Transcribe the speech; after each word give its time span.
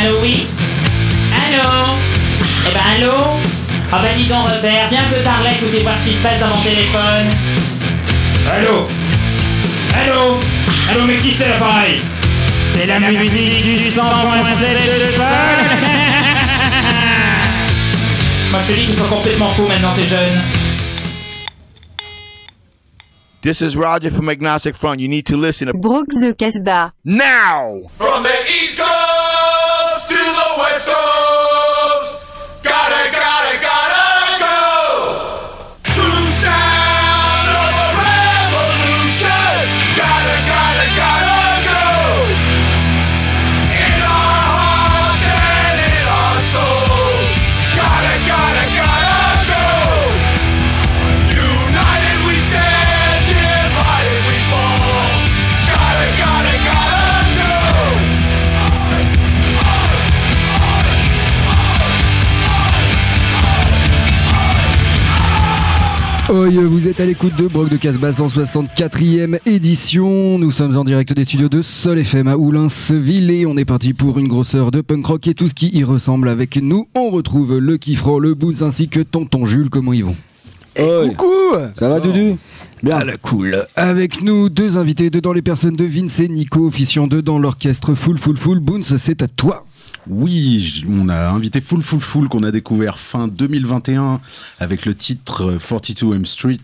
Allô, 0.00 0.20
oui 0.22 0.46
Allô 1.34 1.96
Eh 2.66 2.72
ben, 2.72 2.80
allô 2.96 3.14
Ah 3.92 3.98
bah 4.02 4.08
dis 4.16 4.26
donc, 4.26 4.48
Robert, 4.48 4.88
viens 4.90 5.02
un 5.02 5.10
peu 5.12 5.22
par 5.22 5.42
là, 5.42 5.50
écoutez 5.52 5.82
voir 5.82 5.96
ce 6.02 6.08
qui 6.08 6.16
se 6.16 6.20
passe 6.20 6.38
dans 6.40 6.48
mon 6.48 6.62
téléphone. 6.62 7.30
Allô 8.50 8.86
Allô 9.94 10.38
Allô, 10.90 11.02
mais 11.04 11.16
qui 11.16 11.34
c'est 11.36 11.48
l'appareil? 11.48 12.00
C'est 12.74 12.86
la 12.86 13.00
musique 13.00 13.62
du 13.62 13.76
100.7 13.78 13.90
de 13.90 15.12
sol 15.12 15.24
Moi, 18.50 18.60
je 18.60 18.66
te 18.66 18.72
dis 18.78 18.86
qu'ils 18.86 18.94
sont 18.94 19.08
complètement 19.08 19.50
fous 19.50 19.66
maintenant, 19.66 19.90
ces 19.90 20.04
jeunes. 20.04 20.40
This 23.40 23.60
is 23.60 23.76
Roger 23.76 24.10
from 24.10 24.28
Agnostic 24.28 24.74
Front. 24.74 25.00
You 25.00 25.08
need 25.08 25.24
to 25.26 25.36
listen 25.36 25.68
to 25.68 25.74
Brooks 25.74 26.16
the 26.20 26.34
Casbah. 26.34 26.92
now. 27.04 27.82
From 27.96 28.22
the 28.24 28.30
East 28.48 28.78
Coast 28.78 28.97
Vous 66.50 66.88
êtes 66.88 66.98
à 66.98 67.04
l'écoute 67.04 67.36
de 67.36 67.46
Brock 67.46 67.68
de 67.68 67.76
Casbah 67.76 68.08
164e 68.08 69.38
édition. 69.44 70.38
Nous 70.38 70.50
sommes 70.50 70.78
en 70.78 70.84
direct 70.84 71.12
des 71.12 71.24
studios 71.26 71.50
de 71.50 71.60
Sol 71.60 71.98
FM 71.98 72.26
à 72.26 72.38
Oulinsville 72.38 73.30
et 73.30 73.44
on 73.44 73.58
est 73.58 73.66
parti 73.66 73.92
pour 73.92 74.18
une 74.18 74.28
grosse 74.28 74.54
heure 74.54 74.70
de 74.70 74.80
punk 74.80 75.04
rock 75.04 75.26
et 75.26 75.34
tout 75.34 75.46
ce 75.46 75.52
qui 75.52 75.68
y 75.76 75.84
ressemble 75.84 76.26
avec 76.26 76.56
nous. 76.56 76.88
On 76.94 77.10
retrouve 77.10 77.58
le 77.58 77.76
Kiffro, 77.76 78.18
le 78.18 78.32
Boons 78.32 78.62
ainsi 78.62 78.88
que 78.88 79.00
Tonton 79.00 79.44
Jules. 79.44 79.68
Comment 79.68 79.92
ils 79.92 80.06
vont 80.06 80.16
Coucou 80.74 81.26
Ça 81.78 81.90
va 81.90 82.00
Dudu? 82.00 82.36
Bien. 82.82 83.00
la 83.00 83.18
cool. 83.18 83.66
Avec 83.76 84.22
nous, 84.22 84.48
deux 84.48 84.78
invités, 84.78 85.10
dedans 85.10 85.34
les 85.34 85.42
personnes 85.42 85.76
de 85.76 85.84
Vince 85.84 86.18
et 86.20 86.28
Nico, 86.28 86.66
officiant 86.66 87.08
dedans 87.08 87.38
l'orchestre 87.38 87.94
Full 87.94 88.16
Full 88.16 88.38
Full. 88.38 88.60
Boons, 88.60 88.96
c'est 88.96 89.20
à 89.22 89.28
toi. 89.28 89.66
Oui, 90.10 90.84
on 90.88 91.10
a 91.10 91.28
invité 91.28 91.60
Full 91.60 91.82
Full 91.82 92.00
Full 92.00 92.28
qu'on 92.28 92.42
a 92.42 92.50
découvert 92.50 92.98
fin 92.98 93.28
2021 93.28 94.20
avec 94.58 94.86
le 94.86 94.94
titre 94.94 95.44
euh, 95.44 95.58
42 95.58 96.16
M 96.16 96.24
Street, 96.24 96.56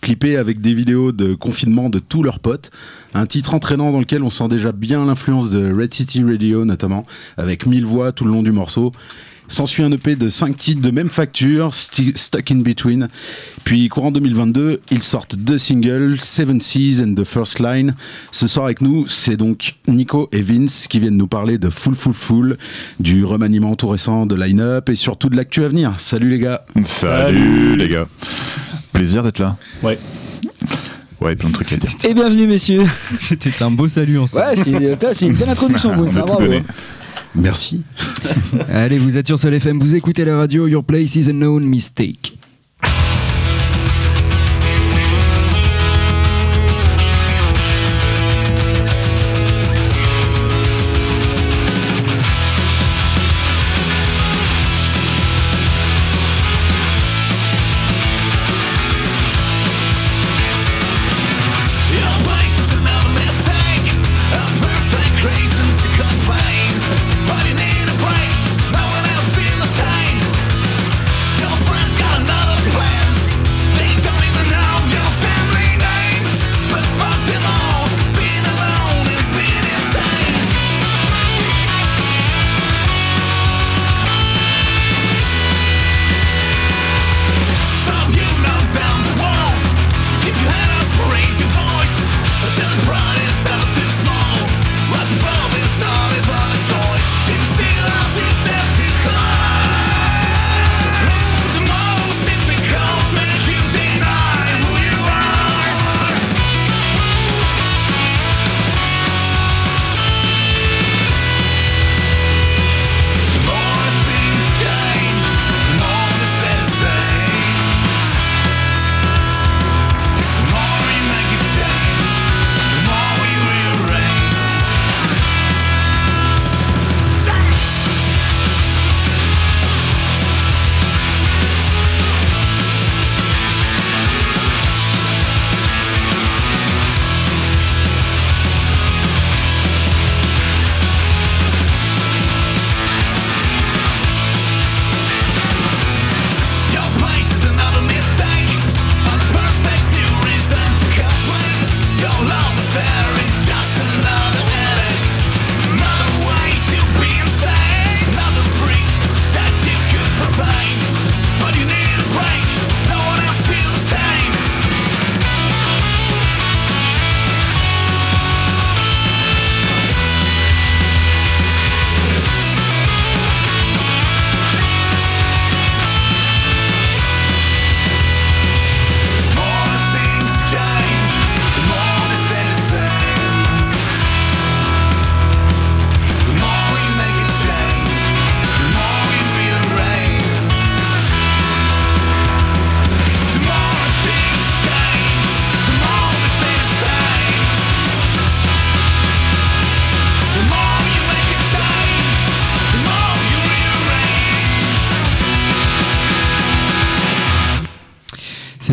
clippé 0.00 0.38
avec 0.38 0.62
des 0.62 0.72
vidéos 0.72 1.12
de 1.12 1.34
confinement 1.34 1.90
de 1.90 1.98
tous 1.98 2.22
leurs 2.22 2.38
potes. 2.38 2.70
Un 3.12 3.26
titre 3.26 3.52
entraînant 3.52 3.92
dans 3.92 3.98
lequel 3.98 4.22
on 4.22 4.30
sent 4.30 4.48
déjà 4.48 4.72
bien 4.72 5.04
l'influence 5.04 5.50
de 5.50 5.70
Red 5.70 5.92
City 5.92 6.24
Radio 6.24 6.64
notamment, 6.64 7.04
avec 7.36 7.66
mille 7.66 7.84
voix 7.84 8.12
tout 8.12 8.24
le 8.24 8.30
long 8.30 8.42
du 8.42 8.52
morceau. 8.52 8.92
S'ensuit 9.48 9.84
un 9.84 9.92
EP 9.92 10.16
de 10.16 10.28
5 10.28 10.56
titres 10.56 10.80
de 10.82 10.90
même 10.90 11.08
facture, 11.08 11.72
Stuck 11.72 12.50
in 12.50 12.56
Between. 12.56 13.08
Puis 13.64 13.88
courant 13.88 14.10
2022, 14.10 14.80
ils 14.90 15.02
sortent 15.02 15.36
deux 15.36 15.56
singles, 15.58 16.18
Seven 16.20 16.60
Seas 16.60 17.00
and 17.02 17.14
The 17.14 17.24
First 17.24 17.60
Line. 17.60 17.94
Ce 18.32 18.48
soir 18.48 18.64
avec 18.66 18.80
nous, 18.80 19.06
c'est 19.06 19.36
donc 19.36 19.76
Nico 19.86 20.28
et 20.32 20.42
Vince 20.42 20.88
qui 20.88 20.98
viennent 20.98 21.16
nous 21.16 21.28
parler 21.28 21.58
de 21.58 21.70
Full 21.70 21.94
Full 21.94 22.14
Full, 22.14 22.56
du 22.98 23.24
remaniement 23.24 23.76
tout 23.76 23.88
récent 23.88 24.26
de 24.26 24.34
line-up 24.34 24.88
et 24.88 24.96
surtout 24.96 25.28
de 25.28 25.36
l'actu 25.36 25.62
à 25.62 25.68
venir. 25.68 25.94
Salut 25.98 26.28
les 26.30 26.40
gars 26.40 26.64
Salut, 26.82 27.76
les 27.76 27.88
gars. 27.88 28.08
Plaisir 28.92 29.22
d'être 29.22 29.38
là. 29.38 29.56
Ouais. 29.82 29.98
Ouais, 31.20 31.34
plein 31.34 31.48
de 31.48 31.54
trucs 31.54 31.72
à 31.72 31.76
dire. 31.76 31.90
Et 32.04 32.14
bienvenue 32.14 32.46
messieurs 32.46 32.84
C'était 33.20 33.62
un 33.62 33.70
beau 33.70 33.88
salut 33.88 34.18
ensemble. 34.18 34.44
Ouais, 34.44 34.56
c'est 34.56 35.14
c'est 35.14 35.26
une 35.26 35.34
bonne 35.36 35.48
introduction 35.48 35.92
On 35.92 35.96
Boone, 35.96 36.08
a 36.08 36.12
ça 36.12 36.22
bravo. 36.22 36.44
Merci. 37.36 37.82
Allez, 38.68 38.98
vous 38.98 39.16
êtes 39.16 39.26
sur 39.26 39.38
Sol 39.38 39.54
FM, 39.54 39.78
vous 39.78 39.94
écoutez 39.94 40.24
la 40.24 40.36
radio, 40.36 40.66
Your 40.66 40.82
Place 40.82 41.16
is 41.16 41.28
a 41.28 41.32
Known 41.32 41.64
Mistake. 41.64 42.35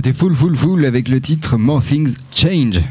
C'était 0.03 0.17
Full 0.17 0.35
Full 0.35 0.57
Full 0.57 0.85
avec 0.85 1.07
le 1.07 1.21
titre 1.21 1.55
More 1.55 1.81
Things 1.81 2.17
Change. 2.35 2.81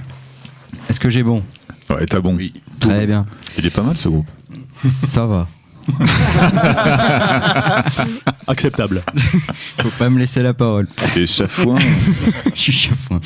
Est-ce 0.89 0.99
que 0.99 1.11
j'ai 1.11 1.23
bon 1.23 1.43
Ouais, 1.91 2.07
t'as 2.07 2.21
bon. 2.21 2.35
Oui. 2.35 2.55
Très 2.81 3.07
bien. 3.07 3.27
Il 3.59 3.67
est 3.67 3.71
pas 3.71 3.83
mal 3.83 3.99
ce 3.99 4.09
groupe. 4.09 4.29
Ça 4.89 5.27
va. 5.27 5.47
Acceptable. 8.47 9.03
Faut 9.83 9.91
pas 9.99 10.09
me 10.09 10.21
laisser 10.21 10.41
la 10.41 10.55
parole. 10.55 10.89
Et 11.15 11.27
chafouin. 11.27 11.79
je 12.55 12.59
suis 12.59 12.73
chafouin. 12.73 13.21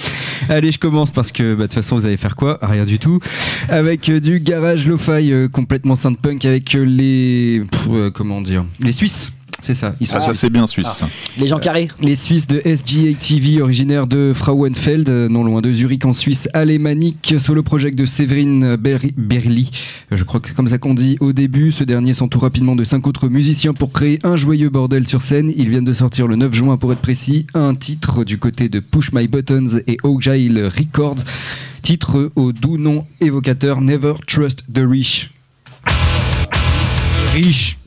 Allez, 0.48 0.72
je 0.72 0.80
commence 0.80 1.12
parce 1.12 1.30
que 1.30 1.54
bah, 1.54 1.62
de 1.62 1.66
toute 1.66 1.74
façon, 1.74 1.94
vous 1.94 2.06
allez 2.06 2.16
faire 2.16 2.34
quoi? 2.34 2.58
Rien 2.62 2.86
du 2.86 2.98
tout. 2.98 3.20
Avec 3.68 4.08
euh, 4.08 4.18
du 4.18 4.40
garage 4.40 4.88
lo-fi 4.88 5.30
euh, 5.30 5.46
complètement 5.48 5.94
synth-punk 5.94 6.44
avec 6.44 6.74
euh, 6.74 6.82
les. 6.84 7.62
pff, 7.70 7.82
euh, 7.88 8.10
comment 8.10 8.40
dire? 8.40 8.64
Les 8.80 8.90
Suisses. 8.90 9.30
C'est 9.66 9.74
ça. 9.74 9.96
Ils 10.00 10.06
sont 10.06 10.14
Ah, 10.18 10.20
ça 10.20 10.32
c'est 10.32 10.48
bien 10.48 10.64
suisse. 10.68 11.02
Les 11.36 11.48
gens 11.48 11.58
carrés. 11.58 11.88
Les 12.00 12.14
Suisses 12.14 12.46
de 12.46 12.60
SGA 12.64 13.14
TV, 13.18 13.60
originaires 13.60 14.06
de 14.06 14.30
Frauenfeld, 14.32 15.08
euh, 15.08 15.28
non 15.28 15.42
loin 15.42 15.60
de 15.60 15.72
Zurich 15.72 16.04
en 16.04 16.12
Suisse, 16.12 16.48
alémanique, 16.52 17.34
solo 17.40 17.64
project 17.64 17.98
de 17.98 18.06
Séverine 18.06 18.76
Berli. 18.76 19.68
Euh, 20.12 20.16
Je 20.16 20.22
crois 20.22 20.38
que 20.38 20.46
c'est 20.48 20.54
comme 20.54 20.68
ça 20.68 20.78
qu'on 20.78 20.94
dit 20.94 21.16
au 21.18 21.32
début. 21.32 21.72
Ce 21.72 21.82
dernier 21.82 22.14
s'entoure 22.14 22.42
rapidement 22.42 22.76
de 22.76 22.84
cinq 22.84 23.08
autres 23.08 23.26
musiciens 23.28 23.74
pour 23.74 23.90
créer 23.90 24.20
un 24.22 24.36
joyeux 24.36 24.68
bordel 24.70 25.08
sur 25.08 25.20
scène. 25.20 25.52
Ils 25.56 25.68
viennent 25.68 25.84
de 25.84 25.92
sortir 25.94 26.28
le 26.28 26.36
9 26.36 26.54
juin, 26.54 26.76
pour 26.76 26.92
être 26.92 27.00
précis, 27.02 27.48
un 27.54 27.74
titre 27.74 28.22
du 28.22 28.38
côté 28.38 28.68
de 28.68 28.78
Push 28.78 29.10
My 29.12 29.26
Buttons 29.26 29.80
et 29.88 29.96
Agile 30.04 30.70
Records. 30.78 31.24
Titre 31.82 32.30
au 32.36 32.52
doux 32.52 32.78
nom 32.78 33.04
évocateur 33.20 33.80
Never 33.80 34.12
Trust 34.28 34.62
the 34.72 34.82
Rich. 34.88 35.32
Rich. 37.34 37.78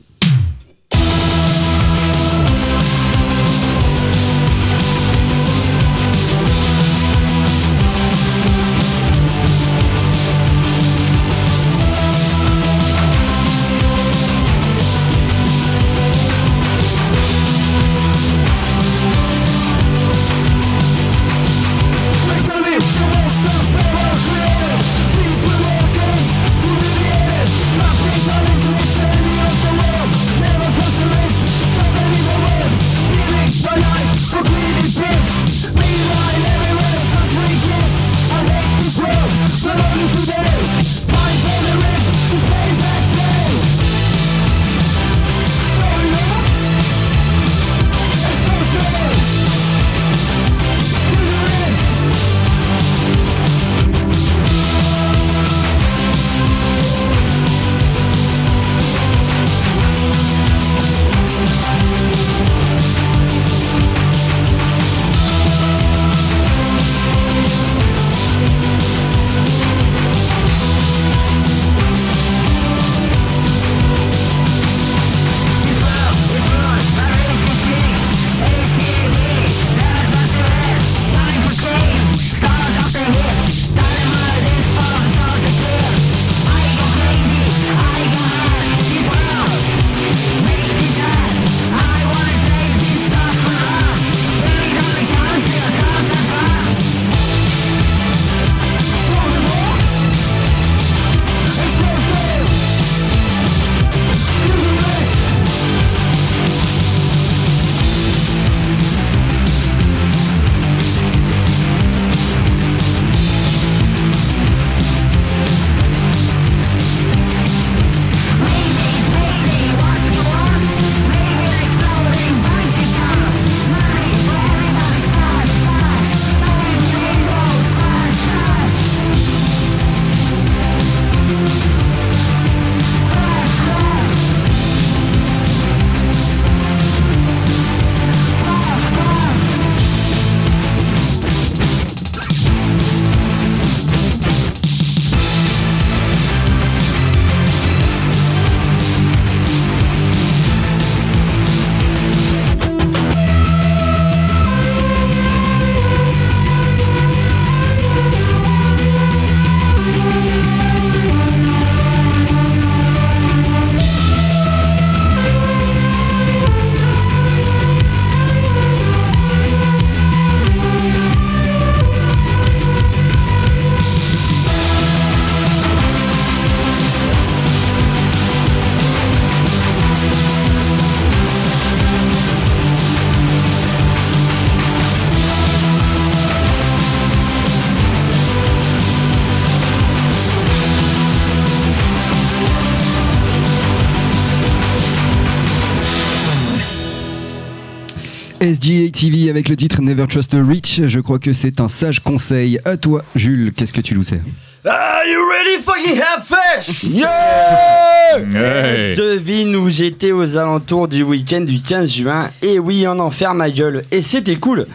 Never 200.00 200.08
Trust 200.08 200.30
the 200.30 200.40
Rich. 200.40 200.80
Je 200.86 200.98
crois 200.98 201.18
que 201.18 201.34
c'est 201.34 201.60
un 201.60 201.68
sage 201.68 202.00
conseil. 202.00 202.58
À 202.64 202.78
toi, 202.78 203.04
Jules, 203.14 203.52
qu'est-ce 203.52 203.74
que 203.74 203.82
tu 203.82 203.94
nous 203.94 204.02
sais 204.02 204.22
Are 204.64 205.02
you 205.06 205.18
ready 205.28 205.62
fucking 205.62 206.00
have 206.00 206.24
fest? 206.24 206.86
Hey. 206.94 208.94
Devine 208.96 209.54
où 209.56 209.68
j'étais 209.68 210.12
aux 210.12 210.38
alentours 210.38 210.88
du 210.88 211.02
week-end 211.02 211.42
du 211.42 211.60
15 211.60 211.92
juin. 211.92 212.30
Et 212.40 212.58
oui, 212.58 212.86
en 212.86 212.98
enfer 212.98 213.34
ma 213.34 213.50
gueule. 213.50 213.84
Et 213.90 214.00
c'était 214.00 214.36
cool. 214.36 214.68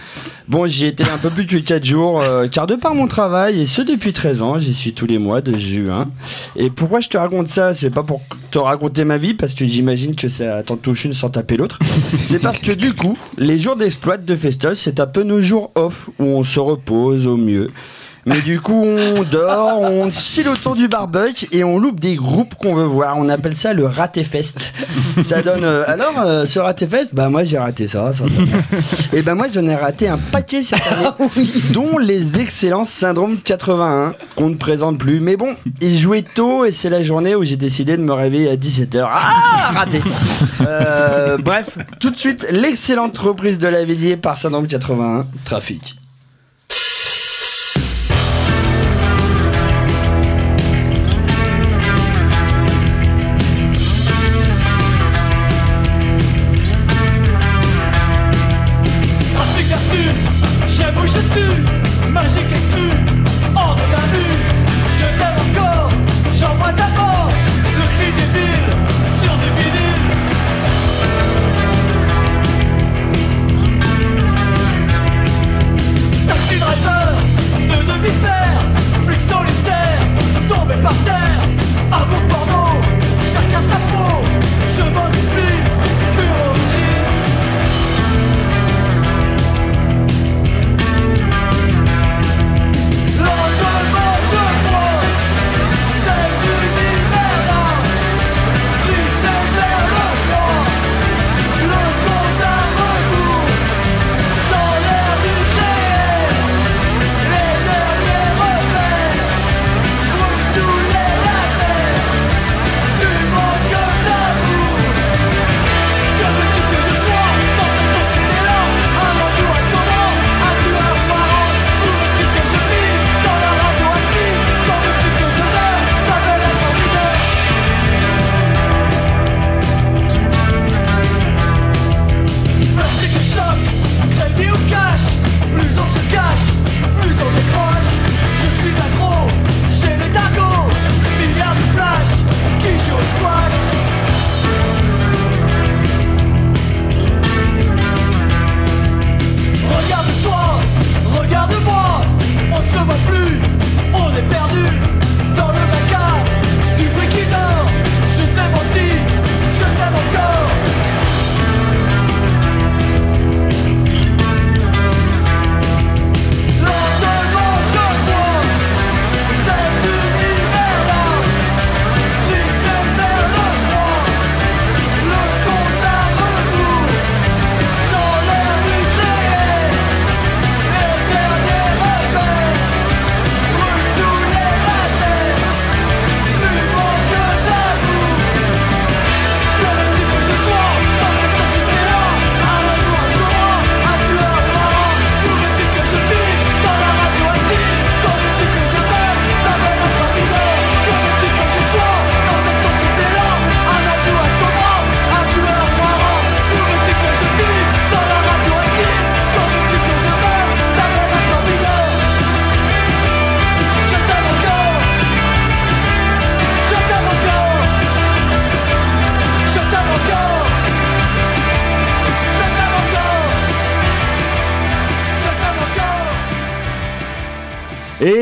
Bon, 0.48 0.68
j'y 0.68 0.86
étais 0.86 1.10
un 1.10 1.18
peu 1.18 1.32
plus 1.32 1.48
que 1.48 1.58
4 1.58 1.84
jours, 1.84 2.22
euh, 2.22 2.48
car 2.48 2.68
de 2.68 2.76
par 2.76 2.94
mon 2.94 3.08
travail, 3.08 3.62
et 3.62 3.66
ce 3.66 3.82
depuis 3.82 4.14
13 4.14 4.44
ans, 4.44 4.60
j'y 4.60 4.76
suis 4.76 4.94
tous 4.94 5.08
les 5.08 5.18
mois 5.18 5.42
de 5.42 5.58
juin. 5.58 6.12
Et 6.56 6.70
pourquoi 6.70 7.00
je 7.00 7.10
te 7.10 7.18
raconte 7.18 7.48
ça? 7.48 7.74
C'est 7.74 7.90
pas 7.90 8.04
pour 8.04 8.22
te 8.52 8.60
raconter 8.60 9.06
ma 9.06 9.18
vie, 9.18 9.34
parce 9.34 9.56
que 9.56 9.66
j'imagine 9.66 10.16
que 10.16 10.30
ça 10.30 10.62
t'en 10.62 10.78
touche 10.78 11.06
une 11.06 11.16
sans 11.16 11.30
taper 11.30 11.58
l'autre. 11.58 11.80
C'est 12.22 12.38
parce 12.38 12.60
que 12.60 12.72
du 12.72 12.94
coup, 12.94 13.18
les 13.40 13.58
jours 13.58 13.76
d'exploit 13.76 14.18
de 14.18 14.36
Festos, 14.36 14.76
c'est 14.76 15.00
un 15.00 15.08
peu 15.16 15.24
nos 15.24 15.42
jours 15.42 15.72
off, 15.76 16.10
où 16.20 16.26
on 16.26 16.44
se 16.44 16.60
repose 16.60 17.26
au 17.26 17.38
mieux. 17.38 17.72
Mais 18.26 18.42
du 18.42 18.60
coup, 18.60 18.84
on 18.84 19.22
dort, 19.24 19.82
on 19.82 20.12
chill 20.12 20.48
autour 20.48 20.76
du 20.76 20.88
barbecue 20.88 21.48
et 21.52 21.64
on 21.64 21.78
loupe 21.78 22.00
des 22.00 22.16
groupes 22.16 22.56
qu'on 22.56 22.74
veut 22.74 22.84
voir. 22.84 23.16
On 23.18 23.30
appelle 23.30 23.56
ça 23.56 23.74
le 23.74 23.86
raté 23.86 24.24
fest. 24.24 24.58
Ça 25.22 25.42
donne. 25.44 25.64
euh, 25.64 25.84
alors, 25.88 26.20
euh, 26.20 26.46
ce 26.46 26.58
raté 26.60 26.88
fest, 26.88 27.12
bah 27.14 27.30
moi 27.30 27.44
j'ai 27.44 27.58
raté 27.60 27.88
ça, 27.88 28.12
ça, 28.14 28.26
ça. 28.28 28.58
Et 29.14 29.22
ben 29.22 29.36
moi 29.36 29.46
j'en 29.54 29.66
ai 29.68 29.76
raté 29.76 30.08
un 30.08 30.18
paquet 30.18 30.64
cette 30.64 30.82
année, 30.88 31.08
dont 31.72 31.98
les 32.00 32.40
excellents 32.40 32.84
Syndrome 32.84 33.38
81 33.42 34.16
qu'on 34.36 34.50
ne 34.50 34.56
présente 34.56 34.98
plus. 34.98 35.20
Mais 35.20 35.38
bon, 35.38 35.56
ils 35.82 35.98
jouaient 35.98 36.26
tôt 36.34 36.66
et 36.66 36.72
c'est 36.72 36.90
la 36.90 37.04
journée 37.04 37.36
où 37.36 37.44
j'ai 37.44 37.58
décidé 37.58 37.96
de 37.96 38.02
me 38.02 38.14
réveiller 38.14 38.50
à 38.50 38.56
17h. 38.56 39.08
Ah, 39.08 39.72
raté. 39.74 40.02
Euh, 40.62 41.38
bref, 41.38 41.78
tout 42.00 42.10
de 42.10 42.18
suite 42.18 42.46
l'excellente 42.52 43.18
reprise 43.18 43.60
de 43.60 43.68
Lavillier 43.68 44.18
par 44.18 44.36
Syndrome 44.38 44.68
81, 44.68 45.26
Trafic. 45.44 45.46
Trafic 45.46 45.96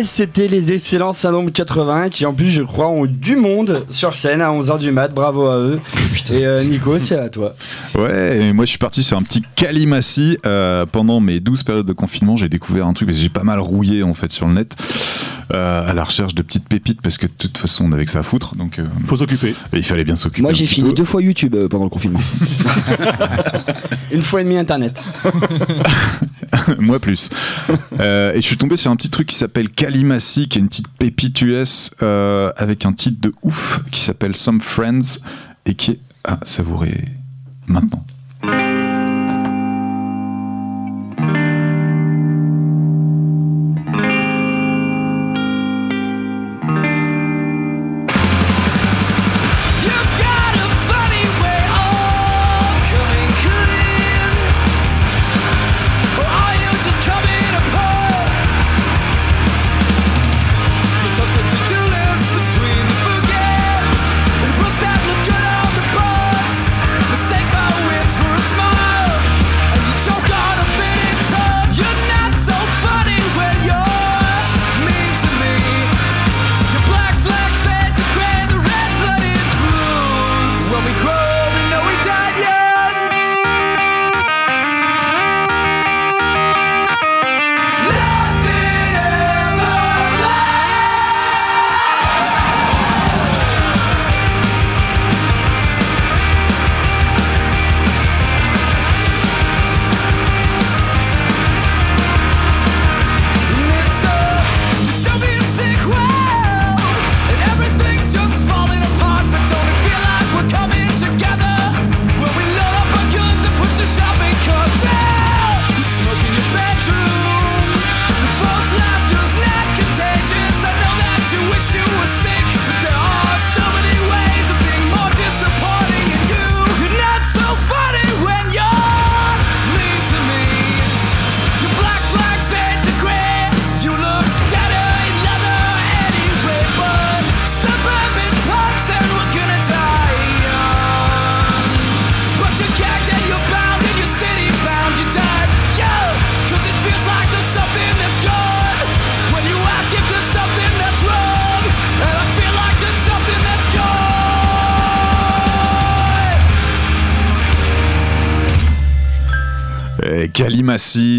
Et 0.04 0.06
c'était 0.06 0.50
les 0.50 0.74
excellents 0.74 1.14
Syndrome 1.14 1.50
80 1.50 2.10
qui 2.10 2.26
en 2.26 2.34
plus 2.34 2.50
je 2.50 2.62
crois 2.62 2.90
ont 2.90 3.06
du 3.06 3.38
monde 3.38 3.86
sur 3.90 4.16
scène 4.16 4.42
à 4.42 4.52
11h 4.52 4.78
du 4.78 4.92
mat, 4.92 5.14
bravo 5.14 5.48
à 5.48 5.58
eux. 5.60 5.80
Et 6.30 6.46
euh, 6.46 6.62
Nico, 6.62 7.00
c'est 7.00 7.16
à 7.16 7.30
toi. 7.30 7.56
Ouais, 7.96 8.38
et 8.38 8.52
moi 8.52 8.66
je 8.66 8.72
suis 8.72 8.78
parti 8.78 9.02
sur 9.02 9.16
un 9.16 9.22
petit 9.22 9.42
calimatie. 9.56 10.38
Euh, 10.46 10.86
pendant 10.86 11.22
mes 11.22 11.40
12 11.40 11.64
périodes 11.64 11.86
de 11.86 11.94
confinement, 11.94 12.36
j'ai 12.36 12.50
découvert 12.50 12.86
un 12.86 12.92
truc, 12.92 13.08
parce 13.08 13.18
que 13.18 13.24
j'ai 13.24 13.30
pas 13.30 13.44
mal 13.44 13.60
rouillé 13.60 14.04
en 14.04 14.14
fait 14.14 14.34
sur 14.34 14.46
le 14.46 14.56
net, 14.56 14.76
euh, 15.52 15.90
à 15.90 15.94
la 15.94 16.04
recherche 16.04 16.36
de 16.36 16.42
petites 16.42 16.68
pépites, 16.68 17.02
parce 17.02 17.18
que 17.18 17.26
de 17.26 17.32
toute 17.32 17.58
façon 17.58 17.86
on 17.86 17.92
avait 17.92 18.06
que 18.06 18.12
ça 18.12 18.20
à 18.20 18.24
foutre, 18.24 18.56
donc 18.56 18.80
euh, 18.80 18.86
Faut 19.06 19.18
s'occuper. 19.18 19.54
il 19.74 19.84
fallait 19.84 20.04
bien 20.04 20.16
s'occuper. 20.16 20.42
Moi 20.42 20.54
j'ai 20.54 20.66
peu. 20.82 20.94
deux 20.94 21.06
fois 21.06 21.22
YouTube 21.22 21.56
euh, 21.56 21.68
pendant 21.68 21.86
le 21.86 21.90
confinement. 21.90 22.22
Une 24.12 24.22
fois 24.22 24.42
et 24.42 24.44
demi 24.44 24.58
internet. 24.58 25.00
Moi 26.80 27.00
plus. 27.00 27.30
Euh, 28.00 28.34
et 28.34 28.38
je 28.38 28.46
suis 28.46 28.58
tombé 28.58 28.78
sur 28.78 28.92
un 28.92 28.96
petit 28.96 29.10
truc 29.10 29.28
qui 29.28 29.36
s'appelle 29.36 29.70
Calimacy, 29.70 30.48
qui 30.48 30.60
est 30.60 30.62
une 30.62 30.68
petite 30.68 30.88
pépite 30.88 31.42
US 31.42 31.92
euh, 32.02 32.52
avec 32.58 32.86
un 32.86 32.94
titre 32.94 33.20
de 33.20 33.34
ouf 33.42 33.80
qui 33.92 34.02
s'appelle 34.02 34.36
Some 34.36 34.62
Friends 34.62 35.20
et 35.66 35.76
qui 35.76 35.92
est 35.92 36.00
à 36.24 36.40
savourer 36.44 37.06
maintenant. 37.68 38.06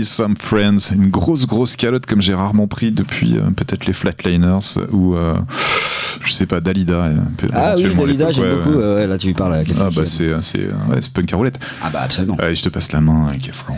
Some 0.04 0.36
Friends, 0.36 0.92
une 0.92 1.08
grosse 1.10 1.46
grosse 1.46 1.76
calotte 1.76 2.06
comme 2.06 2.20
j'ai 2.22 2.34
rarement 2.34 2.66
pris 2.66 2.92
depuis 2.92 3.36
euh, 3.36 3.50
peut-être 3.50 3.86
les 3.86 3.92
Flatliners 3.92 4.78
ou 4.92 5.14
euh, 5.16 5.34
je 6.22 6.32
sais 6.32 6.46
pas 6.46 6.60
Dalida. 6.60 6.94
euh, 6.94 7.14
Ah 7.52 7.74
oui, 7.76 7.94
Dalida, 7.94 8.30
j'aime 8.30 8.44
ouais, 8.44 8.54
beaucoup. 8.56 8.70
ouais. 8.78 8.82
euh, 8.84 9.06
là, 9.06 9.18
tu 9.18 9.26
lui 9.28 9.34
parles 9.34 9.62
Ah 9.80 9.88
bah 9.94 10.02
c'est 10.06 10.28
euh, 10.28 10.40
c'est 10.42 10.66
ouais, 10.66 11.00
punk 11.12 11.32
à 11.32 11.36
roulette. 11.36 11.58
Ah 11.82 11.90
bah 11.92 12.00
absolument. 12.02 12.36
Allez, 12.38 12.54
je 12.54 12.62
te 12.62 12.68
passe 12.68 12.92
la 12.92 13.00
main, 13.00 13.28
euh, 13.32 13.38
Keflon. 13.38 13.74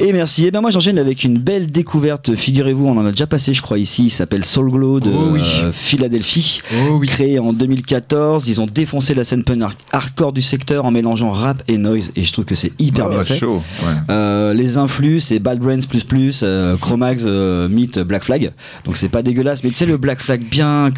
Et 0.00 0.12
merci. 0.12 0.46
Et 0.46 0.50
ben 0.50 0.60
moi 0.60 0.70
j'enchaîne 0.70 0.98
avec 0.98 1.24
une 1.24 1.38
belle 1.38 1.66
découverte. 1.68 2.34
Figurez-vous, 2.34 2.86
on 2.86 2.98
en 2.98 3.06
a 3.06 3.10
déjà 3.12 3.26
passé, 3.26 3.54
je 3.54 3.62
crois 3.62 3.78
ici. 3.78 4.04
Il 4.06 4.10
s'appelle 4.10 4.44
Soul 4.44 4.70
Glow 4.70 5.00
de 5.00 5.10
Oh 5.10 5.28
oui. 5.32 5.40
euh, 5.62 5.70
Philadelphie. 5.72 6.60
Oh 6.88 6.96
oui. 6.98 7.06
Créé 7.06 7.38
en 7.38 7.52
2014, 7.52 8.48
ils 8.48 8.60
ont 8.60 8.66
défoncé 8.66 9.14
la 9.14 9.24
scène 9.24 9.44
punk 9.44 9.62
har- 9.62 9.74
hardcore 9.92 10.32
du 10.32 10.42
secteur 10.42 10.84
en 10.84 10.90
mélangeant 10.90 11.30
rap 11.30 11.62
et 11.68 11.78
noise. 11.78 12.10
Et 12.16 12.22
je 12.24 12.32
trouve 12.32 12.44
que 12.44 12.54
c'est 12.54 12.72
hyper 12.78 13.08
bien 13.08 13.18
Ah, 13.20 13.24
fait. 13.24 13.38
chaud. 13.38 13.62
Ouais. 13.82 13.88
Euh, 14.10 14.52
les 14.54 14.76
influx, 14.78 15.20
c'est 15.20 15.38
Bad 15.38 15.58
Brains 15.58 15.80
plus 15.88 16.04
plus, 16.04 16.40
euh, 16.42 16.76
Chromax 16.76 17.22
euh, 17.26 17.68
meet 17.68 17.98
Black 18.00 18.24
Flag. 18.24 18.52
Donc 18.84 18.96
c'est 18.96 19.08
pas 19.08 19.22
dégueulasse, 19.22 19.62
mais 19.64 19.70
tu 19.70 19.76
sais 19.76 19.86
le 19.86 19.96
Black 19.96 20.20
Flag 20.20 20.42
bien 20.44 20.90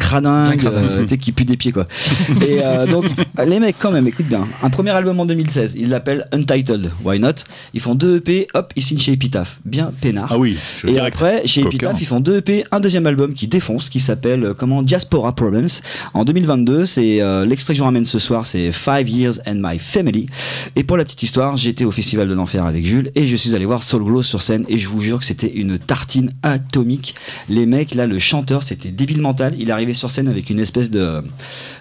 Bien 0.57 0.71
euh, 0.71 1.07
sais 1.07 1.17
qui 1.17 1.31
pue 1.31 1.45
des 1.45 1.57
pieds 1.57 1.71
quoi. 1.71 1.87
Et 2.47 2.59
euh, 2.63 2.85
donc 2.87 3.05
les 3.45 3.59
mecs 3.59 3.75
quand 3.79 3.91
même, 3.91 4.07
écoute 4.07 4.27
bien. 4.27 4.47
Un 4.63 4.69
premier 4.69 4.91
album 4.91 5.19
en 5.19 5.25
2016, 5.25 5.75
ils 5.77 5.89
l'appellent 5.89 6.25
Untitled. 6.31 6.91
Why 7.03 7.19
not? 7.19 7.29
Ils 7.73 7.79
font 7.81 7.95
deux 7.95 8.17
EP, 8.17 8.47
hop, 8.53 8.73
ils 8.75 8.83
signent 8.87 8.99
chez 8.99 9.11
Epitaph, 9.13 9.59
bien 9.65 9.91
peinard. 10.01 10.29
Ah 10.31 10.37
oui, 10.37 10.57
je 10.81 10.87
Et 10.87 10.93
direct. 10.93 11.15
après, 11.15 11.47
chez 11.47 11.61
Coquin. 11.61 11.75
Epitaph, 11.77 12.01
ils 12.01 12.05
font 12.05 12.19
deux 12.19 12.37
EP, 12.37 12.63
un 12.71 12.79
deuxième 12.79 13.05
album 13.07 13.33
qui 13.33 13.47
défonce, 13.47 13.89
qui 13.89 13.99
s'appelle 13.99 14.43
euh, 14.43 14.53
comment 14.53 14.83
Diaspora 14.83 15.33
Problems. 15.35 15.67
En 16.13 16.23
2022, 16.25 16.85
c'est 16.85 17.21
euh, 17.21 17.45
l'extrait 17.45 17.73
que 17.73 17.77
je 17.77 17.83
ramène 17.83 18.05
ce 18.05 18.19
soir, 18.19 18.45
c'est 18.45 18.71
Five 18.71 19.09
Years 19.09 19.39
and 19.47 19.55
My 19.61 19.79
Family. 19.79 20.27
Et 20.75 20.83
pour 20.83 20.97
la 20.97 21.03
petite 21.03 21.23
histoire, 21.23 21.57
j'étais 21.57 21.85
au 21.85 21.91
Festival 21.91 22.27
de 22.27 22.33
l'Enfer 22.33 22.65
avec 22.65 22.85
Jules 22.85 23.11
et 23.15 23.27
je 23.27 23.35
suis 23.35 23.55
allé 23.55 23.65
voir 23.65 23.83
Soul 23.83 24.03
Glow 24.03 24.23
sur 24.23 24.41
scène 24.41 24.65
et 24.67 24.77
je 24.77 24.87
vous 24.87 25.01
jure 25.01 25.19
que 25.19 25.25
c'était 25.25 25.51
une 25.51 25.77
tartine 25.79 26.29
atomique. 26.43 27.15
Les 27.49 27.65
mecs, 27.65 27.93
là, 27.95 28.05
le 28.07 28.19
chanteur, 28.19 28.63
c'était 28.63 28.89
débile 28.91 29.21
mental. 29.21 29.55
Il 29.59 29.71
arrivait 29.71 29.93
sur 29.93 30.11
scène 30.11 30.27
avec 30.27 30.49
une 30.49 30.59
espèce 30.59 30.89
de, 30.89 31.23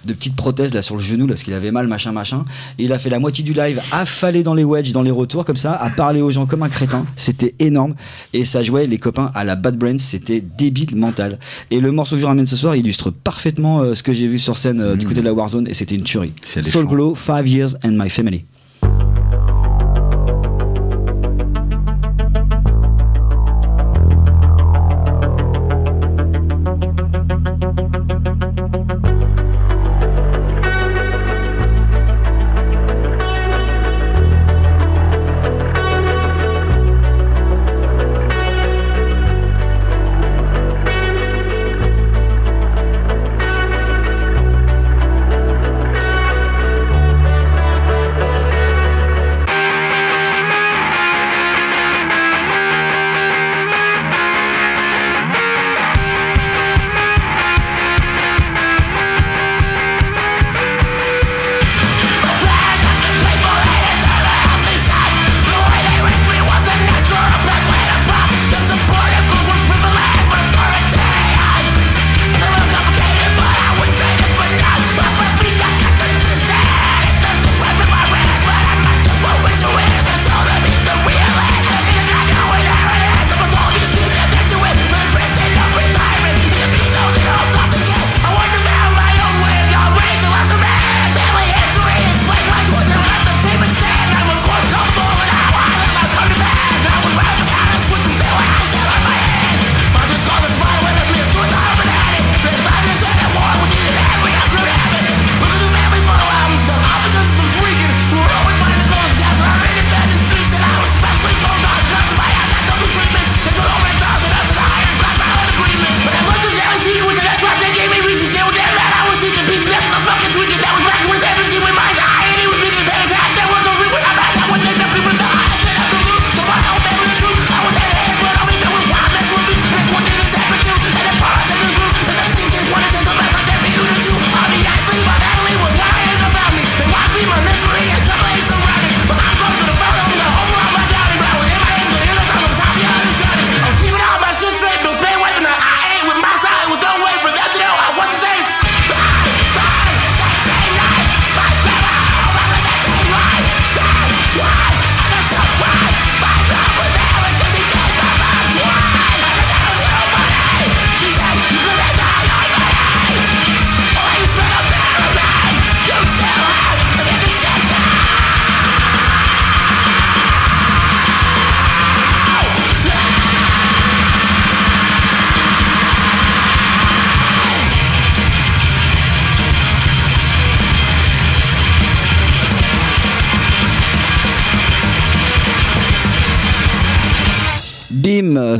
de 0.04 0.12
petite 0.12 0.36
prothèse 0.36 0.74
là 0.74 0.82
sur 0.82 0.96
le 0.96 1.02
genou, 1.02 1.26
là, 1.26 1.34
parce 1.34 1.42
qu'il 1.42 1.54
avait 1.54 1.70
mal, 1.70 1.86
machin, 1.86 2.12
machin. 2.12 2.44
Et 2.78 2.84
il 2.84 2.92
a 2.92 2.98
fait 2.98 3.10
la 3.10 3.18
moitié 3.18 3.44
du 3.44 3.52
live 3.52 3.80
affalé 3.92 4.42
dans 4.42 4.54
les 4.54 4.64
wedges, 4.64 4.92
dans 4.92 5.02
les 5.02 5.10
retours, 5.10 5.44
comme 5.44 5.56
ça, 5.56 5.74
à 5.74 5.90
parler 5.90 6.20
aux 6.22 6.30
gens 6.30 6.46
comme 6.46 6.62
un 6.62 6.68
crétin. 6.68 6.95
C'était 7.16 7.54
énorme. 7.58 7.94
Et 8.32 8.44
ça 8.44 8.62
jouait 8.62 8.86
les 8.86 8.98
copains 8.98 9.30
à 9.34 9.44
la 9.44 9.56
Bad 9.56 9.76
Brains, 9.76 9.98
c'était 9.98 10.40
débile 10.40 10.96
mental. 10.96 11.38
Et 11.70 11.80
le 11.80 11.92
morceau 11.92 12.16
que 12.16 12.22
je 12.22 12.26
ramène 12.26 12.46
ce 12.46 12.56
soir 12.56 12.76
illustre 12.76 13.10
parfaitement 13.10 13.80
euh, 13.80 13.94
ce 13.94 14.02
que 14.02 14.12
j'ai 14.12 14.26
vu 14.26 14.38
sur 14.38 14.56
scène 14.58 14.80
euh, 14.80 14.96
du 14.96 15.06
côté 15.06 15.20
de 15.20 15.26
la 15.26 15.32
Warzone 15.32 15.66
et 15.68 15.74
c'était 15.74 15.94
une 15.94 16.04
tuerie. 16.04 16.32
Soul. 16.42 16.86
Glow, 16.86 17.14
Five 17.14 17.48
Years 17.48 17.76
and 17.84 17.92
My 17.92 18.08
Family. 18.08 18.44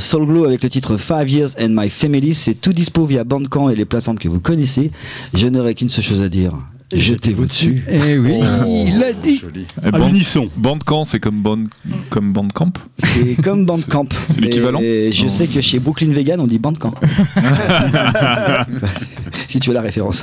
Soul 0.06 0.24
Glow 0.26 0.44
avec 0.44 0.62
le 0.62 0.70
titre 0.70 0.96
Five 0.98 1.28
Years 1.28 1.50
and 1.60 1.70
My 1.70 1.90
Family, 1.90 2.32
c'est 2.32 2.54
tout 2.54 2.72
dispo 2.72 3.06
via 3.06 3.24
Bandcamp 3.24 3.70
et 3.70 3.74
les 3.74 3.84
plateformes 3.84 4.20
que 4.20 4.28
vous 4.28 4.38
connaissez. 4.38 4.92
Je 5.34 5.48
n'aurai 5.48 5.74
qu'une 5.74 5.88
seule 5.88 6.04
chose 6.04 6.22
à 6.22 6.28
dire. 6.28 6.52
Jetez-vous 6.92 7.46
dessus. 7.46 7.82
Eh 7.90 8.16
oui, 8.16 8.34
Oh, 8.64 8.84
il 8.86 9.00
l'a 9.00 9.12
dit. 9.12 9.38
Joli. 9.38 9.66
Eh, 9.82 9.88
À 9.88 9.90
Band- 9.90 10.06
l'unisson. 10.06 10.48
Bandcamp, 10.56 11.04
c'est 11.04 11.18
comme, 11.18 11.42
Band, 11.42 11.64
comme 12.10 12.32
Bandcamp 12.32 12.70
C'est 12.98 13.34
comme 13.42 13.66
Bandcamp. 13.66 14.06
c'est 14.28 14.40
l'équivalent 14.40 14.78
Et 14.80 15.10
je 15.10 15.24
Non. 15.24 15.28
sais 15.30 15.48
que 15.48 15.60
chez 15.60 15.80
Brooklyn 15.80 16.12
Vegan, 16.12 16.40
on 16.40 16.46
dit 16.46 16.60
Bandcamp. 16.60 16.94
si 19.48 19.58
tu 19.58 19.70
as 19.70 19.74
la 19.74 19.80
référence. 19.80 20.22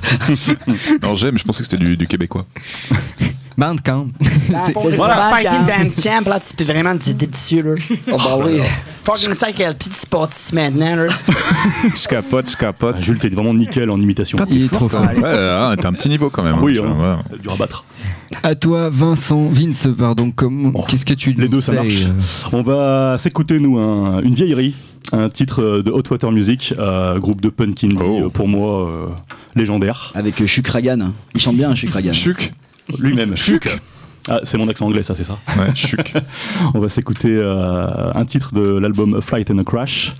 Non, 1.02 1.16
j'aime, 1.16 1.38
je 1.38 1.44
pensais 1.44 1.64
que 1.64 1.70
c'était 1.70 1.84
du, 1.84 1.98
du 1.98 2.08
québécois. 2.08 2.46
Bandcamp. 3.58 4.08
C'est- 4.66 4.74
Voilà, 4.96 5.30
fucking 5.30 5.66
Bandcamp, 5.68 6.30
là, 6.30 6.40
tu 6.40 6.56
peux 6.56 6.64
vraiment 6.64 6.98
te 6.98 7.10
dire 7.12 7.28
dessus, 7.30 7.62
là. 7.62 7.74
Oh 8.12 8.18
bah 8.18 8.38
oui. 8.44 8.60
Fucking 9.04 9.34
ça, 9.34 9.48
quel 9.52 9.76
petit 9.76 9.90
sportif 9.94 10.54
maintenant, 10.54 10.96
là. 10.96 11.08
Je 11.96 12.08
capote, 12.08 12.50
je 12.50 12.56
capote. 12.58 12.96
Ah, 12.98 13.02
Jules, 13.02 13.20
t'es 13.20 13.30
vraiment 13.30 13.54
nickel 13.54 13.90
en 13.90 14.00
imitation. 14.00 14.38
Il 14.50 14.66
est 14.66 14.72
trop 14.72 14.88
fort. 14.88 15.02
Ouais, 15.02 15.18
ouais, 15.22 15.76
t'as 15.80 15.88
un 15.90 15.94
petit 15.94 16.10
niveau 16.10 16.30
quand 16.30 16.44
même. 16.44 16.56
hein, 16.56 16.60
Oui, 16.62 16.74
tu 16.74 16.80
hein. 16.82 16.94
vois, 16.96 17.16
ouais. 17.32 17.40
dur 17.42 17.52
à 17.54 17.56
battre. 17.58 17.84
À 18.42 18.56
toi, 18.56 18.90
Vincent, 18.90 19.50
Vince, 19.52 19.88
pardon. 19.98 20.32
Comme, 20.32 20.72
Oh, 20.74 20.84
qu'est-ce 20.88 21.06
que 21.06 21.14
tu 21.14 21.34
Les 21.34 21.48
deux, 21.50 21.62
ça 21.62 21.74
marche. 21.74 22.06
euh, 22.06 22.48
On 22.54 22.62
va 22.64 23.18
s'écouter, 23.18 23.60
nous, 23.60 23.78
un- 23.78 24.22
une 24.22 24.34
vieillerie. 24.34 24.74
Un 25.12 25.30
titre 25.30 25.62
euh, 25.62 25.84
de 25.84 25.92
Hot 25.92 26.04
Water 26.10 26.32
Music, 26.32 26.74
euh, 26.80 27.20
groupe 27.20 27.42
de 27.42 27.50
punk 27.50 27.84
indie, 27.84 27.96
Oh. 28.00 28.22
euh, 28.26 28.30
pour 28.30 28.48
moi, 28.48 28.90
euh, 28.90 29.08
légendaire. 29.56 30.12
Avec 30.16 30.40
euh, 30.42 30.48
Chukragan. 30.48 31.12
Il 31.36 31.42
chante 31.42 31.58
bien, 31.58 31.76
Chukragan. 31.76 32.14
Chuc. 32.14 32.54
Lui-même. 33.00 33.36
Chuck. 33.36 33.80
Ah, 34.30 34.40
c'est 34.44 34.58
mon 34.58 34.70
accent 34.70 34.86
anglais, 34.86 35.04
ça, 35.04 35.16
c'est 35.16 35.26
ça. 35.26 35.38
Ouais, 35.58 35.76
chuc. 35.76 36.14
On 36.74 36.80
va 36.80 36.88
s'écouter 36.88 37.36
euh, 37.36 38.14
un 38.14 38.24
titre 38.24 38.54
de 38.54 38.80
l'album 38.80 39.16
A 39.16 39.22
Flight 39.22 39.52
and 39.52 39.58
a 39.58 39.64
Crash. 39.66 40.14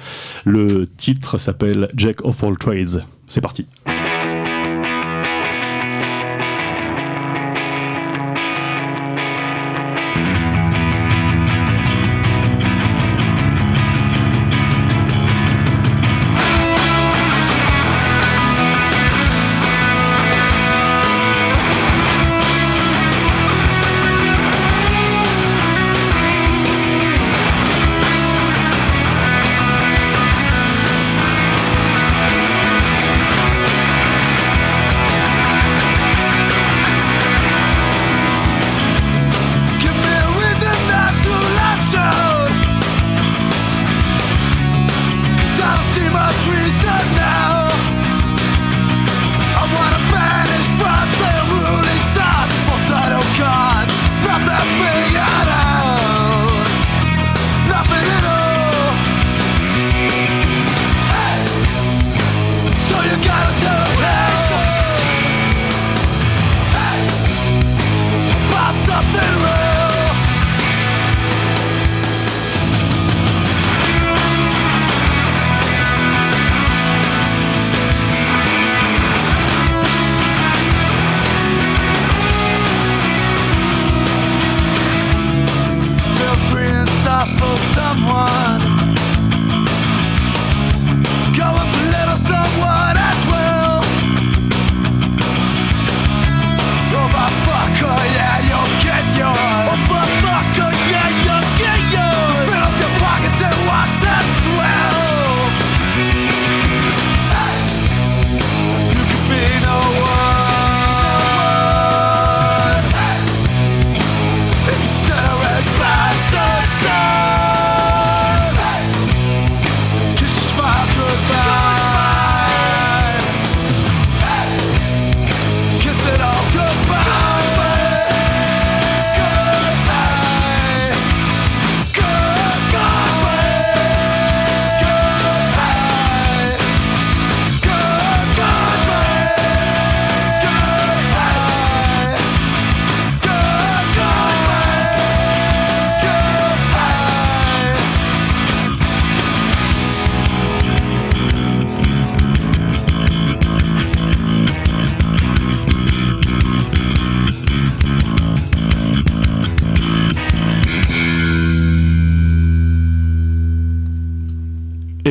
Le 0.44 0.88
titre 0.98 1.38
s'appelle 1.38 1.88
Jack 1.96 2.24
of 2.26 2.44
All 2.44 2.58
Trades. 2.58 3.06
C'est 3.28 3.42
parti. 3.42 3.66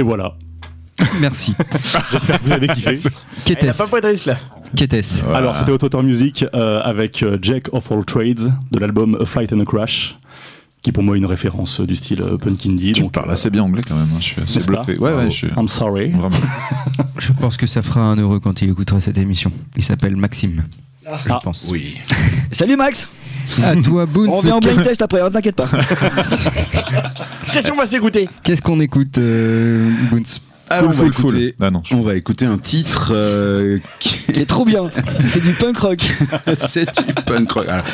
Et 0.03 0.05
voilà. 0.05 0.35
Merci. 1.21 1.55
J'espère 2.11 2.41
que 2.41 2.45
vous 2.45 2.53
avez 2.53 2.67
kiffé. 2.67 2.97
Qu'était-ce 3.45 3.89
pas 3.89 4.01
de 4.01 4.07
risque, 4.09 4.27
là. 4.27 4.35
Qu'était-ce 4.75 5.23
Voilà. 5.23 5.39
Alors, 5.39 5.57
c'était 5.57 5.71
Water 5.71 6.03
Music 6.03 6.45
euh, 6.55 6.81
avec 6.83 7.23
euh, 7.23 7.39
Jack 7.41 7.73
of 7.73 7.93
All 7.93 8.05
Trades 8.05 8.53
de 8.73 8.79
l'album 8.81 9.17
A 9.21 9.25
Flight 9.25 9.53
and 9.53 9.61
a 9.61 9.65
Crash, 9.65 10.19
qui 10.83 10.91
pour 10.91 11.05
moi 11.05 11.15
est 11.15 11.19
une 11.21 11.27
référence 11.27 11.79
euh, 11.79 11.87
du 11.87 11.95
style 11.95 12.21
euh, 12.21 12.37
punk 12.37 12.67
indie. 12.67 12.93
Tu 12.95 13.03
donc, 13.03 13.13
parles 13.13 13.31
assez 13.31 13.49
bien 13.49 13.63
anglais 13.63 13.83
quand 13.87 13.95
même. 13.95 14.09
hein, 14.13 14.19
Je 14.19 14.25
suis 14.25 14.43
assez 14.43 14.67
bluffé. 14.67 14.99
Ouais, 14.99 15.13
ouais, 15.15 15.31
je 15.31 15.37
suis. 15.37 15.49
I'm 15.57 15.69
sorry. 15.69 16.11
Vraiment. 16.11 16.37
Je 17.19 17.33
pense 17.33 17.57
que 17.57 17.69
ça 17.69 17.83
fera 17.83 18.01
un 18.01 18.17
heureux 18.17 18.41
quand 18.41 18.61
il 18.61 18.71
écoutera 18.71 18.99
cette 19.01 19.19
émission. 19.19 19.53
Il 19.77 19.85
s'appelle 19.85 20.17
Maxime. 20.17 20.65
Je 21.05 21.09
Ah, 21.31 21.39
pense. 21.43 21.69
Oui. 21.71 21.99
Salut 22.51 22.77
Max 22.77 23.09
À 23.63 23.75
toi, 23.77 24.07
Boons. 24.07 24.29
On 24.29 24.33
revient 24.39 24.53
en 24.53 24.61
blind 24.61 24.83
test 24.83 25.03
après, 25.03 25.21
hein, 25.21 25.31
t'inquiète 25.31 25.57
pas. 25.57 25.69
Qu'est-ce 27.53 27.71
qu'on 27.71 27.77
va 27.77 27.87
s'écouter 27.87 28.29
Qu'est-ce 28.45 28.63
qu'on 28.63 28.81
écoute, 28.81 29.19
euh, 29.19 29.91
Boons 30.11 30.23
Alors, 30.71 30.91
on, 30.91 30.93
va 30.93 31.07
écouter, 31.07 31.55
Ah 31.61 31.71
non, 31.71 31.83
je- 31.85 31.95
on 31.95 32.03
va 32.03 32.15
écouter 32.15 32.47
un 32.47 32.59
titre 32.59 33.13
euh, 33.15 33.79
qui 33.99 34.19
Il 34.29 34.39
est 34.41 34.47
trop 34.47 34.65
bien. 34.65 34.91
C'est 35.27 35.43
du 35.43 35.53
punk 35.53 35.77
rock. 35.79 36.01
c'est 36.57 36.87
du 37.07 37.13
punk 37.27 37.51
rock. 37.53 37.67
Alors, 37.69 37.85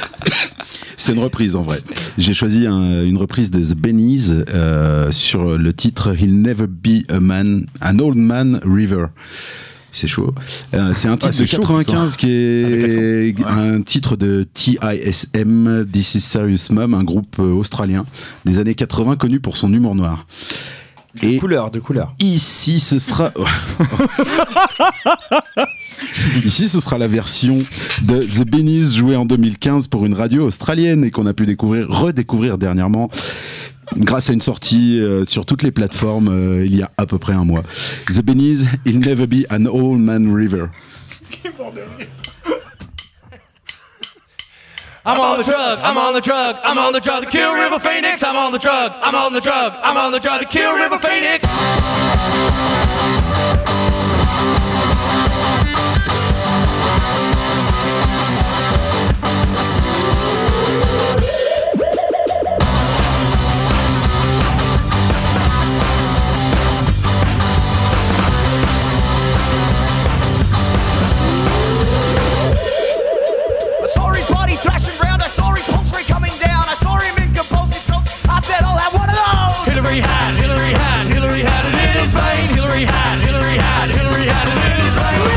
C'est 0.97 1.13
une 1.13 1.21
reprise 1.21 1.57
en 1.57 1.63
vrai. 1.63 1.81
J'ai 2.19 2.35
choisi 2.35 2.67
un- 2.67 3.03
une 3.03 3.17
reprise 3.17 3.51
de 3.51 3.63
The 3.63 3.77
Bennies 3.77 4.31
euh, 4.51 5.11
sur 5.13 5.57
le 5.57 5.73
titre 5.73 6.15
He'll 6.15 6.41
Never 6.43 6.67
Be 6.69 7.05
a 7.11 7.21
Man, 7.21 7.67
an 7.83 7.99
Old 8.01 8.17
Man 8.19 8.61
River. 8.65 9.07
C'est 9.93 10.07
chaud. 10.07 10.35
Euh, 10.75 10.93
c'est 10.95 11.09
un 11.09 11.17
titre 11.17 11.39
de 11.39 11.47
chaud, 11.47 11.61
95 11.61 12.17
qui 12.17 12.31
est 12.31 13.35
un 13.47 13.81
titre 13.83 14.17
de 14.17 14.47
TISM, 14.53 15.87
This 15.91 16.15
is 16.17 16.21
Serious 16.21 16.71
Mum, 16.71 16.95
un 16.95 17.05
groupe 17.05 17.37
euh, 17.39 17.53
australien 17.53 18.05
des 18.45 18.59
années 18.59 18.75
80 18.75 19.17
connu 19.17 19.41
pour 19.41 19.57
son 19.57 19.73
humour 19.73 19.95
noir. 19.95 20.27
Et 21.23 21.39
Couleur, 21.39 21.71
de 21.71 21.81
couleur. 21.81 22.15
Ici, 22.21 22.81
ce 22.81 22.99
sera. 22.99 23.33
Ici, 26.45 26.69
ce 26.69 26.81
sera 26.81 26.99
la 26.99 27.09
version 27.09 27.59
de 28.03 28.21
The 28.21 28.47
Bennies 28.47 28.95
jouée 28.95 29.17
en 29.17 29.25
2015 29.25 29.89
pour 29.89 30.07
une 30.07 30.15
radio 30.15 30.47
australienne 30.47 31.05
et 31.05 31.11
qu'on 31.11 31.27
a 31.27 31.35
pu 31.35 31.47
découvrir, 31.47 31.89
redécouvrir 31.89 32.59
dernièrement 32.59 33.11
grâce 33.97 34.31
à 34.31 34.33
une 34.33 34.41
sortie 34.41 35.01
euh, 35.01 35.25
sur 35.25 35.47
toutes 35.47 35.63
les 35.63 35.71
plateformes 35.71 36.29
euh, 36.29 36.67
il 36.67 36.77
y 36.77 36.83
a 36.83 36.91
à 36.97 37.07
peu 37.07 37.19
près 37.19 37.33
un 37.33 37.45
mois. 37.45 37.63
The 38.07 38.23
Bennies, 38.23 38.67
I'll 38.87 38.99
Never 38.99 39.27
Be 39.27 39.47
an 39.51 39.67
Old 39.67 40.01
Man 40.01 40.33
River. 40.33 40.71
I'm 45.07 45.19
on 45.19 45.39
the 45.39 45.45
drug, 45.45 45.79
I'm 45.83 45.97
on 45.97 46.13
the 46.13 46.21
drug, 46.21 46.57
I'm 46.65 46.77
on 46.77 46.93
the 46.93 47.01
drug 47.01 47.25
to 47.25 47.31
kill 47.31 47.55
River 47.55 47.79
Phoenix. 47.79 48.23
I'm 48.23 48.37
on 48.37 48.53
the 48.53 48.59
drug, 48.59 48.93
I'm 49.03 49.15
on 49.15 49.33
the 49.33 49.41
drug, 49.41 49.73
I'm 49.83 49.97
on 49.97 50.13
the 50.13 50.21
drug 50.21 50.43
to 50.43 50.47
kill 50.47 50.75
River 50.75 50.99
Phoenix. 50.99 51.45
Hillary 79.89 80.03
had, 80.03 80.35
Hillary 80.37 80.73
had, 80.75 81.07
Hillary 81.07 81.41
had 81.41 81.65
it 81.65 81.73
in 81.73 82.05
his 82.05 82.13
veins. 82.13 82.51
Hillary 82.53 82.85
had, 82.85 83.19
Hillary 83.25 83.57
had, 83.57 83.89
Hillary 83.89 84.27
had 84.29 84.47
it 84.47 84.53
in 84.53 84.85
his 84.85 84.95
veins. 84.95 85.29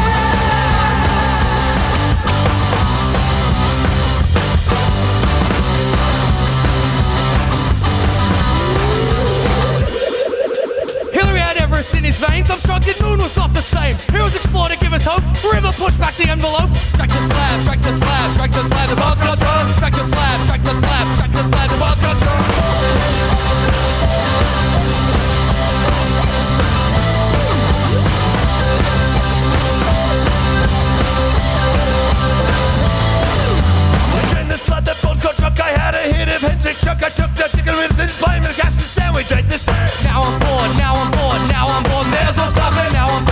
in 11.96 12.04
his 12.04 12.18
veins. 12.18 12.50
Obstructed 12.50 13.02
moon 13.02 13.20
was 13.20 13.36
not 13.36 13.54
the 13.54 13.62
same. 13.62 13.96
Heroes 14.12 14.36
explore 14.36 14.68
to 14.68 14.78
give 14.78 14.94
us 14.94 15.04
hope. 15.04 15.24
River 15.44 15.72
pushed 15.72 15.98
back 15.98 16.14
the 16.16 16.30
envelope. 16.30 16.76
Strike 16.76 17.10
the 17.10 17.26
slab, 17.26 17.62
strike 17.62 17.82
the 17.82 17.98
slab, 17.98 18.32
strike 18.32 18.52
the 18.52 18.68
slab. 18.68 18.90
The 18.90 18.96
bars 18.96 19.20
got 19.20 19.40
turned. 19.40 19.74
Strike 19.76 19.94
the 19.94 20.08
slab, 20.08 20.42
strike 20.46 20.64
the 20.64 20.80
slab, 20.80 21.08
strike 21.16 21.32
the 21.32 21.44
slab. 21.50 21.70
The 21.72 21.78
bars 21.78 22.02
got 22.02 22.18
turned. 22.20 23.41
Of 36.44 36.50
Hendrick 36.50 36.78
chuck. 36.78 37.04
I 37.04 37.10
took 37.10 37.32
the 37.34 37.48
chicken 37.56 37.76
with 37.78 37.98
his 37.98 38.20
pie 38.20 38.38
and 38.38 38.46
the 38.46 38.84
sandwich 38.84 39.32
right 39.32 39.48
this 39.48 39.66
Now 40.04 40.24
I'm 40.24 40.40
bored, 40.40 40.78
now 40.78 40.94
I'm 40.96 41.12
bored, 41.12 41.42
now 41.50 41.66
I'm 41.68 41.84
bored. 41.84 42.08
There's 42.08 42.38
no 42.38 42.50
stopping. 42.50 42.94
Now 42.94 43.08
I'm 43.10 43.31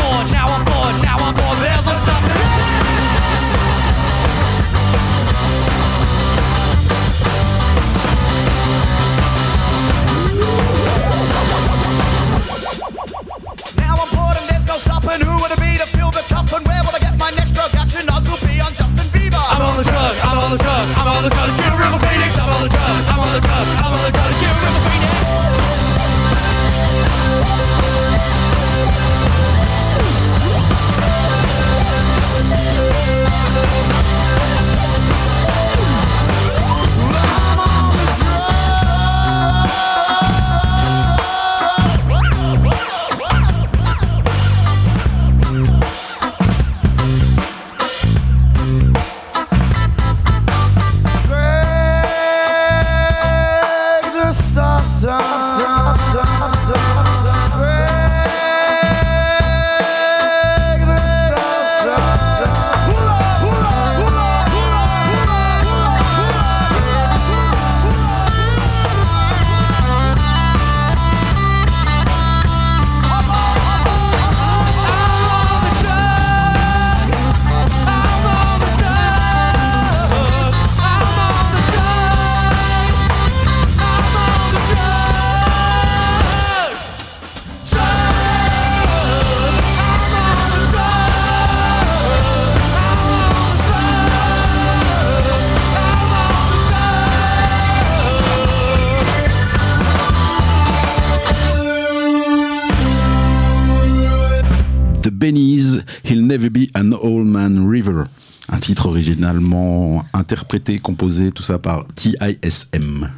interprété, 110.13 110.80
composé, 110.80 111.32
tout 111.32 111.44
ça 111.44 111.60
par 111.60 111.86
TISM. 111.96 113.10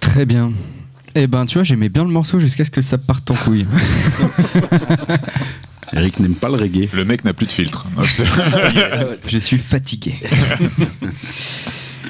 Très 0.00 0.26
bien. 0.26 0.52
Eh 1.14 1.26
ben, 1.26 1.46
tu 1.46 1.54
vois, 1.54 1.64
j'aimais 1.64 1.88
bien 1.88 2.04
le 2.04 2.10
morceau 2.10 2.38
jusqu'à 2.38 2.64
ce 2.64 2.70
que 2.70 2.82
ça 2.82 2.98
parte 2.98 3.30
en 3.30 3.34
couille. 3.34 3.66
Eric 5.94 6.20
n'aime 6.20 6.34
pas 6.34 6.48
le 6.48 6.54
reggae. 6.54 6.88
Le 6.92 7.04
mec 7.04 7.24
n'a 7.24 7.32
plus 7.32 7.46
de 7.46 7.50
filtre. 7.50 7.86
Je 9.26 9.38
suis 9.38 9.58
fatigué. 9.58 10.14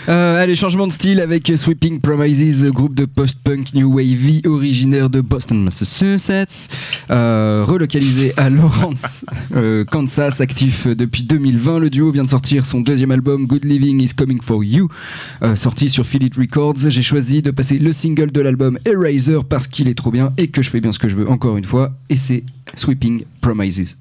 Euh, 0.08 0.42
allez, 0.42 0.56
changement 0.56 0.86
de 0.86 0.92
style 0.92 1.20
avec 1.20 1.52
Sweeping 1.54 2.00
Promises, 2.00 2.64
groupe 2.64 2.94
de 2.94 3.04
post-punk 3.04 3.74
new 3.74 3.94
wavy 3.94 4.40
de 4.88 5.20
Boston, 5.20 5.62
Massachusetts, 5.62 6.70
euh, 7.10 7.62
relocalisé 7.66 8.32
à 8.36 8.48
Lawrence, 8.50 9.24
euh, 9.54 9.84
Kansas, 9.84 10.40
actif 10.40 10.86
depuis 10.86 11.22
2020. 11.22 11.78
Le 11.78 11.90
duo 11.90 12.10
vient 12.10 12.24
de 12.24 12.30
sortir 12.30 12.64
son 12.64 12.80
deuxième 12.80 13.10
album 13.10 13.46
Good 13.46 13.64
Living 13.64 14.00
is 14.02 14.14
Coming 14.14 14.40
for 14.40 14.64
You, 14.64 14.88
euh, 15.42 15.56
sorti 15.56 15.90
sur 15.90 16.06
Philip 16.06 16.34
Records. 16.36 16.88
J'ai 16.88 17.02
choisi 17.02 17.42
de 17.42 17.50
passer 17.50 17.78
le 17.78 17.92
single 17.92 18.32
de 18.32 18.40
l'album 18.40 18.78
Eraser 18.86 19.40
parce 19.48 19.68
qu'il 19.68 19.88
est 19.88 19.94
trop 19.94 20.10
bien 20.10 20.32
et 20.38 20.48
que 20.48 20.62
je 20.62 20.70
fais 20.70 20.80
bien 20.80 20.92
ce 20.92 20.98
que 20.98 21.08
je 21.08 21.16
veux 21.16 21.28
encore 21.28 21.56
une 21.56 21.64
fois, 21.64 21.92
et 22.08 22.16
c'est 22.16 22.44
Sweeping 22.74 23.24
Promises. 23.40 23.98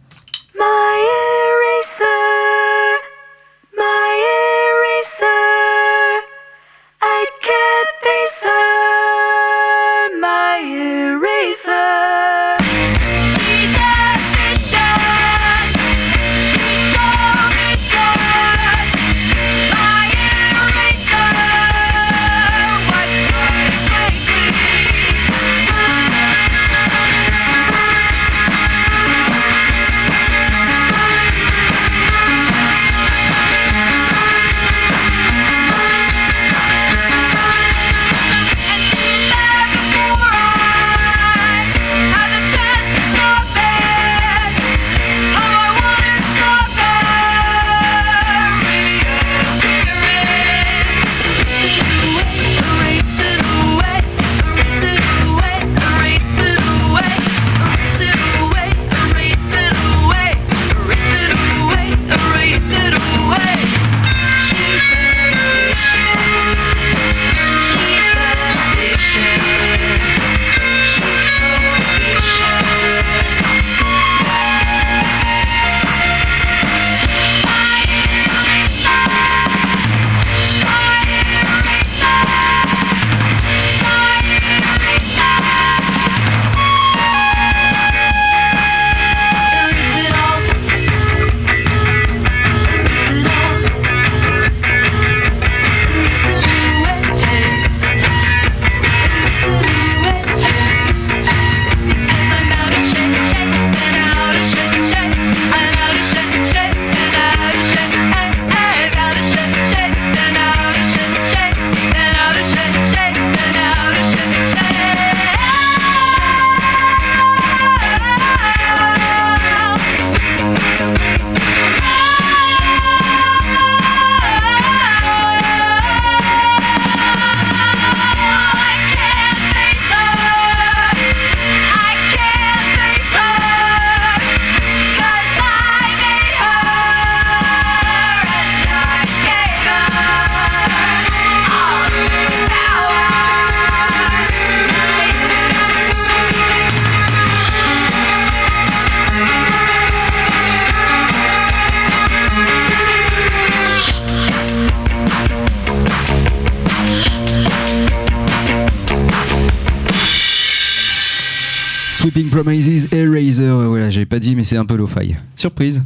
C'est 164.48 164.58
un 164.58 164.66
peu 164.66 164.76
lo-fi. 164.76 165.14
Surprise. 165.36 165.84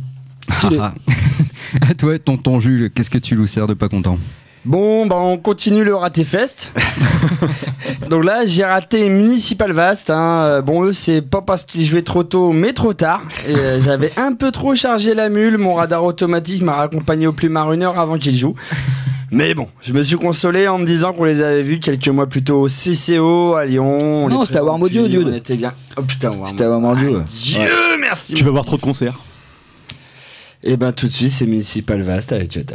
À 1.90 1.94
toi, 1.94 2.18
tonton 2.20 2.60
Jules, 2.60 2.92
qu'est-ce 2.94 3.10
que 3.10 3.18
tu 3.18 3.36
nous 3.36 3.48
sers 3.48 3.68
de 3.68 3.74
pas 3.74 3.88
content? 3.90 4.18
Bon, 4.66 5.06
bah 5.08 5.16
on 5.18 5.38
continue 5.38 5.84
le 5.84 5.96
raté 5.96 6.24
fest. 6.24 6.72
Donc 8.10 8.24
là, 8.26 8.46
j'ai 8.46 8.64
raté 8.64 9.10
Municipal 9.10 9.72
Vast. 9.72 10.10
hein. 10.12 10.44
Euh, 10.46 10.62
Bon, 10.62 10.84
eux, 10.84 10.94
c'est 10.94 11.22
pas 11.22 11.42
parce 11.42 11.64
qu'ils 11.64 11.86
jouaient 11.86 12.02
trop 12.04 12.24
tôt, 12.24 12.52
mais 12.52 12.74
trop 12.74 12.94
tard. 12.94 13.24
Euh, 13.50 13.80
J'avais 13.82 14.12
un 14.18 14.34
peu 14.34 14.52
trop 14.52 14.76
chargé 14.76 15.16
la 15.16 15.30
mule. 15.30 15.58
Mon 15.58 15.74
radar 15.76 16.04
automatique 16.04 16.62
m'a 16.62 16.74
raccompagné 16.74 17.26
au 17.26 17.34
plus 17.34 17.50
marre 17.50 17.72
une 17.74 17.82
heure 17.84 17.98
avant 17.98 18.18
qu'ils 18.20 18.36
jouent. 18.38 18.56
Mais 19.34 19.54
bon, 19.54 19.70
je 19.82 19.94
me 19.94 20.04
suis 20.04 20.18
consolé 20.18 20.68
en 20.68 20.78
me 20.78 20.86
disant 20.86 21.14
qu'on 21.14 21.24
les 21.24 21.42
avait 21.42 21.64
vus 21.64 21.80
quelques 21.80 22.10
mois 22.10 22.28
plus 22.28 22.44
tôt 22.44 22.64
au 22.64 22.68
CCO 22.68 23.56
à 23.56 23.66
Lyon. 23.66 23.98
On 24.26 24.28
Non, 24.28 24.44
c'était 24.44 24.60
à 24.60 24.64
Warm 24.64 24.84
Audio, 24.84 25.08
dude. 25.08 25.30
On 25.30 25.34
était 25.34 25.56
bien. 25.56 25.74
Oh 25.96 26.02
putain, 26.02 26.32
Warm 26.32 26.48
C'était 26.48 26.66
à 26.66 26.70
Warm 26.70 26.84
Audio, 26.84 27.18
ouais. 27.20 27.24
Dieu, 27.26 27.98
merci. 28.02 28.34
Tu 28.34 28.44
vas 28.44 28.52
voir 28.52 28.66
trop 28.66 28.76
de 28.76 28.82
concerts. 28.82 29.20
Et 30.64 30.76
ben 30.76 30.92
tout 30.92 31.08
de 31.08 31.12
suite, 31.12 31.32
c'est 31.32 31.46
Municipal 31.46 32.02
Vast 32.02 32.34
avec 32.34 32.52
say? 32.52 32.66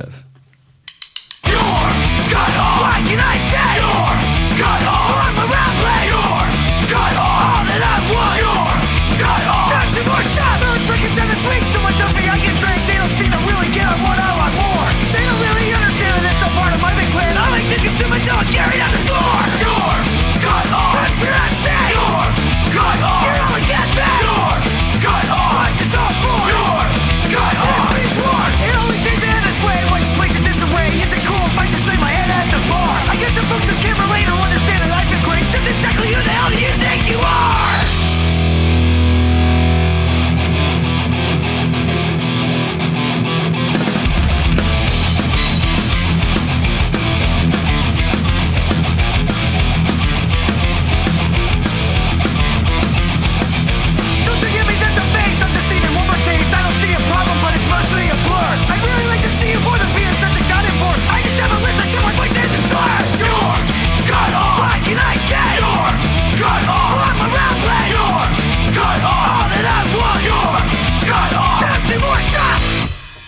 You're 1.46 3.35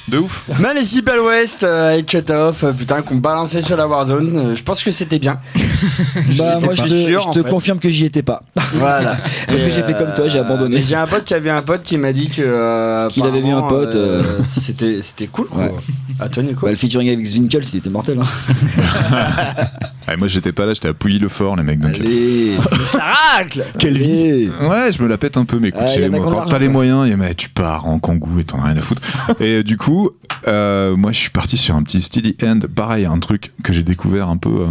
De 0.08 0.18
ouf. 0.18 0.44
Municipal 0.58 1.20
West 1.20 1.62
euh, 1.64 1.92
avec 1.94 2.06
Cut 2.06 2.30
Off, 2.32 2.64
euh, 2.64 2.72
putain, 2.72 3.02
qu'on 3.02 3.16
balançait 3.16 3.60
sur 3.62 3.76
la 3.76 3.86
Warzone. 3.86 4.36
Euh, 4.36 4.54
je 4.54 4.62
pense 4.62 4.82
que 4.82 4.90
c'était 4.90 5.18
bien. 5.18 5.38
Bah, 6.36 6.58
moi, 6.60 6.74
je 6.74 6.82
te, 6.82 6.88
sûr, 6.88 7.20
je 7.22 7.28
en 7.28 7.32
te 7.32 7.42
fait. 7.42 7.48
confirme 7.48 7.78
que 7.78 7.88
j'y 7.90 8.04
étais 8.04 8.22
pas. 8.22 8.42
Voilà. 8.74 9.16
Parce 9.46 9.62
que 9.62 9.70
j'ai 9.70 9.82
fait 9.82 9.94
comme 9.96 10.12
toi, 10.14 10.26
j'ai 10.28 10.38
euh, 10.38 10.42
abandonné. 10.44 10.82
J'ai 10.82 10.94
un 10.96 11.06
pote 11.06 11.24
qui 11.24 11.34
avait 11.34 11.50
un 11.50 11.62
pote 11.62 11.82
qui 11.82 11.96
m'a 11.98 12.12
dit 12.12 12.28
que. 12.28 12.42
euh, 12.44 13.08
Qu'il 13.08 13.24
avait 13.24 13.40
vu 13.40 13.50
un 13.50 13.62
pote, 13.62 13.94
euh, 13.94 14.22
C'était 14.44 15.00
c'était 15.02 15.26
cool, 15.28 15.46
quoi. 15.48 15.64
Ouais. 15.64 15.70
À 16.20 16.28
Tony, 16.28 16.52
Bah, 16.52 16.56
quoi. 16.60 16.70
le 16.70 16.76
featuring 16.76 17.08
avec 17.10 17.24
Zwinkels, 17.26 17.64
il 17.72 17.76
était 17.78 17.90
mortel. 17.90 18.18
Hein. 18.20 18.24
Ouais, 20.08 20.16
moi 20.16 20.26
j'étais 20.26 20.52
pas 20.52 20.64
là, 20.64 20.72
j'étais 20.72 20.88
à 20.88 20.94
Pouilly-le-Fort, 20.94 21.54
les 21.56 21.62
mecs. 21.62 21.80
Donc... 21.80 21.94
Allez, 21.94 22.54
Ça 22.86 22.98
racle 23.36 23.62
quelle 23.78 23.98
vie 23.98 24.48
Ouais, 24.62 24.90
je 24.90 25.02
me 25.02 25.06
la 25.06 25.18
pète 25.18 25.36
un 25.36 25.44
peu, 25.44 25.58
mais 25.58 25.68
écoute, 25.68 25.82
Ah, 25.86 26.08
moi, 26.08 26.20
quand 26.20 26.46
t'as 26.46 26.58
les 26.58 26.68
moyens, 26.70 27.06
et, 27.10 27.14
mais 27.14 27.34
tu 27.34 27.50
pars 27.50 27.86
en 27.86 27.98
kangou 27.98 28.38
et 28.38 28.44
t'en 28.44 28.58
as 28.62 28.68
rien 28.68 28.76
à 28.78 28.80
foutre. 28.80 29.02
et 29.40 29.58
euh, 29.58 29.62
du 29.62 29.76
coup, 29.76 30.12
euh, 30.46 30.96
moi 30.96 31.12
je 31.12 31.18
suis 31.18 31.28
parti 31.28 31.58
sur 31.58 31.76
un 31.76 31.82
petit 31.82 32.00
Steady 32.00 32.34
End, 32.42 32.60
pareil, 32.74 33.04
un 33.04 33.18
truc 33.18 33.52
que 33.62 33.74
j'ai 33.74 33.82
découvert 33.82 34.30
un 34.30 34.38
peu 34.38 34.62
euh, 34.62 34.66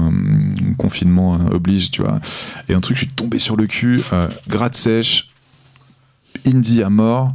confinement 0.79 1.35
euh, 1.35 1.53
oblige, 1.53 1.91
tu 1.91 2.01
vois. 2.01 2.19
Et 2.67 2.73
un 2.73 2.79
truc, 2.79 2.97
je 2.97 3.03
suis 3.03 3.11
tombé 3.13 3.37
sur 3.37 3.55
le 3.55 3.67
cul, 3.67 4.01
euh, 4.13 4.27
gratte 4.47 4.75
sèche, 4.75 5.27
indie 6.47 6.81
à 6.81 6.89
mort. 6.89 7.29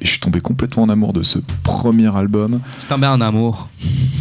Et 0.00 0.04
je 0.04 0.10
suis 0.10 0.20
tombé 0.20 0.40
complètement 0.40 0.84
en 0.84 0.88
amour 0.88 1.12
de 1.12 1.22
ce 1.22 1.38
premier 1.64 2.14
album. 2.16 2.60
Je 2.82 2.86
tombé 2.86 3.06
en 3.08 3.20
amour. 3.20 3.68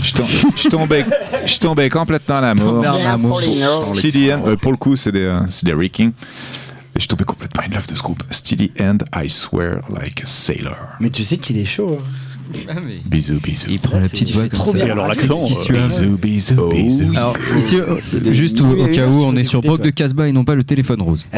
Je 0.03 0.11
tom- 0.13 0.25
je 0.55 0.67
tombais, 0.69 1.05
je 1.45 1.57
tombais 1.59 1.89
complètement 1.89 2.35
en 2.37 2.43
amour. 2.43 2.79
En 2.87 3.05
amour. 3.05 3.41
Steady 3.81 4.31
End, 4.31 4.41
euh, 4.45 4.55
pour 4.55 4.71
le 4.71 4.77
coup, 4.77 4.95
c'est 4.95 5.11
des, 5.11 5.19
euh, 5.21 5.41
c'est 5.49 5.65
des 5.65 5.73
Ricking. 5.73 6.09
Et 6.09 6.13
je 6.95 6.99
suis 7.01 7.07
tombé 7.09 7.25
complètement 7.25 7.61
in 7.63 7.75
love 7.75 7.85
de 7.87 7.93
ce 7.95 8.01
groupe. 8.01 8.23
Steady 8.31 8.71
End, 8.79 8.97
I 9.15 9.29
swear 9.29 9.81
like 9.89 10.23
a 10.23 10.27
sailor. 10.27 10.75
Mais 10.99 11.11
tu 11.11 11.23
sais 11.23 11.37
qu'il 11.37 11.57
est 11.59 11.65
chaud. 11.65 11.99
hein. 12.01 12.03
Bisous, 13.05 13.39
bisous. 13.43 13.67
Il 13.69 13.77
prend 13.79 13.99
la 13.99 14.07
petite 14.07 14.31
voix 14.31 14.47
trop 14.49 14.71
ça. 14.71 14.77
bien. 14.77 14.87
Et 14.87 14.91
alors 14.91 15.07
l'accent, 15.09 15.35
Si 15.35 15.53
euh, 15.53 15.55
suave. 15.57 15.87
Bisous, 15.89 16.17
bisous, 16.17 16.69
bisous. 16.69 17.11
Alors, 17.13 17.35
ici, 17.57 17.75
euh, 17.77 17.99
juste 18.31 18.61
au, 18.61 18.65
au 18.69 18.87
cas 18.87 19.05
où, 19.05 19.21
on 19.21 19.35
est 19.35 19.43
sur 19.43 19.59
Brock 19.61 19.81
de. 19.81 19.89
Casbah 19.89 20.27
et 20.29 20.31
non 20.31 20.45
pas 20.45 20.55
le 20.55 20.63
téléphone 20.63 21.01
rose. 21.01 21.27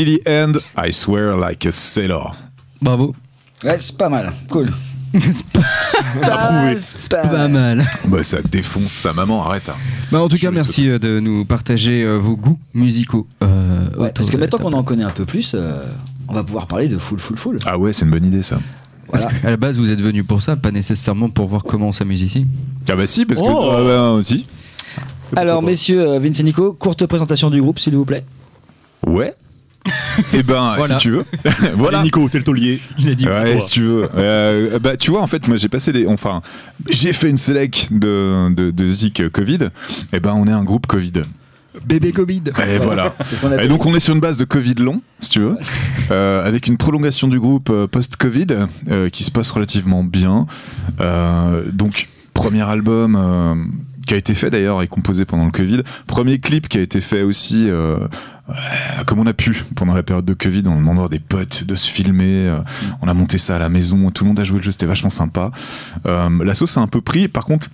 Steely 0.00 0.20
Hand, 0.26 0.60
I 0.78 0.90
swear 0.94 1.36
like 1.36 1.66
a 1.66 1.72
sailor. 1.72 2.34
Bravo. 2.80 3.14
Ouais, 3.62 3.76
c'est 3.78 3.94
pas 3.98 4.08
mal. 4.08 4.32
Cool. 4.48 4.72
c'est 5.20 5.44
pas, 5.48 5.60
pas, 6.22 7.28
pas 7.28 7.48
mal. 7.48 7.86
Bah 8.06 8.22
ça 8.22 8.38
défonce 8.40 8.92
sa 8.92 9.12
maman, 9.12 9.44
arrête. 9.44 9.68
hein. 9.68 9.74
Bah, 10.10 10.22
en 10.22 10.28
tout 10.30 10.38
cas, 10.38 10.50
merci 10.50 10.88
euh, 10.88 10.98
de 10.98 11.20
nous 11.20 11.44
partager 11.44 12.02
euh, 12.02 12.16
vos 12.16 12.34
goûts 12.34 12.58
musicaux. 12.72 13.26
euh, 13.42 13.90
Ouais, 13.98 14.10
parce 14.14 14.30
que 14.30 14.38
maintenant 14.38 14.58
qu'on 14.58 14.72
en 14.72 14.82
connaît 14.84 15.04
un 15.04 15.10
peu 15.10 15.26
plus, 15.26 15.52
euh, 15.54 15.84
on 16.28 16.32
va 16.32 16.44
pouvoir 16.44 16.66
parler 16.66 16.88
de 16.88 16.96
full, 16.96 17.18
full, 17.20 17.36
full. 17.36 17.58
Ah 17.66 17.76
ouais, 17.76 17.92
c'est 17.92 18.06
une 18.06 18.10
bonne 18.10 18.24
idée 18.24 18.42
ça. 18.42 18.58
Parce 19.12 19.24
Voilà. 19.24 19.38
qu'à 19.38 19.50
la 19.50 19.56
base, 19.58 19.76
vous 19.76 19.90
êtes 19.90 20.00
venu 20.00 20.24
pour 20.24 20.40
ça, 20.40 20.56
pas 20.56 20.70
nécessairement 20.70 21.28
pour 21.28 21.46
voir 21.46 21.62
comment 21.62 21.88
on 21.88 21.92
s'amuse 21.92 22.22
ici. 22.22 22.46
Ah 22.88 22.96
bah 22.96 23.06
si, 23.06 23.26
parce 23.26 23.38
que... 23.40 23.46
Oh. 23.46 23.70
Ah 23.70 23.82
bah, 23.84 24.10
aussi. 24.12 24.46
Alors, 25.36 25.60
messieurs, 25.60 26.00
euh, 26.08 26.18
Vince 26.18 26.40
et 26.40 26.42
Nico, 26.42 26.72
courte 26.72 27.04
présentation 27.04 27.50
du 27.50 27.60
groupe, 27.60 27.78
s'il 27.78 27.94
vous 27.94 28.06
plaît. 28.06 28.24
Ouais. 29.06 29.34
Eh 30.34 30.42
ben, 30.42 30.74
Voilà. 30.76 30.98
si 30.98 31.02
tu 31.02 31.10
veux. 31.10 31.24
voilà. 31.74 31.98
Allez, 31.98 32.06
Nico, 32.06 32.28
t'es 32.28 32.38
le 32.38 32.44
taulier. 32.44 32.80
Il 32.98 33.08
a 33.08 33.14
dit 33.14 33.26
Ouais, 33.26 33.58
si 33.60 33.70
tu 33.70 33.82
veux. 33.82 34.08
Euh, 34.16 34.78
bah, 34.78 34.96
tu 34.96 35.10
vois, 35.10 35.22
en 35.22 35.26
fait, 35.26 35.46
moi, 35.48 35.56
j'ai 35.56 35.68
passé 35.68 35.92
des. 35.92 36.06
Enfin, 36.06 36.42
j'ai 36.90 37.12
fait 37.12 37.30
une 37.30 37.38
select 37.38 37.92
de, 37.92 38.52
de, 38.54 38.70
de 38.70 38.86
Zik 38.86 39.28
Covid. 39.30 39.70
Et 40.12 40.20
ben, 40.20 40.34
on 40.34 40.46
est 40.46 40.52
un 40.52 40.64
groupe 40.64 40.86
Covid. 40.86 41.12
bébé 41.86 42.12
Covid. 42.12 42.42
Et 42.68 42.78
voilà. 42.78 43.14
Et 43.62 43.68
donc, 43.68 43.86
on 43.86 43.94
est 43.94 44.00
sur 44.00 44.14
une 44.14 44.20
base 44.20 44.36
de 44.36 44.44
Covid 44.44 44.74
long, 44.74 45.00
si 45.20 45.30
tu 45.30 45.40
veux, 45.40 45.56
euh, 46.10 46.46
avec 46.46 46.66
une 46.66 46.76
prolongation 46.76 47.28
du 47.28 47.38
groupe 47.40 47.70
euh, 47.70 47.86
post-Covid 47.86 48.46
euh, 48.90 49.08
qui 49.08 49.24
se 49.24 49.30
passe 49.30 49.50
relativement 49.50 50.04
bien. 50.04 50.46
Euh, 51.00 51.62
donc, 51.72 52.08
premier 52.34 52.62
album. 52.68 53.72
Qui 54.10 54.14
a 54.14 54.16
été 54.16 54.34
fait 54.34 54.50
d'ailleurs 54.50 54.82
et 54.82 54.88
composé 54.88 55.24
pendant 55.24 55.44
le 55.44 55.52
Covid. 55.52 55.82
Premier 56.08 56.40
clip 56.40 56.68
qui 56.68 56.78
a 56.78 56.80
été 56.80 57.00
fait 57.00 57.22
aussi 57.22 57.70
euh, 57.70 57.96
comme 59.06 59.20
on 59.20 59.26
a 59.26 59.32
pu 59.32 59.62
pendant 59.76 59.94
la 59.94 60.02
période 60.02 60.24
de 60.24 60.34
Covid, 60.34 60.66
en 60.66 60.74
demandant 60.74 61.04
à 61.04 61.08
des 61.08 61.20
potes 61.20 61.62
de 61.62 61.76
se 61.76 61.88
filmer. 61.88 62.48
euh, 62.48 62.58
on 63.02 63.06
a 63.06 63.14
monté 63.14 63.38
ça 63.38 63.54
à 63.54 63.60
la 63.60 63.68
maison, 63.68 64.10
tout 64.10 64.24
le 64.24 64.28
monde 64.30 64.40
a 64.40 64.42
joué 64.42 64.56
le 64.58 64.64
jeu, 64.64 64.72
c'était 64.72 64.84
vachement 64.84 65.10
sympa. 65.10 65.52
Euh, 66.06 66.44
la 66.44 66.54
sauce 66.54 66.76
a 66.76 66.80
un 66.80 66.88
peu 66.88 67.00
pris, 67.00 67.28
par 67.28 67.44
contre, 67.44 67.70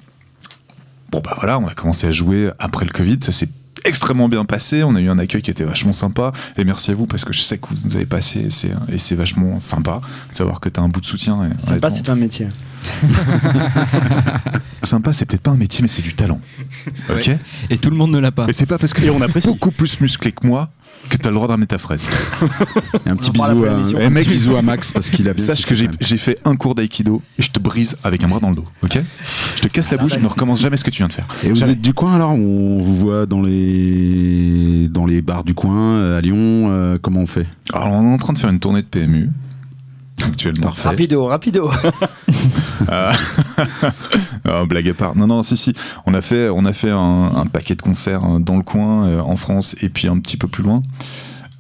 bon 1.11 1.23
bah 1.25 1.33
voilà, 1.39 1.59
on 1.59 1.67
a 1.67 1.73
commencé 1.73 2.07
à 2.07 2.13
jouer 2.13 2.51
après 2.59 2.85
le 2.85 2.91
Covid, 2.91 3.17
ça 3.23 3.33
s'est 3.33 3.49
extrêmement 3.87 4.29
bien 4.29 4.45
passé, 4.45 4.85
on 4.85 4.95
a 4.95 5.01
eu 5.01 5.09
un 5.09 5.19
accueil 5.19 5.41
qui 5.41 5.51
était 5.51 5.65
vachement 5.65 5.95
sympa, 5.95 6.33
et 6.59 6.65
merci 6.65 6.91
à 6.91 6.95
vous 6.95 7.07
parce 7.07 7.25
que 7.25 7.33
je 7.33 7.41
sais 7.41 7.57
que 7.57 7.67
vous 7.71 7.77
nous 7.87 7.97
avez 7.97 8.05
passé, 8.05 8.41
et 8.41 8.51
c'est, 8.51 8.73
et 8.91 8.99
c'est 8.99 9.15
vachement 9.15 9.59
sympa 9.59 10.03
de 10.31 10.37
savoir 10.37 10.61
que 10.61 10.69
t'as 10.69 10.83
un 10.83 10.91
bout 10.91 11.01
de 11.01 11.07
soutien. 11.07 11.51
Et, 11.51 11.59
Sympa, 11.59 11.89
c'est 11.89 12.05
pas 12.05 12.13
un 12.13 12.17
métier. 12.17 12.49
Sympa, 14.83 15.13
c'est 15.13 15.25
peut-être 15.25 15.43
pas 15.43 15.51
un 15.51 15.57
métier, 15.57 15.83
mais 15.83 15.89
c'est 15.89 16.03
du 16.03 16.15
talent. 16.15 16.41
Ok 17.11 17.31
Et 17.71 17.79
tout 17.79 17.91
le 17.91 17.97
monde 17.97 18.13
ne 18.13 18.19
l'a 18.19 18.33
pas. 18.33 18.47
Et 18.49 18.53
c'est 18.53 18.67
pas 18.67 18.79
parce 18.79 18.93
que 18.95 19.03
Et 19.03 19.11
on 19.11 19.21
apprécie. 19.21 19.49
beaucoup 19.49 19.71
plus 19.71 20.01
musclé 20.01 20.33
que 20.33 20.47
moi 20.47 20.71
que 21.09 21.17
t'as 21.17 21.29
le 21.29 21.37
droit 21.37 21.47
de 21.47 21.53
ramener 21.53 21.67
ta 21.67 21.79
fraise. 21.79 22.05
Et 23.07 23.09
un 23.11 23.17
petit 23.17 23.31
bisou, 23.31 23.45
à, 23.65 23.71
un 23.71 23.85
Eh, 24.01 24.11
mec, 24.11 24.27
bisou 24.27 24.57
à 24.57 24.63
Max 24.63 24.91
parce 24.91 25.11
qu'il 25.11 25.29
a 25.29 25.35
bien 25.35 25.45
Sache 25.45 25.65
que 25.65 25.75
j'ai, 25.75 26.19
fait 26.19 26.39
un 26.45 26.57
cours 26.57 26.75
d'aïkido 26.75 27.23
et 27.39 27.43
je 27.43 27.51
te 27.51 27.61
brise 27.61 27.97
avec 28.03 28.25
un 28.25 28.29
bras 28.29 28.41
dans 28.41 28.51
le 28.51 28.57
dos, 28.57 28.65
ok 28.83 28.99
Je 29.57 29.61
te 29.61 29.69
casse 29.69 29.91
la 29.91 29.99
bouche, 29.99 30.15
je 30.15 30.19
ne 30.19 30.27
recommence 30.27 30.61
jamais 30.61 30.77
ce 30.77 30.85
que 30.85 30.91
tu 30.91 30.99
viens 30.99 31.09
de 31.09 31.13
faire. 31.13 31.27
Et 31.45 31.51
vous 31.51 31.63
êtes 31.63 31.81
du 31.81 31.93
coin 31.95 32.15
alors 32.15 32.33
On 32.33 32.81
vous 32.81 32.97
voit 32.97 33.27
dans 33.27 33.43
les 33.43 34.89
dans 34.89 35.07
les 35.07 35.23
bars 35.23 35.45
du 35.45 35.55
coin 35.55 35.77
euh, 35.77 36.19
à 36.19 36.21
Lyon. 36.21 36.69
euh, 36.71 36.99
comment 37.01 37.21
on 37.21 37.27
fait? 37.27 37.47
Alors, 37.73 37.93
on 37.93 38.11
est 38.11 38.15
en 38.15 38.19
train 38.19 38.33
de 38.33 38.39
faire 38.39 38.51
une 38.51 38.59
tournée 38.61 38.83
de 38.83 38.87
PMU 38.87 39.31
actuellement. 40.23 40.69
Parfait. 40.69 40.89
Rapido, 40.89 41.25
rapido. 41.27 41.71
Euh, 42.93 43.11
ah, 44.45 44.65
blague 44.69 44.89
à 44.89 44.95
part. 44.95 45.17
Non, 45.17 45.27
non, 45.27 45.43
si, 45.43 45.57
si. 45.57 45.73
On 46.05 46.15
a 46.15 46.21
fait, 46.21 46.49
on 46.51 46.65
a 46.67 46.73
fait 46.73 46.91
un, 46.91 47.33
un 47.35 47.47
paquet 47.47 47.75
de 47.75 47.83
concerts 47.83 48.23
euh, 48.25 48.39
dans 48.39 48.57
le 48.57 48.63
coin, 48.63 49.07
euh, 49.07 49.21
en 49.21 49.35
France, 49.37 49.75
et 49.83 49.89
puis 49.89 50.07
un 50.07 50.19
petit 50.21 50.37
peu 50.37 50.47
plus 50.47 50.63
loin, 50.63 50.83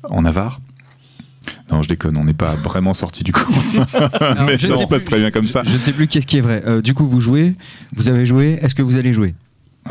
en 0.09 0.23
Navarre. 0.23 0.61
Non, 1.71 1.83
je 1.83 1.89
déconne, 1.89 2.17
on 2.17 2.25
n'est 2.25 2.35
pas 2.35 2.55
vraiment 2.55 2.95
sorti 2.95 3.25
du 3.25 3.33
coin. 3.33 3.47
Mais 4.47 4.59
je 4.59 4.69
ça 4.69 4.77
se 4.77 4.87
passe 4.87 5.03
plus. 5.03 5.11
très 5.11 5.19
bien 5.19 5.31
comme 5.31 5.47
ça. 5.47 5.63
Je 5.65 5.73
ne 5.73 5.79
sais 5.79 5.93
plus 5.93 6.07
qu'est-ce 6.07 6.27
qui 6.27 6.37
est 6.37 6.43
vrai. 6.43 6.63
Euh, 6.67 6.81
du 6.83 6.95
coup, 6.95 7.07
vous 7.07 7.21
jouez, 7.21 7.55
vous 7.95 8.09
avez 8.09 8.27
joué, 8.27 8.59
est-ce 8.61 8.75
que 8.75 8.83
vous 8.83 8.97
allez 8.97 9.13
jouer? 9.13 9.35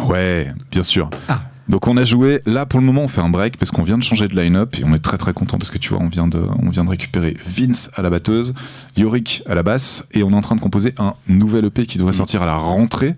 Ouais, 0.06 0.54
bien 0.72 0.84
sûr. 0.84 1.10
Ah. 1.28 1.42
Donc 1.68 1.88
on 1.88 1.98
a 1.98 2.04
joué, 2.04 2.42
là 2.46 2.66
pour 2.66 2.80
le 2.80 2.86
moment 2.86 3.02
on 3.04 3.08
fait 3.08 3.22
un 3.22 3.30
break 3.30 3.58
parce 3.58 3.72
qu'on 3.72 3.84
vient 3.84 3.98
de 3.98 4.04
changer 4.04 4.28
de 4.28 4.40
line-up 4.40 4.76
et 4.80 4.84
on 4.86 4.94
est 4.94 5.00
très 5.00 5.18
très 5.18 5.34
content 5.34 5.58
parce 5.58 5.72
que 5.72 5.78
tu 5.78 5.90
vois 5.90 6.00
on 6.02 6.08
vient 6.08 6.28
de, 6.28 6.40
on 6.62 6.70
vient 6.70 6.84
de 6.86 6.90
récupérer 6.90 7.36
Vince 7.48 7.90
à 7.96 8.02
la 8.02 8.10
batteuse, 8.10 8.54
Yorick 8.98 9.44
à 9.48 9.56
la 9.56 9.64
basse 9.64 10.06
et 10.14 10.24
on 10.24 10.32
est 10.32 10.36
en 10.36 10.42
train 10.42 10.56
de 10.56 10.62
composer 10.62 10.94
un 10.98 11.16
nouvel 11.28 11.66
EP 11.66 11.86
qui 11.86 11.98
devrait 11.98 12.14
sortir 12.14 12.44
à 12.44 12.46
la 12.46 12.56
rentrée 12.56 13.16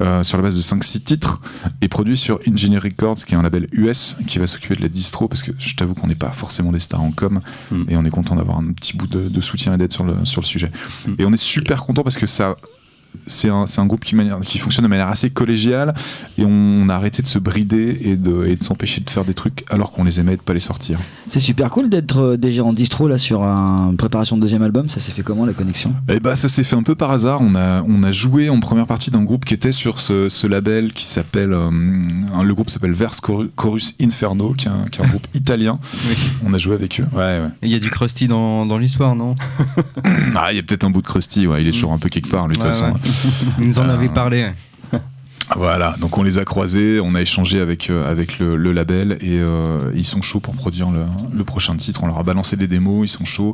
euh, 0.00 0.22
sur 0.22 0.38
la 0.38 0.42
base 0.44 0.56
de 0.56 0.62
5-6 0.62 1.02
titres 1.02 1.40
et 1.82 1.88
produit 1.88 2.16
sur 2.16 2.40
Engineer 2.48 2.78
Records 2.78 3.24
qui 3.26 3.34
est 3.34 3.38
un 3.38 3.42
label 3.42 3.68
US 3.72 4.16
qui 4.26 4.38
va 4.38 4.46
s'occuper 4.46 4.76
de 4.76 4.82
la 4.82 4.88
distro 4.88 5.28
parce 5.28 5.42
que 5.42 5.52
je 5.58 5.74
t'avoue 5.74 5.94
qu'on 5.94 6.06
n'est 6.06 6.14
pas 6.14 6.30
forcément 6.30 6.72
des 6.72 6.78
stars 6.78 7.02
en 7.02 7.10
com 7.10 7.40
Mm. 7.70 7.84
et 7.88 7.96
on 7.96 8.04
est 8.04 8.10
content 8.10 8.36
d'avoir 8.36 8.58
un 8.58 8.72
petit 8.72 8.96
bout 8.96 9.06
de, 9.06 9.28
de 9.28 9.40
soutien 9.40 9.74
et 9.74 9.78
d'aide 9.78 9.92
sur 9.92 10.04
le, 10.04 10.24
sur 10.24 10.40
le 10.40 10.46
sujet. 10.46 10.70
Mm. 11.06 11.12
Et 11.18 11.24
on 11.24 11.32
est 11.32 11.36
super 11.36 11.82
content 11.82 12.02
parce 12.02 12.16
que 12.16 12.26
ça 12.26 12.56
c'est 13.26 13.48
un, 13.48 13.66
c'est 13.66 13.80
un 13.80 13.86
groupe 13.86 14.04
qui, 14.04 14.14
manière- 14.14 14.40
qui 14.40 14.58
fonctionne 14.58 14.84
de 14.84 14.88
manière 14.88 15.08
assez 15.08 15.30
collégiale 15.30 15.94
et 16.38 16.44
on 16.46 16.88
a 16.88 16.94
arrêté 16.94 17.22
de 17.22 17.26
se 17.26 17.38
brider 17.38 17.98
et 18.02 18.16
de, 18.16 18.44
et 18.46 18.56
de 18.56 18.62
s'empêcher 18.62 19.00
de 19.00 19.10
faire 19.10 19.24
des 19.24 19.34
trucs 19.34 19.64
alors 19.70 19.92
qu'on 19.92 20.04
les 20.04 20.20
aimait 20.20 20.34
et 20.34 20.36
de 20.36 20.42
pas 20.42 20.54
les 20.54 20.60
sortir. 20.60 20.98
C'est 21.28 21.40
super 21.40 21.70
cool 21.70 21.88
d'être 21.88 22.18
euh, 22.20 22.36
déjà 22.36 22.64
en 22.64 22.72
distro 22.72 23.08
là 23.08 23.18
sur 23.18 23.42
une 23.42 23.96
préparation 23.96 24.36
de 24.36 24.42
deuxième 24.42 24.62
album. 24.62 24.88
Ça 24.88 25.00
s'est 25.00 25.12
fait 25.12 25.22
comment 25.22 25.44
la 25.46 25.52
connexion? 25.52 25.94
Et 26.08 26.20
bah 26.20 26.36
ça 26.36 26.48
s'est 26.48 26.64
fait 26.64 26.76
un 26.76 26.82
peu 26.82 26.94
par 26.94 27.10
hasard. 27.10 27.40
On 27.40 27.54
a, 27.54 27.82
on 27.86 28.02
a 28.02 28.12
joué 28.12 28.48
en 28.50 28.60
première 28.60 28.86
partie 28.86 29.10
d'un 29.10 29.22
groupe 29.22 29.44
qui 29.44 29.54
était 29.54 29.72
sur 29.72 30.00
ce, 30.00 30.28
ce 30.28 30.46
label 30.46 30.92
qui 30.92 31.04
s'appelle 31.04 31.52
euh, 31.52 31.70
le 32.42 32.54
groupe 32.54 32.70
s'appelle 32.70 32.92
Vers 32.92 33.12
Choru- 33.12 33.50
Chorus 33.56 33.94
Inferno 34.00 34.52
qui 34.54 34.66
est 34.68 34.70
un, 34.70 34.84
qui 34.90 35.00
est 35.00 35.04
un 35.04 35.08
groupe 35.08 35.26
italien. 35.34 35.78
Oui. 36.08 36.16
On 36.44 36.52
a 36.52 36.58
joué 36.58 36.74
avec 36.74 37.00
eux. 37.00 37.06
Ouais, 37.12 37.18
ouais. 37.40 37.48
Il 37.62 37.70
y 37.70 37.74
a 37.74 37.78
du 37.78 37.90
Krusty 37.90 38.28
dans, 38.28 38.66
dans 38.66 38.78
l'histoire, 38.78 39.14
non? 39.16 39.34
Ah, 40.34 40.52
il 40.52 40.56
y 40.56 40.58
a 40.58 40.62
peut-être 40.62 40.84
un 40.84 40.90
bout 40.90 41.00
de 41.02 41.06
Krusty. 41.06 41.46
Ouais, 41.46 41.62
il 41.62 41.68
est 41.68 41.72
toujours 41.72 41.92
un 41.92 41.98
peu 41.98 42.08
quelque 42.08 42.28
part 42.28 42.46
lui 42.48 42.56
de 42.56 42.62
toute 42.62 42.70
Ouais, 42.70 42.76
façon. 42.78 42.94
Vous 43.58 43.64
nous 43.64 43.78
en 43.78 43.88
Euh, 43.88 43.94
avez 43.94 44.08
parlé. 44.08 44.50
Voilà, 45.56 45.94
donc 46.00 46.16
on 46.16 46.22
les 46.22 46.38
a 46.38 46.44
croisés, 46.46 47.00
on 47.02 47.14
a 47.14 47.20
échangé 47.20 47.60
avec, 47.60 47.90
euh, 47.90 48.10
avec 48.10 48.38
le, 48.38 48.56
le 48.56 48.72
label 48.72 49.18
et 49.20 49.38
euh, 49.40 49.92
ils 49.94 50.06
sont 50.06 50.22
chauds 50.22 50.40
pour 50.40 50.54
produire 50.54 50.90
le, 50.90 51.04
le 51.36 51.44
prochain 51.44 51.76
titre. 51.76 52.02
On 52.02 52.06
leur 52.06 52.18
a 52.18 52.22
balancé 52.22 52.56
des 52.56 52.66
démos, 52.66 53.04
ils 53.04 53.12
sont 53.14 53.26
chauds 53.26 53.52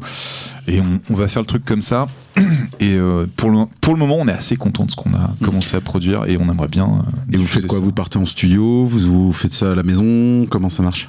et 0.68 0.80
on, 0.80 1.00
on 1.10 1.14
va 1.14 1.26
faire 1.26 1.42
le 1.42 1.46
truc 1.46 1.64
comme 1.64 1.82
ça. 1.82 2.06
Et 2.78 2.94
euh, 2.94 3.26
pour, 3.36 3.50
le, 3.50 3.64
pour 3.80 3.92
le 3.92 3.98
moment, 3.98 4.16
on 4.20 4.28
est 4.28 4.32
assez 4.32 4.56
content 4.56 4.84
de 4.86 4.90
ce 4.92 4.96
qu'on 4.96 5.12
a 5.14 5.32
commencé 5.42 5.76
à 5.76 5.80
produire 5.80 6.26
et 6.26 6.38
on 6.40 6.48
aimerait 6.48 6.68
bien. 6.68 6.84
euh, 6.86 7.32
Et 7.32 7.36
vous 7.36 7.46
faites 7.46 7.66
quoi 7.66 7.78
ça? 7.78 7.84
Vous 7.84 7.90
partez 7.92 8.18
en 8.20 8.24
studio 8.24 8.86
vous, 8.86 9.00
vous 9.26 9.32
faites 9.32 9.52
ça 9.52 9.72
à 9.72 9.74
la 9.74 9.82
maison? 9.82 10.46
Comment 10.48 10.68
ça 10.68 10.84
marche? 10.84 11.08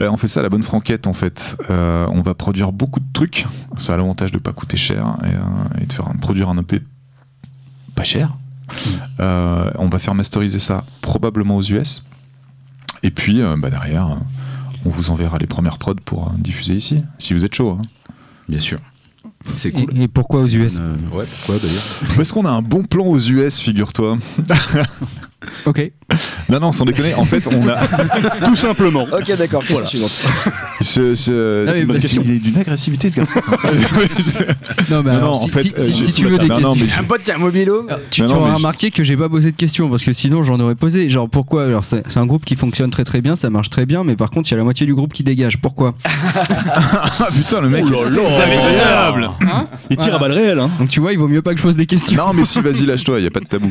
Euh, 0.00 0.08
On 0.10 0.16
fait 0.16 0.26
ça 0.26 0.40
à 0.40 0.42
la 0.42 0.48
bonne 0.48 0.62
franquette 0.62 1.06
en 1.06 1.12
fait. 1.12 1.56
Euh, 1.70 2.06
on 2.10 2.22
va 2.22 2.32
produire 2.34 2.72
beaucoup 2.72 2.98
de 2.98 3.04
trucs. 3.12 3.46
Ça 3.76 3.92
a 3.92 3.96
l'avantage 3.98 4.32
de 4.32 4.38
pas 4.38 4.52
coûter 4.54 4.78
cher 4.78 5.16
et, 5.22 5.26
euh, 5.26 5.82
et 5.82 5.86
de 5.86 5.92
faire 5.92 6.08
un- 6.08 6.16
produire 6.16 6.48
un 6.48 6.56
EP 6.58 6.80
pas 7.94 8.04
cher. 8.04 8.36
Euh, 9.20 9.70
on 9.78 9.88
va 9.88 9.98
faire 9.98 10.14
masteriser 10.14 10.58
ça 10.58 10.84
probablement 11.02 11.56
aux 11.56 11.62
US. 11.62 12.04
Et 13.02 13.10
puis 13.10 13.40
euh, 13.42 13.56
bah, 13.58 13.70
derrière, 13.70 14.18
on 14.84 14.90
vous 14.90 15.10
enverra 15.10 15.38
les 15.38 15.46
premières 15.46 15.78
prods 15.78 15.94
pour 16.04 16.28
euh, 16.28 16.30
diffuser 16.38 16.74
ici, 16.74 17.02
si 17.18 17.34
vous 17.34 17.44
êtes 17.44 17.54
chaud. 17.54 17.78
hein. 17.78 17.82
Bien 18.48 18.60
sûr. 18.60 18.78
C'est 19.52 19.68
Et, 19.68 19.72
cool. 19.72 19.98
et 19.98 20.08
pourquoi 20.08 20.40
aux 20.42 20.48
US 20.48 20.78
Euh, 20.80 20.96
ouais, 21.12 21.26
pourquoi 21.26 21.58
d'ailleurs? 21.58 21.82
Parce 22.16 22.32
qu'on 22.32 22.46
a 22.46 22.50
un 22.50 22.62
bon 22.62 22.82
plan 22.84 23.04
aux 23.04 23.18
US, 23.18 23.60
figure-toi. 23.60 24.18
Ok. 25.66 25.90
Non, 26.48 26.60
non, 26.60 26.72
sans 26.72 26.84
déconner, 26.84 27.14
en 27.14 27.24
fait, 27.24 27.46
on 27.46 27.68
a. 27.68 27.76
Tout 28.46 28.56
simplement. 28.56 29.02
Ok, 29.12 29.36
d'accord, 29.36 29.60
question 29.64 29.74
Voilà. 29.74 29.86
suivante. 29.88 30.12
Je- 30.80 31.14
c'est 31.14 31.86
parce 31.86 31.98
question. 31.98 32.22
Il 32.24 32.30
est 32.32 32.38
d'une 32.38 32.58
agressivité, 32.58 33.08
ce 33.10 33.16
garçon. 33.16 33.40
c'est 33.42 33.52
incroyable. 33.54 34.14
Non, 34.90 35.02
mais 35.02 35.10
Non, 35.12 35.16
alors, 35.16 35.32
non, 35.32 35.38
si, 35.40 35.44
en 35.44 35.48
fait, 35.48 35.62
si- 35.62 35.74
euh, 35.74 35.78
si- 35.78 35.94
j'ai- 35.94 36.06
si 36.06 36.12
tu 36.12 36.26
veux 36.26 36.38
des 36.38 36.48
non, 36.48 36.60
non, 36.60 36.74
questions. 36.74 36.86
mais 36.98 37.02
Un 37.04 37.04
pote 37.04 37.22
qui 37.22 37.30
a 37.30 37.36
un 37.36 37.38
mobilo. 37.38 37.86
Alors, 37.88 38.00
Tu 38.10 38.22
Non, 38.22 38.26
tu 38.28 38.32
non, 38.34 38.38
auras 38.40 38.48
mais 38.48 38.52
je- 38.52 38.56
remarqué 38.58 38.90
que 38.90 39.02
j'ai 39.04 39.16
pas 39.16 39.28
posé 39.28 39.50
de 39.52 39.56
questions 39.56 39.88
parce 39.88 40.04
que 40.04 40.12
sinon 40.12 40.42
j'en 40.44 40.60
aurais 40.60 40.74
posé. 40.74 41.08
Genre 41.08 41.28
pourquoi? 41.28 41.64
Alors 41.64 41.84
c'est 41.84 42.02
c'est 42.08 42.18
un 42.20 42.26
groupe 42.26 42.44
qui 42.44 42.54
fonctionne 42.56 42.90
très 42.90 43.04
très 43.04 43.20
bien, 43.20 43.34
ça 43.36 43.48
marche 43.50 43.70
très 43.70 43.86
bien, 43.86 44.04
mais 44.04 44.14
par 44.16 44.30
contre 44.30 44.48
il 44.50 44.52
y 44.52 44.54
a 44.54 44.58
la 44.58 44.64
moitié 44.64 44.86
du 44.86 44.94
groupe 44.94 45.12
qui 45.12 45.22
dégage. 45.22 45.58
Pourquoi? 45.58 45.94
Ah 47.18 47.28
putain, 47.34 47.60
le 47.60 47.68
mec. 47.68 47.84
Oh 47.86 48.04
là 48.04 48.10
là. 48.10 49.66
il 49.90 49.96
tire 49.96 50.14
à 50.14 50.18
balles 50.18 50.32
réelles. 50.32 50.58
Hein. 50.60 50.70
Donc 50.78 50.88
tu 50.88 51.00
vois, 51.00 51.12
il 51.12 51.18
vaut 51.18 51.28
mieux 51.28 51.42
pas 51.42 51.52
que 51.52 51.58
je 51.58 51.62
pose 51.62 51.76
des 51.76 51.86
questions. 51.86 52.16
Non, 52.16 52.32
mais 52.34 52.44
si, 52.44 52.60
vas-y, 52.60 52.86
lâche-toi, 52.86 53.18
il 53.18 53.22
n'y 53.22 53.28
a 53.28 53.30
pas 53.30 53.40
de 53.40 53.46
tabou. 53.46 53.70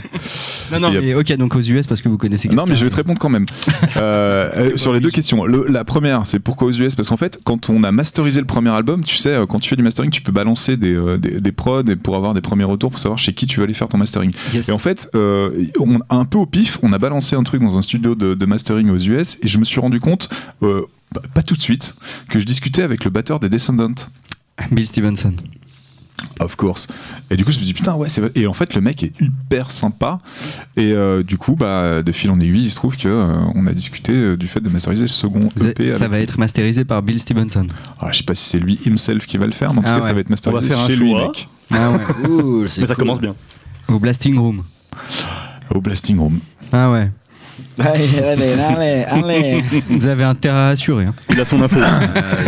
Non, 0.72 0.80
non, 0.80 0.92
y 0.92 0.98
mais 1.00 1.14
ok, 1.14 1.32
donc 1.38 1.56
US 1.64 1.88
parce 1.88 2.02
que 2.02 2.10
vous 2.10 2.18
connaissez. 2.18 2.50
Non, 2.50 2.66
mais 2.68 2.76
je 2.76 2.84
vais 2.84 2.90
te 2.90 2.96
répondre 2.96 3.20
quand 3.20 3.30
même. 3.30 3.46
Euh, 3.96 4.50
euh, 4.72 4.78
sur 4.78 4.92
les 4.92 5.00
deux 5.00 5.12
questions. 5.12 5.46
Le- 5.46 5.68
la 5.70 5.84
première, 5.86 6.26
c'est 6.26 6.40
pourquoi 6.40 6.68
aux 6.68 6.72
US? 6.72 6.96
Parce 6.96 7.10
qu'en 7.10 7.18
fait, 7.18 7.40
quand 7.44 7.70
on 7.70 7.84
a 7.84 7.92
masterisé 7.92 8.40
le 8.40 8.48
premier 8.48 8.72
album, 8.72 9.04
tu 9.04 9.18
sais, 9.18 9.30
euh, 9.30 9.46
quand 9.46 9.60
tu 9.60 9.70
fais 9.70 9.76
du 9.76 9.84
mastering, 9.84 10.10
tu 10.10 10.22
peux 10.22 10.32
balancer 10.32 10.78
des, 10.78 11.00
des, 11.20 11.40
des 11.40 11.52
prods 11.52 11.84
pour 12.02 12.16
avoir 12.16 12.34
des 12.34 12.42
premiers 12.42 12.64
retours, 12.64 12.90
pour 12.90 13.00
savoir 13.00 13.20
chez 13.20 13.34
qui 13.34 13.46
tu 13.46 13.60
vas 13.60 13.66
aller 13.66 13.74
faire 13.76 13.88
ton 13.88 13.98
mastering. 14.00 14.32
Yes. 14.52 14.70
Et 14.70 14.72
en 14.72 14.78
fait, 14.80 15.10
euh, 15.16 15.66
on, 15.80 16.00
un 16.10 16.26
peu 16.26 16.40
au 16.40 16.46
pif, 16.48 16.80
on 16.82 16.92
a 16.92 16.98
balancé 16.98 17.36
un 17.36 17.44
truc 17.44 17.62
dans 17.62 17.78
un 17.78 17.82
studio 17.84 18.16
de, 18.16 18.34
de 18.34 18.46
mastering 18.46 18.90
aux 18.90 18.98
US 18.98 19.38
et 19.44 19.48
je 19.48 19.58
me 19.60 19.64
suis 19.64 19.80
rendu 19.80 20.00
compte, 20.00 20.28
euh, 20.64 20.82
bah, 21.14 21.22
pas 21.34 21.44
tout 21.44 21.56
de 21.56 21.62
suite, 21.62 21.94
que 22.30 22.40
je 22.40 22.46
discutais 22.46 22.82
avec 22.82 23.04
le 23.06 23.12
batteur 23.12 23.40
des 23.40 23.50
Descendants. 23.50 23.94
Bill 24.72 24.88
Stevenson. 24.88 25.36
Of 26.40 26.56
course. 26.56 26.88
Et 27.30 27.36
du 27.36 27.44
coup, 27.46 27.52
je 27.52 27.60
me 27.60 27.64
dis 27.64 27.74
putain, 27.74 27.96
ouais, 27.96 28.08
c'est 28.10 28.22
vrai. 28.22 28.32
Et 28.36 28.48
en 28.48 28.54
fait, 28.54 28.74
le 28.76 28.82
mec 28.82 29.04
est 29.04 29.14
hyper 29.22 29.72
sympa. 29.72 30.20
Et 30.78 30.92
euh, 30.94 31.22
du 31.24 31.38
coup, 31.38 31.56
bah, 31.56 32.02
de 32.02 32.12
fil 32.12 32.30
en 32.32 32.40
aiguille, 32.40 32.64
il 32.66 32.70
se 32.72 32.76
trouve 32.76 32.96
que 32.98 33.08
euh, 33.08 33.36
on 33.56 33.68
a 33.68 33.74
discuté 33.74 34.14
euh, 34.14 34.38
du 34.38 34.48
fait 34.48 34.60
de 34.62 34.70
masteriser 34.70 35.04
le 35.04 35.08
second 35.10 35.50
EP. 35.62 35.88
ça 35.88 35.96
avec- 35.96 36.10
va 36.12 36.20
être 36.20 36.38
masterisé 36.40 36.86
par 36.86 37.02
Bill 37.02 37.20
Stevenson. 37.20 37.68
Ah, 38.00 38.10
je 38.12 38.18
sais 38.18 38.24
pas 38.24 38.36
si 38.36 38.46
c'est 38.50 38.60
lui 38.60 38.80
himself 38.86 39.26
qui 39.26 39.38
va 39.38 39.46
le 39.46 39.52
faire, 39.52 39.74
mais 39.74 39.80
en 39.80 39.82
tout 39.82 39.88
Ah 39.90 39.96
cas, 39.96 40.02
ouais. 40.02 40.08
ça 40.08 40.14
va 40.14 40.20
être 40.22 40.30
masterisé 40.30 40.68
faire 40.68 40.86
chez 40.88 40.96
lui, 40.96 41.14
mec. 41.14 41.50
Ah 41.72 41.92
ouais. 41.92 42.28
Ouh, 42.30 42.62
Mais 42.62 42.68
ça 42.68 42.88
cool. 42.88 42.96
commence 42.96 43.22
bien. 43.22 43.36
Au 43.88 44.00
Blasting 44.00 44.38
Room. 44.38 44.64
Au 45.74 45.82
Blasting 45.82 46.18
Room. 46.18 46.40
Ah 46.72 46.90
ouais. 46.92 47.12
Allez, 47.80 48.20
allez, 48.20 48.54
allez, 48.54 49.04
allez. 49.04 49.64
Vous 49.90 50.08
avez 50.08 50.24
intérêt 50.24 50.58
à 50.58 50.68
assurer. 50.70 51.06
hein. 51.06 51.16
Il 51.30 51.40
a 51.40 51.46
son 51.46 51.62
info. 51.62 51.78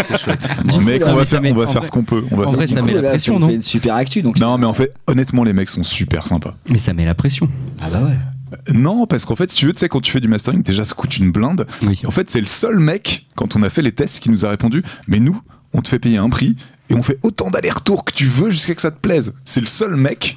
c'est 0.04 0.18
chouette. 0.20 0.48
Bon, 0.66 0.82
mec, 0.82 1.02
non, 1.06 1.14
on 1.14 1.16
va 1.16 1.26
faire, 1.26 1.42
met- 1.42 1.52
on 1.52 1.56
va 1.56 1.64
en 1.64 1.68
faire 1.68 1.82
vrai- 1.82 1.86
ce 1.88 1.92
qu'on 1.92 2.04
peut. 2.04 2.24
On 2.32 2.36
va 2.38 2.44
en 2.44 2.50
faire 2.52 2.58
vrai, 2.58 2.68
ça 2.68 2.80
qu'on 2.80 2.86
met 2.86 2.94
la 2.94 3.02
Là, 3.02 3.10
pression, 3.10 3.40
non 3.40 3.48
fait 3.50 3.56
une 3.56 3.62
super 3.62 3.96
actu, 3.96 4.22
donc. 4.22 4.40
Non, 4.40 4.58
mais 4.58 4.66
en 4.66 4.74
fait, 4.74 4.94
honnêtement, 5.08 5.44
les 5.44 5.54
mecs 5.54 5.70
sont 5.70 5.84
super 5.84 6.28
sympas. 6.28 6.56
Mais 6.70 6.78
ça 6.78 6.94
met 6.94 7.06
la 7.06 7.16
pression. 7.16 7.50
Ah 7.82 7.90
bah 7.92 8.02
ouais. 8.04 8.74
Non, 8.74 9.06
parce 9.08 9.26
qu'en 9.26 9.36
fait, 9.36 9.50
si 9.50 9.58
tu 9.58 9.66
veux, 9.66 9.74
tu 9.74 9.80
sais, 9.80 9.90
quand 9.90 10.00
tu 10.02 10.12
fais 10.12 10.20
du 10.22 10.28
mastering, 10.28 10.62
déjà, 10.64 10.86
ça 10.86 10.96
coûte 10.96 11.18
une 11.18 11.32
blinde. 11.32 11.66
Oui. 11.86 12.02
En 12.06 12.12
fait, 12.12 12.30
c'est 12.30 12.40
le 12.42 12.48
seul 12.48 12.80
mec, 12.80 13.26
quand 13.36 13.56
on 13.56 13.64
a 13.64 13.70
fait 13.70 13.82
les 13.82 13.92
tests, 13.92 14.20
qui 14.20 14.30
nous 14.30 14.46
a 14.46 14.50
répondu 14.50 14.84
Mais 15.08 15.20
nous, 15.20 15.42
on 15.74 15.82
te 15.82 15.88
fait 15.90 16.00
payer 16.00 16.18
un 16.18 16.30
prix 16.30 16.56
et 16.90 16.94
on 16.94 17.04
fait 17.04 17.18
autant 17.24 17.50
d'allers-retours 17.50 18.06
que 18.06 18.14
tu 18.14 18.26
veux 18.28 18.50
jusqu'à 18.52 18.76
que 18.76 18.82
ça 18.82 18.92
te 18.92 19.00
plaise. 19.00 19.34
C'est 19.44 19.60
le 19.62 19.66
seul 19.68 19.96
mec 19.96 20.36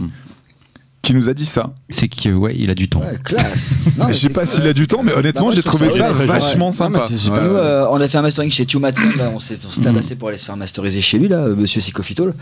qui 1.02 1.14
nous 1.14 1.28
a 1.28 1.34
dit 1.34 1.46
ça. 1.46 1.70
C'est 1.90 2.08
que 2.08 2.28
ouais, 2.30 2.54
il 2.58 2.70
a 2.70 2.74
du 2.74 2.88
temps. 2.88 3.00
Ouais, 3.00 3.18
classe. 3.22 3.70
Non, 3.98 4.08
je 4.08 4.12
sais 4.14 4.28
pas 4.28 4.46
s'il 4.46 4.66
a 4.66 4.72
du 4.72 4.86
temps, 4.86 5.02
mais 5.02 5.12
honnêtement, 5.14 5.50
j'ai 5.50 5.62
trouvé 5.62 5.88
ça 5.90 6.12
vachement 6.12 6.66
ouais. 6.66 6.72
sympa. 6.72 6.98
Non, 6.98 7.04
mais 7.04 7.08
c'est 7.08 7.16
super. 7.16 7.42
Nous, 7.42 7.50
euh, 7.50 7.86
on 7.90 8.00
a 8.00 8.06
fait 8.08 8.18
un 8.18 8.22
mastering 8.22 8.50
chez 8.50 8.66
Matson, 8.78 9.10
là, 9.16 9.30
on 9.34 9.38
s'est 9.38 9.58
tabassé 9.82 10.14
pour 10.16 10.28
aller 10.28 10.38
se 10.38 10.44
faire 10.44 10.56
masteriser 10.56 11.00
chez 11.00 11.18
lui, 11.18 11.28
là, 11.28 11.38
euh, 11.38 11.56
monsieur 11.56 11.80
Psychofitol. 11.80 12.34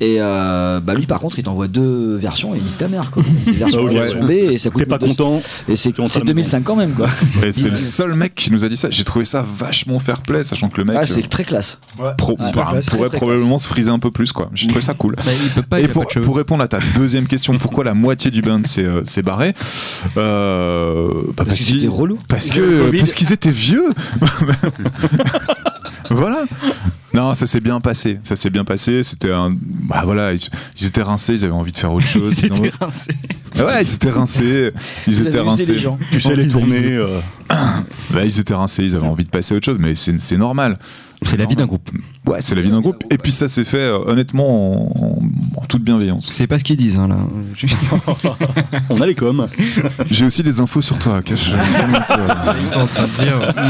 Et 0.00 0.16
euh, 0.20 0.80
bah 0.80 0.94
lui, 0.94 1.06
par 1.06 1.18
contre, 1.20 1.38
il 1.38 1.42
t'envoie 1.42 1.68
deux 1.68 2.16
versions 2.16 2.54
et 2.54 2.58
il 2.58 2.64
nique 2.64 2.78
ta 2.78 2.88
mère, 2.88 3.10
quoi. 3.10 3.22
C'est 3.44 3.50
version 3.52 3.80
Ah, 3.84 3.88
A, 3.88 3.90
ok. 3.90 3.92
version 3.92 4.24
B 4.26 4.30
et 4.30 4.58
ça 4.58 4.70
coûte 4.70 4.82
T'es 4.84 4.86
pas 4.88 4.98
deux- 4.98 5.08
content 5.08 5.42
Et 5.68 5.76
c'est 5.76 5.92
Tu 5.92 6.00
rentres 6.00 6.12
à 6.12 6.14
c'est 6.14 6.18
la 6.20 6.24
maison. 6.24 6.34
2005 6.34 6.64
quand 6.64 6.76
même, 6.76 6.92
quoi. 6.92 7.08
Et 7.44 7.52
c'est 7.52 7.68
le 7.70 7.76
seul 7.76 8.14
mec 8.14 8.34
qui 8.34 8.52
nous 8.52 8.64
a 8.64 8.68
dit 8.68 8.76
ça. 8.76 8.88
J'ai 8.90 9.04
trouvé 9.04 9.24
ça 9.24 9.44
vachement 9.56 9.98
fair 9.98 10.22
play, 10.22 10.44
sachant 10.44 10.68
que 10.68 10.78
le 10.78 10.84
mec 10.84 10.96
Ah, 10.98 11.02
euh, 11.02 11.06
c'est 11.06 11.28
très 11.28 11.44
classe. 11.44 11.78
bah, 11.98 12.14
très 12.16 12.34
classe, 12.36 12.86
pourrait 12.86 13.10
probablement 13.10 13.58
se 13.58 13.66
friser 13.66 13.90
un 13.90 13.98
peu 13.98 14.10
plus, 14.10 14.32
quoi. 14.32 14.50
J'ai 14.54 14.66
trouvé 14.68 14.82
ça 14.82 14.94
cool. 14.94 15.16
Bah, 15.70 15.80
Et 15.80 15.88
pour 15.88 16.36
répondre 16.36 16.62
à 16.62 16.68
ta 16.68 16.78
deuxième 16.94 17.26
question, 17.26 17.56
pourquoi 17.58 17.84
la 17.84 17.94
moitié 18.02 18.30
du 18.30 18.42
band 18.42 18.62
s'est 18.64 18.84
euh, 18.84 19.02
barré 19.24 19.54
euh, 20.18 21.08
bah, 21.36 21.44
Parce 21.46 21.58
qu'ils 21.60 21.78
étaient 21.78 21.88
relous. 21.88 22.18
Parce 22.28 22.48
qu'ils 22.50 23.32
étaient 23.32 23.50
vieux. 23.50 23.86
voilà. 26.10 26.44
Non, 27.14 27.34
ça 27.34 27.46
s'est 27.46 27.60
bien 27.60 27.80
passé. 27.80 28.18
Ça 28.22 28.36
s'est 28.36 28.50
bien 28.50 28.64
passé. 28.64 29.02
C'était 29.02 29.30
un. 29.32 29.50
Bah 29.54 30.02
voilà, 30.04 30.32
ils, 30.32 30.40
ils 30.80 30.86
étaient 30.86 31.02
rincés. 31.02 31.34
Ils 31.34 31.44
avaient 31.44 31.52
envie 31.52 31.72
de 31.72 31.76
faire 31.76 31.92
autre 31.92 32.06
chose. 32.06 32.38
Ils 32.42 32.46
Ils 32.46 32.52
ont- 32.52 32.56
étaient 32.64 32.76
rincés. 32.80 33.14
Ouais, 33.56 33.82
ils 33.82 33.92
étaient 33.94 34.10
rincés. 34.10 34.72
Ils 35.06 35.12
Vous 35.14 35.20
étaient 35.20 35.30
les 35.32 35.40
rincés. 35.40 35.78
gens. 35.78 35.98
Tu 36.10 36.20
sais 36.22 36.34
les 36.34 36.48
tournées. 36.48 36.82
euh, 36.96 37.20
Là, 38.14 38.24
ils 38.24 38.40
étaient 38.40 38.54
rincés. 38.54 38.84
Ils 38.84 38.96
avaient 38.96 39.06
envie 39.06 39.24
de 39.24 39.30
passer 39.30 39.52
à 39.54 39.56
autre 39.58 39.66
chose. 39.66 39.76
Mais 39.78 39.94
c'est 39.94 40.18
c'est 40.20 40.38
normal. 40.38 40.78
C'est 41.24 41.36
la 41.36 41.46
vie 41.46 41.56
d'un 41.56 41.66
groupe. 41.66 41.90
Ouais, 42.26 42.40
c'est 42.40 42.54
la 42.54 42.62
vie 42.62 42.70
d'un 42.70 42.80
groupe. 42.80 43.04
Et 43.10 43.18
puis 43.18 43.32
ça 43.32 43.48
s'est 43.48 43.64
fait 43.64 43.78
euh, 43.78 43.98
honnêtement 44.06 44.88
en, 44.92 45.22
en 45.56 45.64
toute 45.66 45.82
bienveillance. 45.82 46.28
C'est 46.32 46.46
pas 46.46 46.58
ce 46.58 46.64
qu'ils 46.64 46.76
disent 46.76 46.98
hein, 46.98 47.08
là. 47.08 47.16
On 48.90 49.00
a 49.00 49.06
les 49.06 49.14
coms. 49.14 49.46
J'ai 50.10 50.24
aussi 50.26 50.42
des 50.42 50.60
infos 50.60 50.82
sur 50.82 50.98
toi. 50.98 51.22
Cache. 51.22 51.52
Ils 52.60 52.66
sont 52.66 52.80
en 52.80 52.86
train 52.86 53.06
de 53.06 53.16
dire. 53.24 53.54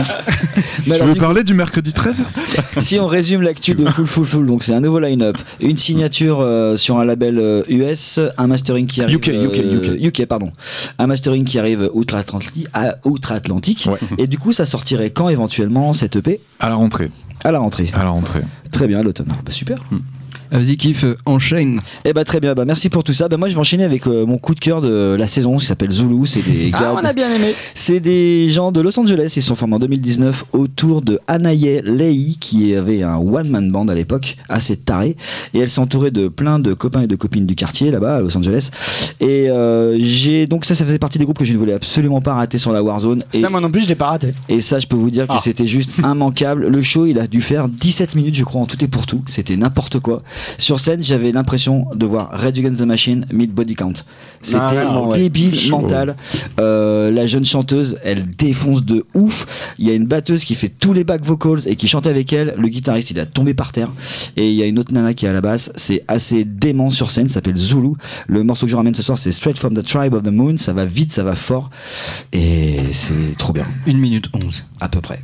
Tu 0.84 0.92
alors, 0.92 1.06
veux 1.06 1.14
parler 1.14 1.44
du 1.44 1.54
mercredi 1.54 1.92
13 1.92 2.24
si 2.80 2.98
on 2.98 3.06
résume 3.06 3.42
l'actu 3.42 3.74
de 3.74 3.84
Full 3.86 4.06
Full 4.06 4.26
Full, 4.26 4.46
donc 4.46 4.62
c'est 4.64 4.74
un 4.74 4.80
nouveau 4.80 4.98
line-up, 4.98 5.36
une 5.60 5.76
signature 5.76 6.40
euh, 6.40 6.76
sur 6.76 6.98
un 6.98 7.04
label 7.04 7.38
euh, 7.38 7.62
US, 7.68 8.18
un 8.36 8.46
mastering 8.46 8.86
qui 8.86 9.02
arrive 9.02 9.16
UK, 9.16 9.28
UK, 9.28 9.58
euh, 9.58 9.96
UK, 10.08 10.26
pardon, 10.26 10.50
un 10.98 11.06
mastering 11.06 11.44
qui 11.44 11.58
arrive 11.58 11.88
outre-Atlantique, 11.94 12.66
à 12.74 12.96
outre-Atlantique, 13.04 13.88
Ouais. 13.90 13.98
et 14.18 14.26
du 14.26 14.38
coup 14.38 14.52
ça 14.52 14.64
sortirait 14.64 15.10
quand 15.10 15.28
éventuellement 15.28 15.92
cette 15.92 16.16
EP 16.16 16.40
À 16.60 16.68
la 16.68 16.74
rentrée. 16.74 17.10
À 17.44 17.50
la 17.50 17.58
rentrée. 17.58 17.90
À 17.94 18.04
la 18.04 18.10
rentrée. 18.10 18.42
Très 18.70 18.86
bien, 18.86 19.00
à 19.00 19.02
l'automne. 19.02 19.28
Bah, 19.28 19.52
super. 19.52 19.78
Vas-y, 20.52 20.76
kiff, 20.76 21.04
euh, 21.04 21.16
enchaîne. 21.24 21.80
Eh 22.04 22.12
bah 22.12 22.26
très 22.26 22.38
bien, 22.38 22.52
bah 22.54 22.66
merci 22.66 22.90
pour 22.90 23.02
tout 23.04 23.14
ça. 23.14 23.26
Bah 23.26 23.38
moi 23.38 23.48
je 23.48 23.54
vais 23.54 23.60
enchaîner 23.60 23.84
avec 23.84 24.06
euh, 24.06 24.26
mon 24.26 24.36
coup 24.36 24.54
de 24.54 24.60
cœur 24.60 24.82
de 24.82 25.16
la 25.18 25.26
saison 25.26 25.56
qui 25.56 25.64
s'appelle 25.64 25.90
Zulu. 25.90 26.26
C'est 26.26 26.42
des 26.42 26.70
gars. 26.72 27.12
bien 27.14 27.34
aimé. 27.34 27.54
C'est 27.74 28.00
des 28.00 28.50
gens 28.50 28.70
de 28.70 28.82
Los 28.82 28.98
Angeles, 29.00 29.32
ils 29.36 29.42
sont 29.42 29.54
formés 29.54 29.76
en 29.76 29.78
2019 29.78 30.44
autour 30.52 31.00
de 31.00 31.20
Anaye 31.26 31.80
Lei 31.82 32.36
qui 32.38 32.74
avait 32.74 33.02
un 33.02 33.16
one-man 33.16 33.70
band 33.70 33.88
à 33.88 33.94
l'époque, 33.94 34.36
assez 34.50 34.76
taré, 34.76 35.16
et 35.54 35.58
elle 35.58 35.70
s'entourait 35.70 36.10
de 36.10 36.28
plein 36.28 36.58
de 36.58 36.74
copains 36.74 37.02
et 37.02 37.06
de 37.06 37.16
copines 37.16 37.46
du 37.46 37.54
quartier 37.54 37.90
là-bas 37.90 38.16
à 38.16 38.20
Los 38.20 38.36
Angeles. 38.36 38.70
Et 39.22 39.48
euh, 39.48 39.96
j'ai 40.00 40.46
donc 40.46 40.64
ça, 40.64 40.74
ça 40.74 40.84
faisait 40.84 40.98
partie 40.98 41.16
des 41.16 41.24
groupes 41.24 41.38
que 41.38 41.44
je 41.44 41.52
ne 41.52 41.58
voulais 41.58 41.72
absolument 41.74 42.20
pas 42.20 42.34
rater 42.34 42.58
sur 42.58 42.72
la 42.72 42.82
Warzone. 42.82 43.22
Et, 43.32 43.40
Ça, 43.40 43.48
moi 43.50 43.60
non 43.60 43.70
plus, 43.70 43.84
je 43.84 43.88
l'ai 43.88 43.94
pas 43.94 44.08
raté. 44.08 44.34
et 44.48 44.60
ça, 44.60 44.80
je 44.80 44.86
peux 44.88 44.96
vous 44.96 45.10
dire 45.12 45.28
que 45.28 45.34
Ah. 45.34 45.40
c'était 45.40 45.68
juste 45.68 45.90
immanquable. 45.98 46.66
Le 46.66 46.82
show, 46.82 47.06
il 47.06 47.20
a 47.20 47.28
dû 47.28 47.40
faire 47.40 47.68
17 47.68 48.16
minutes, 48.16 48.34
je 48.34 48.42
crois, 48.42 48.60
en 48.60 48.66
tout 48.66 48.82
et 48.82 48.88
pour 48.88 49.06
tout. 49.06 49.22
C'était 49.26 49.56
n'importe 49.56 50.00
quoi. 50.00 50.22
Sur 50.58 50.80
scène, 50.80 51.02
j'avais 51.04 51.30
l'impression 51.30 51.86
de 51.94 52.04
voir 52.04 52.30
Rage 52.32 52.58
Against 52.58 52.78
the 52.80 52.84
Machine, 52.84 53.24
Mid 53.32 53.52
Body 53.52 53.74
Count. 53.74 53.92
C'était 54.42 54.58
Ah, 54.60 55.02
ouais. 55.04 55.18
débile, 55.18 55.56
mental. 55.70 56.16
Euh, 56.58 57.12
la 57.12 57.26
jeune 57.26 57.44
chanteuse, 57.44 57.98
elle 58.02 58.26
défonce 58.26 58.84
de 58.84 59.04
ouf. 59.14 59.46
Il 59.78 59.86
y 59.86 59.90
a 59.90 59.94
une 59.94 60.06
batteuse 60.06 60.42
qui 60.44 60.56
fait 60.56 60.68
tous 60.68 60.92
les 60.92 61.04
back 61.04 61.24
vocals 61.24 61.60
et 61.66 61.76
qui 61.76 61.86
chante 61.86 62.08
avec 62.08 62.32
elle. 62.32 62.54
Le 62.58 62.66
guitariste, 62.66 63.12
il 63.12 63.20
a 63.20 63.26
tombé 63.26 63.54
par 63.54 63.70
terre. 63.70 63.92
Et 64.36 64.48
il 64.50 64.54
y 64.56 64.62
a 64.64 64.66
une 64.66 64.80
autre 64.80 64.92
nana 64.92 65.14
qui 65.14 65.26
est 65.26 65.28
à 65.28 65.32
la 65.32 65.40
basse. 65.40 65.70
C'est 65.76 66.02
assez 66.08 66.44
dément 66.44 66.90
sur 66.90 67.12
scène. 67.12 67.28
S'appelle 67.28 67.56
Zulu. 67.56 67.90
Le 68.26 68.42
morceau 68.42 68.66
que 68.66 68.72
je 68.72 68.76
ramène 68.76 68.96
ce 68.96 69.02
soir, 69.04 69.11
c'est 69.16 69.32
Straight 69.32 69.58
from 69.58 69.74
the 69.74 69.84
Tribe 69.84 70.14
of 70.14 70.22
the 70.22 70.28
Moon. 70.28 70.56
Ça 70.56 70.72
va 70.72 70.84
vite, 70.84 71.12
ça 71.12 71.24
va 71.24 71.34
fort. 71.34 71.70
Et 72.32 72.80
c'est 72.92 73.36
trop 73.38 73.52
bien. 73.52 73.66
Une 73.86 73.98
minute 73.98 74.28
11. 74.32 74.66
À 74.80 74.88
peu 74.88 75.00
près. 75.00 75.22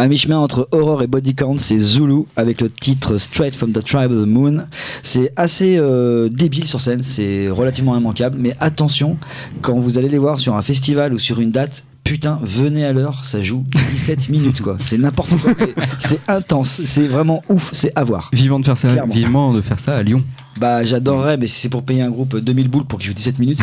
À 0.00 0.08
mi-chemin 0.08 0.38
entre 0.38 0.66
Horror 0.72 1.02
et 1.02 1.06
Body 1.06 1.34
Count, 1.34 1.58
c'est 1.58 1.78
Zulu 1.78 2.22
avec 2.34 2.62
le 2.62 2.70
titre 2.70 3.18
Straight 3.18 3.54
from 3.54 3.72
the 3.72 3.84
Tribal 3.84 4.24
Moon. 4.24 4.64
C'est 5.02 5.30
assez 5.36 5.76
euh, 5.76 6.30
débile 6.30 6.66
sur 6.66 6.80
scène, 6.80 7.02
c'est 7.02 7.50
relativement 7.50 7.94
immanquable, 7.94 8.38
mais 8.40 8.54
attention, 8.60 9.18
quand 9.60 9.78
vous 9.78 9.98
allez 9.98 10.08
les 10.08 10.16
voir 10.16 10.40
sur 10.40 10.56
un 10.56 10.62
festival 10.62 11.12
ou 11.12 11.18
sur 11.18 11.38
une 11.38 11.50
date, 11.50 11.84
putain, 12.02 12.38
venez 12.42 12.86
à 12.86 12.94
l'heure, 12.94 13.26
ça 13.26 13.42
joue 13.42 13.62
17 13.92 14.28
minutes 14.30 14.62
quoi. 14.62 14.78
C'est 14.80 14.96
n'importe 14.96 15.36
quoi, 15.36 15.52
c'est 15.98 16.20
intense, 16.28 16.80
c'est 16.86 17.06
vraiment 17.06 17.42
ouf, 17.50 17.68
c'est 17.74 17.92
à 17.94 18.02
voir. 18.02 18.30
De 18.32 18.64
faire 18.64 18.78
ça, 18.78 18.88
Clairement. 18.88 19.12
vivement 19.12 19.52
de 19.52 19.60
faire 19.60 19.80
ça 19.80 19.98
à 19.98 20.02
Lyon. 20.02 20.24
Bah 20.60 20.84
j'adorerais, 20.84 21.38
mais 21.38 21.46
si 21.46 21.58
c'est 21.60 21.68
pour 21.70 21.82
payer 21.82 22.02
un 22.02 22.10
groupe 22.10 22.36
2000 22.36 22.68
boules 22.68 22.84
pour 22.84 22.98
qu'il 22.98 23.08
joue 23.08 23.14
17 23.14 23.38
minutes, 23.38 23.60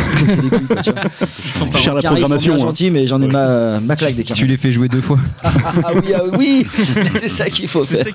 c'est. 0.81 1.77
Cher 1.77 1.93
la 1.93 2.01
Carré, 2.01 2.15
ils 2.21 2.21
sont 2.21 2.27
programmation, 2.27 2.53
hein. 2.55 2.57
gentils, 2.57 2.89
mais 2.91 3.05
j'en 3.07 3.21
ai 3.21 3.27
ma, 3.27 3.79
ma 3.79 3.95
claque 3.95 4.15
des 4.15 4.23
carrés. 4.23 4.39
Tu 4.39 4.47
les 4.47 4.57
fais 4.57 4.71
jouer 4.71 4.87
deux 4.89 5.01
fois. 5.01 5.19
Ah 5.43 5.91
oui, 5.95 6.11
ah 6.15 6.21
oui, 6.37 6.65
c'est 7.15 7.27
ça 7.27 7.49
qu'il 7.49 7.67
faut 7.67 7.85
faire. 7.85 8.05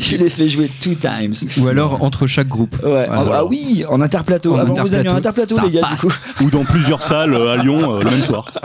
Je 0.00 0.16
les 0.16 0.28
fais 0.28 0.48
jouer 0.48 0.70
two 0.80 0.94
times. 0.94 1.34
Ou 1.58 1.68
alors 1.68 2.02
entre 2.02 2.26
chaque 2.26 2.48
groupe. 2.48 2.74
Ouais, 2.82 3.06
Voilà. 3.06 3.30
ah 3.34 3.44
oui, 3.44 3.84
en 3.88 4.00
interplateau. 4.00 4.54
En 4.54 4.58
Avant 4.58 4.74
vous 4.74 4.94
aviez 4.94 5.08
un 5.10 5.16
interplateau, 5.16 5.54
ça 5.56 5.62
les 5.64 5.70
gars, 5.70 5.82
passe. 5.82 6.00
du 6.00 6.06
coup. 6.08 6.44
Ou 6.44 6.50
dans 6.50 6.64
plusieurs 6.64 7.02
salles 7.02 7.34
euh, 7.34 7.52
à 7.52 7.56
Lyon 7.62 7.94
euh, 7.94 8.02
le 8.02 8.10
même 8.10 8.24
soir. 8.24 8.52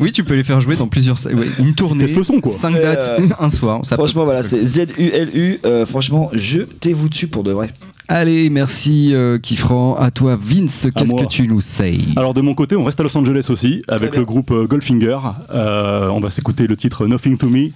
Oui, 0.00 0.10
tu 0.10 0.24
peux 0.24 0.34
les 0.34 0.42
faire 0.42 0.60
jouer 0.60 0.74
dans 0.74 0.88
plusieurs. 0.88 1.20
sa- 1.20 1.32
ouais, 1.32 1.46
une 1.60 1.72
tournée. 1.72 2.12
Son, 2.24 2.40
quoi. 2.40 2.52
Cinq 2.52 2.74
Euh, 2.74 2.82
dates, 2.82 3.20
un 3.38 3.48
soir. 3.48 3.78
ça 3.84 3.96
peut- 3.96 4.02
Franchement, 4.02 4.24
voilà, 4.24 4.42
ça 4.42 4.56
c'est 4.60 4.66
Z-U-L-U. 4.86 5.60
euh, 5.64 5.86
franchement, 5.86 6.30
jetez-vous 6.32 7.08
dessus 7.08 7.28
pour 7.28 7.44
de 7.44 7.52
vrai. 7.52 7.70
Allez, 8.08 8.50
merci 8.50 9.14
euh, 9.14 9.38
Kifran. 9.38 9.96
À 9.96 10.10
toi, 10.10 10.36
Vince, 10.38 10.88
qu'est-ce 10.94 11.14
que 11.14 11.26
tu 11.26 11.48
nous 11.48 11.62
sais? 11.62 11.96
Alors 12.16 12.34
de 12.34 12.42
mon 12.42 12.54
côté, 12.54 12.76
on 12.76 12.84
reste 12.84 13.00
à 13.00 13.02
Los 13.02 13.16
Angeles 13.16 13.46
aussi 13.48 13.82
avec 13.88 14.14
le 14.14 14.26
groupe 14.26 14.50
euh, 14.50 14.66
Goldfinger. 14.66 15.18
Euh, 15.50 16.10
on 16.10 16.20
va 16.20 16.28
s'écouter 16.28 16.66
le 16.66 16.76
titre 16.76 17.06
Nothing 17.06 17.38
to 17.38 17.48
Me. 17.48 17.70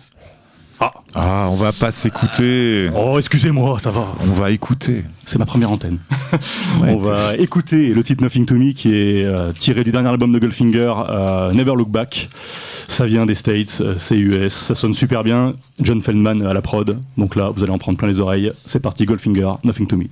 Ah, 0.80 0.92
Ah, 1.14 1.48
on 1.50 1.56
va 1.56 1.72
pas 1.72 1.90
s'écouter. 1.90 2.88
oh 2.94 3.18
excusez-moi, 3.18 3.78
ça 3.80 3.90
va. 3.90 4.06
On 4.20 4.32
va 4.32 4.50
écouter. 4.50 5.04
C'est 5.24 5.38
ma 5.38 5.46
première 5.46 5.70
antenne. 5.72 5.98
Ouais, 6.80 6.92
on 6.92 6.98
va 6.98 7.34
écouter 7.36 7.88
le 7.94 8.04
titre 8.04 8.22
Nothing 8.22 8.44
to 8.46 8.54
Me 8.54 8.72
qui 8.72 8.94
est 8.94 9.24
euh, 9.24 9.50
tiré 9.52 9.82
du 9.82 9.90
dernier 9.90 10.08
album 10.10 10.30
de 10.30 10.38
Goldfinger, 10.38 10.92
euh, 11.08 11.50
Never 11.52 11.74
Look 11.74 11.88
Back. 11.90 12.28
Ça 12.86 13.06
vient 13.06 13.26
des 13.26 13.34
States, 13.34 13.78
euh, 13.80 13.94
c'est 13.98 14.16
US, 14.16 14.52
ça 14.54 14.74
sonne 14.74 14.94
super 14.94 15.24
bien. 15.24 15.54
John 15.80 16.00
Feldman 16.00 16.46
à 16.46 16.52
la 16.54 16.62
prod. 16.62 16.98
Donc 17.16 17.34
là, 17.34 17.50
vous 17.50 17.62
allez 17.64 17.72
en 17.72 17.78
prendre 17.78 17.98
plein 17.98 18.08
les 18.08 18.20
oreilles. 18.20 18.52
C'est 18.66 18.80
parti, 18.80 19.04
Goldfinger, 19.04 19.52
Nothing 19.64 19.86
to 19.86 19.96
Me. 19.96 20.04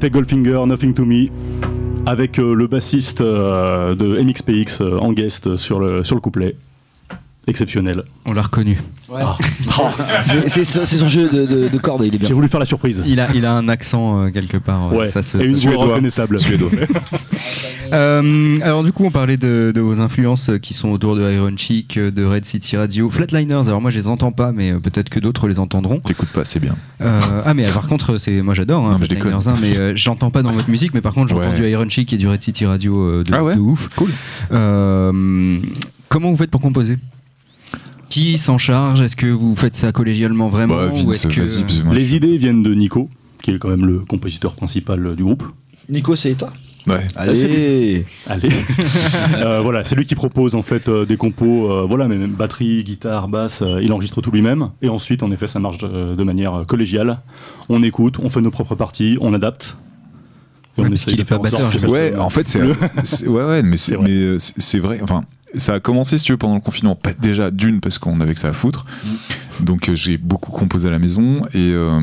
C'était 0.00 0.12
Goldfinger, 0.12 0.64
Nothing 0.66 0.94
to 0.94 1.04
Me, 1.04 1.26
avec 2.06 2.38
euh, 2.38 2.54
le 2.54 2.66
bassiste 2.66 3.20
euh, 3.20 3.94
de 3.94 4.18
MXPX 4.18 4.80
euh, 4.80 4.96
en 4.96 5.12
guest 5.12 5.58
sur 5.58 5.78
le, 5.78 6.04
sur 6.04 6.14
le 6.14 6.22
couplet. 6.22 6.56
Exceptionnel. 7.46 8.04
On 8.26 8.32
l'a 8.32 8.42
reconnu. 8.42 8.78
Ah. 9.12 9.36
C'est- 10.46 10.62
C'est 10.64 10.84
son 10.84 11.08
jeu 11.08 11.28
de, 11.28 11.46
de, 11.46 11.68
de 11.68 11.78
cordes, 11.78 12.02
il 12.04 12.14
est 12.14 12.18
bien. 12.18 12.28
J'ai 12.28 12.34
voulu 12.34 12.48
faire 12.48 12.60
la 12.60 12.66
surprise. 12.66 13.02
Il 13.06 13.18
a, 13.18 13.28
il 13.34 13.44
a 13.44 13.52
un 13.54 13.68
accent 13.68 14.22
euh, 14.26 14.30
quelque 14.30 14.56
part. 14.58 14.92
Ouais, 14.94 15.10
ça 15.10 15.22
se- 15.22 15.38
et 15.38 15.46
une 15.48 15.54
ça 15.54 15.62
se- 15.62 15.68
voix 15.68 15.84
reconnaissable. 15.86 16.36
Euh, 17.92 18.56
alors 18.62 18.84
du 18.84 18.92
coup, 18.92 19.04
on 19.04 19.10
parlait 19.10 19.36
de, 19.36 19.72
de 19.74 19.80
vos 19.80 19.98
influences 20.00 20.48
qui 20.62 20.74
sont 20.74 20.90
autour 20.90 21.16
de 21.16 21.28
Iron 21.32 21.52
Chic, 21.56 21.96
euh, 21.96 22.12
de 22.12 22.24
Red 22.24 22.44
City 22.44 22.76
Radio, 22.76 23.10
Flatliners. 23.10 23.66
Alors 23.66 23.80
moi, 23.80 23.90
je 23.90 23.98
les 23.98 24.06
entends 24.06 24.30
pas, 24.30 24.52
mais 24.52 24.70
euh, 24.70 24.78
peut-être 24.78 25.08
que 25.08 25.18
d'autres 25.18 25.48
les 25.48 25.58
entendront. 25.58 25.98
T'écoutes 25.98 26.28
pas, 26.28 26.44
c'est 26.44 26.60
bien. 26.60 26.76
Euh, 27.00 27.20
ah 27.44 27.52
mais 27.52 27.64
par 27.72 27.88
contre, 27.88 28.18
c'est 28.18 28.42
moi 28.42 28.54
j'adore 28.54 28.86
hein, 28.86 28.92
je 29.00 29.06
Flatliners, 29.06 29.38
déconne. 29.38 29.52
hein, 29.52 29.56
mais 29.60 29.76
euh, 29.76 29.92
j'entends 29.96 30.30
pas 30.30 30.44
dans 30.44 30.52
votre 30.52 30.70
musique, 30.70 30.94
mais 30.94 31.00
par 31.00 31.14
contre 31.14 31.30
j'entends 31.30 31.50
Ouais. 31.50 31.56
du 31.56 31.68
Iron 31.68 31.88
Chic 31.88 32.12
et 32.12 32.16
du 32.16 32.28
Red 32.28 32.42
City 32.42 32.64
Radio 32.64 32.96
euh, 32.96 33.24
de, 33.24 33.34
Ah 33.34 33.42
ouais 33.42 33.56
de 33.56 33.60
ouf. 33.60 33.88
Cool. 33.96 34.10
Euh, 34.52 35.58
comment 36.08 36.30
vous 36.30 36.36
faites 36.36 36.50
pour 36.52 36.60
composer? 36.60 36.96
Qui 38.10 38.36
s'en 38.38 38.58
charge? 38.58 39.00
Est-ce 39.00 39.16
que 39.16 39.26
vous 39.26 39.56
faites 39.56 39.76
ça 39.76 39.92
collégialement 39.92 40.48
vraiment 40.48 40.76
Bah, 40.76 40.90
ou 40.92 41.10
est-ce 41.12 41.28
que 41.28 41.94
Les 41.94 42.14
idées 42.16 42.36
viennent 42.36 42.62
de 42.62 42.74
Nico, 42.74 43.08
qui 43.42 43.52
est 43.52 43.58
quand 43.58 43.68
même 43.70 43.86
le 43.86 44.00
compositeur 44.00 44.54
principal 44.54 45.14
du 45.16 45.22
groupe. 45.22 45.44
Nico, 45.88 46.14
c'est 46.16 46.34
toi? 46.34 46.52
Ouais. 46.86 47.06
Allez 47.14 48.04
Allez. 48.26 48.48
Euh, 49.36 49.60
voilà, 49.60 49.84
c'est 49.84 49.94
lui 49.94 50.06
qui 50.06 50.14
propose 50.14 50.54
en 50.54 50.62
fait 50.62 50.88
euh, 50.88 51.04
des 51.06 51.16
compos, 51.16 51.70
euh, 51.70 51.84
voilà, 51.86 52.08
mais 52.08 52.16
même 52.16 52.32
batterie, 52.32 52.82
guitare, 52.84 53.28
basse, 53.28 53.62
euh, 53.62 53.80
il 53.82 53.92
enregistre 53.92 54.20
tout 54.20 54.30
lui-même. 54.30 54.70
Et 54.82 54.88
ensuite, 54.88 55.22
en 55.22 55.30
effet, 55.30 55.46
ça 55.46 55.60
marche 55.60 55.78
de, 55.78 56.14
de 56.14 56.22
manière 56.24 56.64
collégiale. 56.66 57.20
On 57.68 57.82
écoute, 57.82 58.16
on 58.22 58.28
fait 58.28 58.40
nos 58.40 58.50
propres 58.50 58.74
parties, 58.74 59.16
on 59.20 59.32
adapte. 59.34 59.76
Et 60.76 60.80
Ouais, 60.82 60.86
on 60.86 60.90
parce 60.90 61.02
essaye 61.02 61.14
qu'il 61.14 61.20
est 61.20 61.24
pas 61.28 61.38
batteur, 61.38 61.70
Ouais, 61.88 62.16
en 62.16 62.30
fait, 62.30 62.48
c'est. 62.48 62.60
Ouais, 62.62 63.44
ouais, 63.44 63.62
mais 63.62 63.76
c'est 63.78 63.94
vrai. 63.96 64.04
mais, 64.08 64.38
c'est- 64.38 64.54
c'est 64.58 64.78
vrai. 64.78 65.00
Enfin, 65.02 65.24
ça 65.54 65.74
a 65.74 65.80
commencé, 65.80 66.16
si 66.18 66.24
tu 66.24 66.32
veux, 66.32 66.38
pendant 66.38 66.54
le 66.54 66.60
confinement. 66.60 66.94
Pas- 66.94 67.12
Déjà, 67.12 67.50
d'une, 67.50 67.80
parce 67.80 67.98
qu'on 67.98 68.20
avait 68.20 68.34
que 68.34 68.40
ça 68.40 68.48
à 68.48 68.52
foutre. 68.52 68.86
Donc, 69.60 69.88
euh, 69.90 69.96
j'ai 69.96 70.16
beaucoup 70.16 70.52
composé 70.52 70.88
à 70.88 70.90
la 70.90 70.98
maison 70.98 71.42
et, 71.52 71.72
euh, 71.74 72.00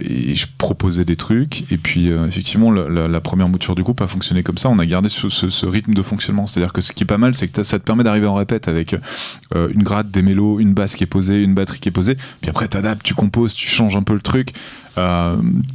et 0.00 0.34
je 0.34 0.46
proposais 0.58 1.04
des 1.04 1.14
trucs. 1.16 1.70
Et 1.70 1.76
puis, 1.76 2.10
euh, 2.10 2.26
effectivement, 2.26 2.72
la, 2.72 2.88
la- 2.88 3.08
la 3.08 3.20
première 3.20 3.48
mouture 3.48 3.74
du 3.76 3.82
groupe 3.82 4.00
a 4.00 4.06
fonctionné 4.08 4.42
comme 4.42 4.58
ça. 4.58 4.68
On 4.68 4.78
a 4.80 4.86
gardé 4.86 5.08
ce, 5.08 5.28
ce- 5.28 5.50
ce 5.50 5.66
rythme 5.66 5.94
de 5.94 6.02
fonctionnement. 6.02 6.46
C'est-à-dire 6.46 6.72
que 6.72 6.80
ce 6.80 6.92
qui 6.92 7.04
est 7.04 7.06
pas 7.06 7.18
mal, 7.18 7.34
c'est 7.36 7.46
que 7.48 7.62
ça 7.62 7.78
te 7.78 7.84
permet 7.84 8.02
d'arriver 8.04 8.26
en 8.26 8.34
répète 8.34 8.66
avec 8.68 8.96
euh, 9.54 9.68
une 9.74 9.82
gratte, 9.84 10.10
des 10.10 10.22
mélos, 10.22 10.58
une 10.58 10.74
basse 10.74 10.94
qui 10.96 11.04
est 11.04 11.06
posée, 11.06 11.42
une 11.42 11.54
batterie 11.54 11.78
qui 11.78 11.88
est 11.88 11.92
posée. 11.92 12.16
Puis 12.40 12.50
après, 12.50 12.66
t'adaptes, 12.68 13.04
tu 13.04 13.14
composes, 13.14 13.54
tu 13.54 13.68
changes 13.68 13.94
un 13.94 14.02
peu 14.02 14.14
le 14.14 14.20
truc. 14.20 14.52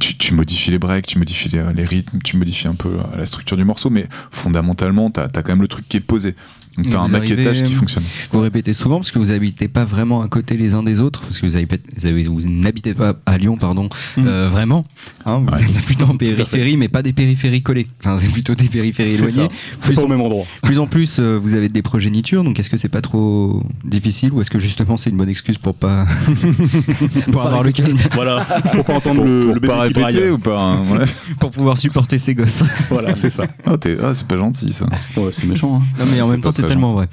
Tu, 0.00 0.16
tu 0.16 0.34
modifies 0.34 0.70
les 0.70 0.78
breaks, 0.78 1.06
tu 1.06 1.18
modifies 1.18 1.48
les, 1.48 1.62
les 1.74 1.84
rythmes, 1.84 2.18
tu 2.22 2.36
modifies 2.36 2.68
un 2.68 2.74
peu 2.74 2.90
la 3.16 3.26
structure 3.26 3.56
du 3.56 3.64
morceau, 3.64 3.90
mais 3.90 4.06
fondamentalement, 4.30 5.10
t'as 5.10 5.24
as 5.24 5.28
quand 5.42 5.48
même 5.48 5.62
le 5.62 5.68
truc 5.68 5.88
qui 5.88 5.96
est 5.96 6.00
posé. 6.00 6.34
Donc 6.78 6.92
t'as 6.92 7.00
un 7.00 7.08
maquettage 7.08 7.62
qui 7.64 7.72
euh, 7.74 7.76
fonctionne. 7.76 8.04
Vous 8.32 8.40
répétez 8.40 8.72
souvent 8.72 8.96
parce 8.96 9.10
que 9.10 9.18
vous 9.18 9.32
habitez 9.32 9.68
pas 9.68 9.84
vraiment 9.84 10.22
à 10.22 10.28
côté 10.28 10.56
les 10.56 10.74
uns 10.74 10.82
des 10.82 11.00
autres, 11.00 11.20
parce 11.22 11.38
que 11.40 11.46
vous, 11.46 11.56
avez, 11.56 11.66
peut- 11.66 11.78
vous, 11.96 12.06
avez- 12.06 12.22
vous 12.24 12.48
n'habitez 12.48 12.94
pas 12.94 13.14
à 13.26 13.36
Lyon, 13.38 13.56
pardon, 13.56 13.88
Mm. 14.16 14.26
euh, 14.26 14.48
vraiment. 14.48 14.84
hein, 15.26 15.38
vous 15.46 15.52
Ouais. 15.52 15.60
êtes 15.62 15.84
plutôt 15.84 16.06
en 16.06 16.16
périphérie, 16.16 16.76
mais 16.76 16.88
pas 16.88 17.02
des 17.02 17.12
périphéries 17.12 17.62
collées. 17.62 17.86
Enfin, 18.00 18.18
c'est 18.20 18.30
plutôt 18.30 18.54
des 18.54 18.68
périphéries 18.68 19.12
éloignées. 19.14 19.48
Plus 19.82 19.94
pas 19.96 20.02
en, 20.02 20.04
au 20.04 20.08
même 20.08 20.20
endroit. 20.20 20.44
plus 20.62 20.78
en 20.78 20.86
plus, 20.86 21.18
euh, 21.18 21.38
vous 21.42 21.54
avez 21.54 21.68
des 21.68 21.82
progénitures, 21.82 22.44
donc 22.44 22.58
est-ce 22.60 22.70
que 22.70 22.76
c'est 22.76 22.88
pas 22.88 23.02
trop 23.02 23.62
difficile 23.84 24.32
ou 24.32 24.40
est-ce 24.40 24.50
que 24.50 24.58
justement 24.58 24.96
c'est 24.96 25.10
une 25.10 25.16
bonne 25.16 25.28
excuse 25.28 25.58
pour 25.58 25.74
pas 25.74 26.06
pour 27.32 27.42
avoir 27.42 27.62
le 27.62 27.72
calme? 27.72 27.96
Voilà, 28.14 28.44
pour 28.72 28.84
pas 28.84 28.94
entendre 28.94 29.16
Pour, 29.22 29.24
le, 29.26 29.40
pour 29.46 29.54
le 29.54 29.60
pas 29.60 29.88
bébé 29.88 29.94
qui 29.94 30.00
répéter 30.06 30.18
braille. 30.20 30.30
ou 30.30 30.38
pas 30.38 30.60
hein, 30.60 30.82
ouais. 30.92 31.04
Pour 31.40 31.50
pouvoir 31.50 31.78
supporter 31.78 32.18
ses 32.18 32.34
gosses. 32.34 32.62
Voilà, 32.90 33.16
c'est 33.16 33.30
ça. 33.30 33.44
Ah, 33.66 33.76
ah, 34.02 34.14
c'est 34.14 34.26
pas 34.26 34.36
gentil 34.36 34.72
ça. 34.72 34.86
Ouais, 35.16 35.30
c'est 35.32 35.46
méchant. 35.46 35.80
hein. 35.80 35.82
Non, 35.98 36.04
mais 36.12 36.20
en 36.20 36.28
même 36.28 36.40
temps, 36.40 36.50
pas 36.50 36.52
c'est 36.52 36.62
très 36.68 36.74
tellement 36.76 36.92
vrai. 36.94 37.08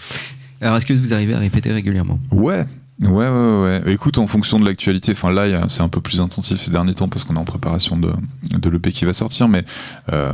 Alors, 0.61 0.77
est-ce 0.77 0.85
que 0.85 0.93
vous 0.93 1.13
arrivez 1.13 1.33
à 1.33 1.39
répéter 1.39 1.71
régulièrement? 1.71 2.19
Ouais. 2.31 2.65
Ouais, 3.03 3.27
ouais. 3.29 3.81
Écoute, 3.87 4.17
en 4.17 4.27
fonction 4.27 4.57
de 4.59 4.65
l'actualité, 4.65 5.11
enfin 5.11 5.29
là, 5.31 5.65
c'est 5.67 5.81
un 5.81 5.89
peu 5.89 5.99
plus 5.99 6.21
intensif 6.21 6.57
ces 6.59 6.71
derniers 6.71 6.93
temps 6.93 7.09
parce 7.09 7.25
qu'on 7.25 7.35
est 7.35 7.39
en 7.39 7.43
préparation 7.43 7.97
de, 7.97 8.11
de 8.57 8.69
l'EP 8.69 8.93
qui 8.93 9.03
va 9.03 9.11
sortir, 9.11 9.49
mais 9.49 9.65
euh, 10.13 10.31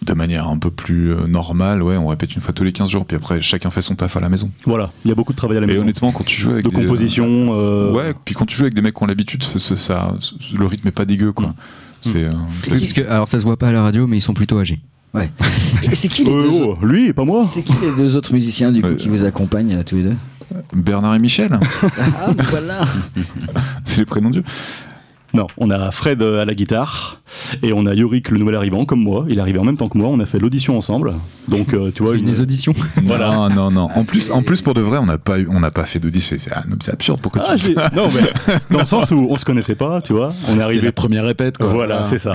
de 0.00 0.14
manière 0.14 0.48
un 0.48 0.56
peu 0.56 0.70
plus 0.70 1.12
euh, 1.12 1.26
normale, 1.26 1.82
ouais, 1.82 1.98
on 1.98 2.06
répète 2.06 2.34
une 2.34 2.40
fois 2.40 2.54
tous 2.54 2.64
les 2.64 2.72
15 2.72 2.88
jours, 2.88 3.04
puis 3.04 3.16
après, 3.18 3.42
chacun 3.42 3.68
fait 3.70 3.82
son 3.82 3.96
taf 3.96 4.16
à 4.16 4.20
la 4.20 4.30
maison. 4.30 4.50
Voilà, 4.64 4.92
il 5.04 5.08
y 5.08 5.12
a 5.12 5.14
beaucoup 5.14 5.32
de 5.32 5.36
travail 5.36 5.58
à 5.58 5.60
la 5.60 5.66
Et 5.66 5.70
maison. 5.70 5.82
honnêtement, 5.82 6.10
quand 6.10 6.24
tu 6.24 6.40
joues 6.40 6.52
avec 6.52 6.64
de 6.64 6.70
des, 6.70 6.74
composition. 6.76 7.26
euh, 7.52 7.92
Ouais, 7.92 8.14
puis 8.24 8.34
quand 8.34 8.46
tu 8.46 8.56
joues 8.56 8.62
avec 8.64 8.74
des 8.74 8.80
mecs 8.80 8.94
qui 8.94 9.02
ont 9.02 9.06
l'habitude, 9.06 9.42
ça, 9.44 10.14
le 10.56 10.66
rythme 10.66 10.88
est 10.88 10.92
pas 10.92 11.04
dégueu, 11.04 11.32
quoi. 11.32 11.54
C'est. 12.00 12.24
euh, 12.24 12.30
c'est- 12.62 12.78
Parce 12.80 12.92
que, 12.94 13.00
alors, 13.10 13.28
ça 13.28 13.38
se 13.38 13.44
voit 13.44 13.58
pas 13.58 13.68
à 13.68 13.72
la 13.72 13.82
radio, 13.82 14.06
mais 14.06 14.16
ils 14.16 14.22
sont 14.22 14.32
plutôt 14.34 14.58
âgés. 14.58 14.80
Ouais. 15.14 15.30
Et 15.82 15.94
c'est 15.94 16.08
qui 16.08 16.24
les 16.24 16.30
euh, 16.30 16.42
deux 16.42 16.50
oh, 16.50 16.78
lui, 16.84 17.12
pas 17.12 17.24
moi. 17.24 17.46
C'est 17.52 17.62
qui 17.62 17.74
les 17.80 17.92
deux 17.96 18.16
autres 18.16 18.32
musiciens 18.32 18.72
du 18.72 18.82
coup 18.82 18.94
qui 18.94 19.08
vous 19.08 19.24
accompagnent 19.24 19.76
euh, 19.76 19.82
tous 19.82 19.96
les 19.96 20.02
deux? 20.02 20.16
Bernard 20.74 21.14
et 21.14 21.18
Michel, 21.18 21.58
Ah, 21.82 22.32
mais 22.36 22.42
voilà 22.44 22.80
c'est 23.84 23.98
les 24.00 24.06
prénoms 24.06 24.30
Dieu. 24.30 24.42
Non, 25.38 25.46
on 25.56 25.70
a 25.70 25.90
Fred 25.92 26.20
à 26.20 26.44
la 26.44 26.52
guitare 26.54 27.20
et 27.62 27.72
on 27.72 27.86
a 27.86 27.94
Yorick, 27.94 28.30
le 28.30 28.38
nouvel 28.38 28.56
arrivant, 28.56 28.84
comme 28.84 29.00
moi. 29.02 29.24
Il 29.28 29.38
est 29.38 29.40
arrivé 29.40 29.58
en 29.60 29.64
même 29.64 29.76
temps 29.76 29.86
que 29.88 29.96
moi. 29.96 30.08
On 30.08 30.18
a 30.18 30.26
fait 30.26 30.38
l'audition 30.40 30.76
ensemble. 30.76 31.14
Donc, 31.46 31.74
euh, 31.74 31.92
tu 31.94 32.02
vois, 32.02 32.16
Une 32.16 32.24
des 32.24 32.40
auditions. 32.40 32.72
Voilà. 33.04 33.30
Non, 33.30 33.48
non, 33.50 33.70
non. 33.70 33.88
En 33.94 34.04
plus, 34.04 34.30
en 34.30 34.42
plus 34.42 34.62
pour 34.62 34.74
de 34.74 34.80
vrai, 34.80 34.98
on 34.98 35.06
n'a 35.06 35.18
pas, 35.18 35.38
eu- 35.38 35.48
on 35.50 35.60
n'a 35.60 35.70
pas 35.70 35.84
fait 35.86 36.00
d'audit. 36.00 36.20
C'est, 36.22 36.50
absurde. 36.90 37.20
Pourquoi 37.22 37.42
Ah, 37.46 37.52
tu 37.54 37.60
dis 37.60 37.66
j'ai- 37.68 37.74
ça 37.74 37.90
non, 37.94 38.08
mais 38.12 38.54
dans 38.70 38.80
le 38.80 38.86
sens 38.86 39.10
où 39.12 39.28
on 39.30 39.38
se 39.38 39.44
connaissait 39.44 39.76
pas, 39.76 40.00
tu 40.02 40.12
vois. 40.12 40.30
On 40.48 40.58
est 40.58 40.62
arrivé. 40.62 40.80
la 40.86 40.92
première 40.92 41.24
répète, 41.24 41.56
quoi. 41.58 41.68
Voilà, 41.68 42.04
c'est 42.10 42.18
ça. 42.18 42.34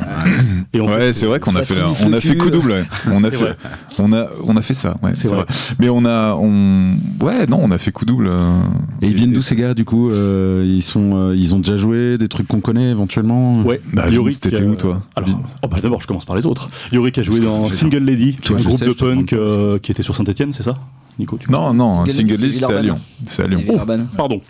Et 0.73 0.79
on 0.79 0.87
Ouais, 0.87 1.11
c'est 1.11 1.25
vrai 1.25 1.39
qu'on 1.41 1.55
a 1.55 1.63
fait, 1.63 1.75
on 2.05 2.13
a 2.13 2.21
fait 2.21 2.37
coup 2.37 2.49
double. 2.49 2.71
ouais. 2.71 2.83
On 3.11 3.23
a 3.25 3.29
fait, 3.31 3.37
vrai. 3.37 3.55
on 3.99 4.13
a, 4.13 4.27
on 4.45 4.55
a 4.55 4.61
fait 4.61 4.73
ça. 4.73 4.95
Ouais, 5.03 5.11
C'est 5.15 5.27
vrai. 5.27 5.37
vrai. 5.37 5.45
Mais 5.79 5.89
on 5.89 6.05
a, 6.05 6.33
on, 6.35 6.95
ouais, 7.21 7.45
non, 7.47 7.59
on 7.61 7.71
a 7.71 7.77
fait 7.77 7.91
coup 7.91 8.05
double. 8.05 8.27
euh, 8.29 8.61
Et 9.01 9.07
ils 9.07 9.15
viennent 9.15 9.33
d'où 9.33 9.41
ces 9.41 9.55
gars 9.55 9.73
du 9.73 9.83
coup 9.85 10.09
euh, 10.11 10.63
Ils 10.65 10.81
sont, 10.83 11.11
euh, 11.15 11.35
ils 11.35 11.53
ont 11.55 11.59
déjà 11.59 11.75
joué 11.75 12.17
des 12.17 12.27
trucs 12.27 12.47
qu'on 12.47 12.61
connaît 12.61 12.92
éventuellement. 12.93 13.61
Ouais, 13.63 13.81
Bah, 13.91 14.09
Yorick, 14.09 14.39
t'étais 14.39 14.63
où, 14.63 14.75
toi 14.75 15.01
alors, 15.15 15.29
oh, 15.61 15.67
bah, 15.67 15.77
D'abord, 15.81 16.01
je 16.01 16.07
commence 16.07 16.25
par 16.25 16.35
les 16.35 16.45
autres. 16.45 16.69
Yorick 16.91 17.17
a 17.17 17.23
joué 17.23 17.39
dans 17.39 17.67
Single 17.69 17.97
Lady, 17.97 18.35
qui 18.35 18.53
est 18.53 18.55
un 18.55 18.59
groupe 18.59 18.79
sais, 18.79 18.85
de 18.85 18.93
punk 18.93 19.33
euh, 19.33 19.79
qui 19.79 19.91
était 19.91 20.03
sur 20.03 20.15
Saint-Etienne, 20.15 20.53
c'est 20.53 20.63
ça 20.63 20.75
Nico 21.19 21.37
tu 21.37 21.51
Non, 21.51 21.73
non, 21.73 22.05
Single 22.05 22.31
Lady, 22.35 22.53
c'est 22.53 22.65
à. 22.65 22.81
Lyon. 22.81 22.99
C'est 23.25 23.43
à 23.43 23.47
Lyon. 23.47 23.59
Villeurbanne. 23.59 24.07
Pardon. 24.15 24.41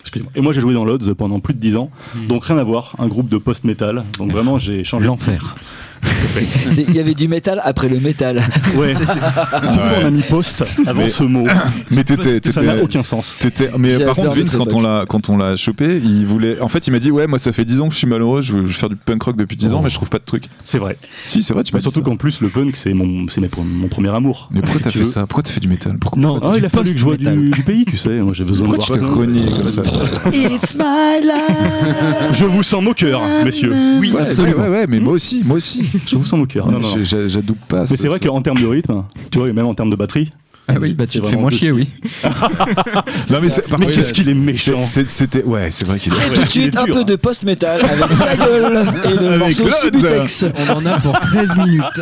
Excusez-moi. 0.00 0.32
Et 0.34 0.40
moi, 0.40 0.52
j'ai 0.52 0.60
joué 0.60 0.74
dans 0.74 0.84
l'Odds 0.84 1.14
pendant 1.14 1.40
plus 1.40 1.54
de 1.54 1.58
10 1.58 1.76
ans. 1.76 1.90
Donc, 2.28 2.44
rien 2.44 2.58
à 2.58 2.62
voir. 2.62 2.96
Un 2.98 3.06
groupe 3.06 3.28
de 3.28 3.38
post-metal. 3.38 4.04
Donc, 4.18 4.32
vraiment, 4.32 4.58
j'ai 4.58 4.82
changé. 4.84 5.06
L'enfer. 5.06 5.56
C'est- 6.70 6.84
Il 6.88 6.94
y 6.94 7.00
avait 7.00 7.14
du 7.14 7.28
métal 7.28 7.60
après 7.64 7.88
le 7.88 7.98
métal. 8.00 8.42
Ouais. 8.76 8.94
Si 8.94 9.78
on 9.78 10.06
a 10.06 10.10
mis 10.10 10.22
post 10.22 10.64
avant 10.86 11.02
Mais- 11.02 11.10
ce 11.10 11.22
mot. 11.24 11.46
Mais 11.90 12.04
t'étais, 12.04 12.40
Ça 12.50 12.62
n'a 12.62 12.76
aucun 12.82 13.02
sens. 13.02 13.36
T'étais- 13.38 13.70
mais 13.78 13.98
J'ai 13.98 14.04
par 14.04 14.14
contre, 14.14 14.34
Vince, 14.34 14.56
quand 14.56 14.72
on 14.72 14.80
l'a, 14.80 15.04
quand 15.08 15.28
on 15.28 15.36
l'a 15.36 15.56
chopé, 15.56 16.00
il 16.02 16.24
voulait. 16.26 16.60
En 16.60 16.68
fait, 16.68 16.86
il 16.86 16.90
m'a 16.92 16.98
dit, 16.98 17.10
ouais, 17.10 17.26
moi, 17.26 17.38
ça 17.38 17.52
fait 17.52 17.64
10 17.64 17.80
ans 17.80 17.88
que 17.88 17.94
je 17.94 17.98
suis 17.98 18.06
malheureux, 18.06 18.40
je 18.42 18.52
veux, 18.52 18.60
je 18.62 18.66
veux 18.68 18.72
faire 18.72 18.88
du 18.88 18.96
punk 18.96 19.22
rock 19.22 19.36
depuis 19.36 19.56
10 19.56 19.72
ans, 19.72 19.78
Oh. 19.80 19.82
mais 19.82 19.90
je 19.90 19.94
trouve 19.96 20.08
pas 20.08 20.18
de 20.18 20.24
truc. 20.24 20.44
C'est 20.64 20.78
vrai. 20.78 20.96
Si, 21.24 21.42
c'est 21.42 21.52
vrai, 21.52 21.62
tu 21.64 21.72
Bah, 21.72 21.76
m'as 21.76 21.80
dit 21.80 21.84
surtout 21.84 22.02
qu'en 22.02 22.16
plus, 22.16 22.40
le 22.40 22.48
punk, 22.48 22.76
c'est 22.76 22.92
mon, 22.94 23.26
c'est 23.28 23.40
mes- 23.40 23.50
mon 23.58 23.88
premier 23.88 24.10
amour. 24.14 24.48
Mais 24.54 24.60
pourquoi 24.60 24.80
t'as 24.80 24.90
fait 24.90 25.04
ça? 25.04 25.26
Pourquoi 25.26 25.42
t'as 25.42 25.52
fait 25.52 25.60
du 25.60 25.68
métal? 25.68 25.96
Pourquoi 26.00 26.20
Non, 26.22 26.34
Pourquoi 26.34 26.52
ah, 26.54 26.58
il 26.58 26.64
a 26.64 26.68
fallu 26.68 26.92
que 26.92 26.98
je 26.98 27.04
vois 27.04 27.16
du, 27.16 27.62
pays, 27.64 27.84
tu 27.84 27.96
sais. 27.96 28.10
Moi, 28.20 28.32
j'ai 28.34 28.44
besoin 28.44 28.68
Pourquoi 28.68 28.96
de 28.96 29.00
voir 29.02 29.14
comme 29.14 29.68
ça? 29.68 29.82
It's 30.32 30.74
my 30.76 31.20
life 31.22 32.32
Je 32.32 32.44
vous 32.44 32.62
sens 32.62 32.82
moqueur, 32.82 33.22
messieurs. 33.44 33.72
Oui, 33.98 34.12
ouais, 34.12 34.38
ouais, 34.54 34.68
ouais, 34.68 34.86
mais 34.88 35.00
moi 35.00 35.14
aussi, 35.14 35.42
moi 35.44 35.56
aussi. 35.56 35.82
Je 36.06 36.16
vous 36.16 36.24
sens 36.26 36.38
moqueur. 36.38 36.66
Non, 36.66 36.78
non, 36.78 36.80
non. 36.80 37.04
J'ai- 37.04 37.28
J'adoube 37.28 37.56
pas. 37.68 37.80
Mais 37.82 37.86
ce- 37.86 37.96
c'est 37.96 38.08
vrai 38.08 38.20
qu'en 38.20 38.42
termes 38.42 38.58
de 38.58 38.66
rythme, 38.66 39.04
tu 39.30 39.38
vois, 39.38 39.48
et 39.48 39.52
même 39.52 39.66
en 39.66 39.74
termes 39.74 39.90
de 39.90 39.96
batterie. 39.96 40.32
Ah 40.72 40.74
oui, 40.80 40.94
bah 40.94 41.02
C'est 41.08 41.14
tu 41.14 41.18
te 41.18 41.24
fais 41.24 41.30
vraiment 41.30 41.40
moins 41.42 41.50
chier, 41.50 41.72
oui. 41.72 41.88
Non, 43.30 43.38
mais 43.42 43.48
par 43.68 43.78
Mais 43.80 43.86
qu'est-ce 43.86 44.12
qu'il 44.12 44.28
est 44.28 44.34
méchant. 44.34 44.84
C'était, 44.86 45.42
ouais, 45.42 45.68
c'est 45.72 45.84
vrai 45.84 45.98
qu'il 45.98 46.12
est. 46.12 46.16
Et 46.16 46.34
tout 46.34 46.42
de 46.44 46.48
suite, 46.48 46.76
un 46.76 46.84
dur, 46.84 46.94
peu 46.94 47.00
hein. 47.00 47.04
de 47.04 47.16
post-metal 47.16 47.80
avec 47.84 48.18
ta 48.18 48.36
gueule 48.36 48.88
et 49.04 49.08
le 49.16 49.28
Avec 49.42 49.58
morceau. 49.58 49.76
Subutex. 49.82 50.44
On 50.68 50.72
en 50.76 50.86
a 50.86 51.00
pour 51.00 51.18
13 51.18 51.56
minutes. 51.56 51.82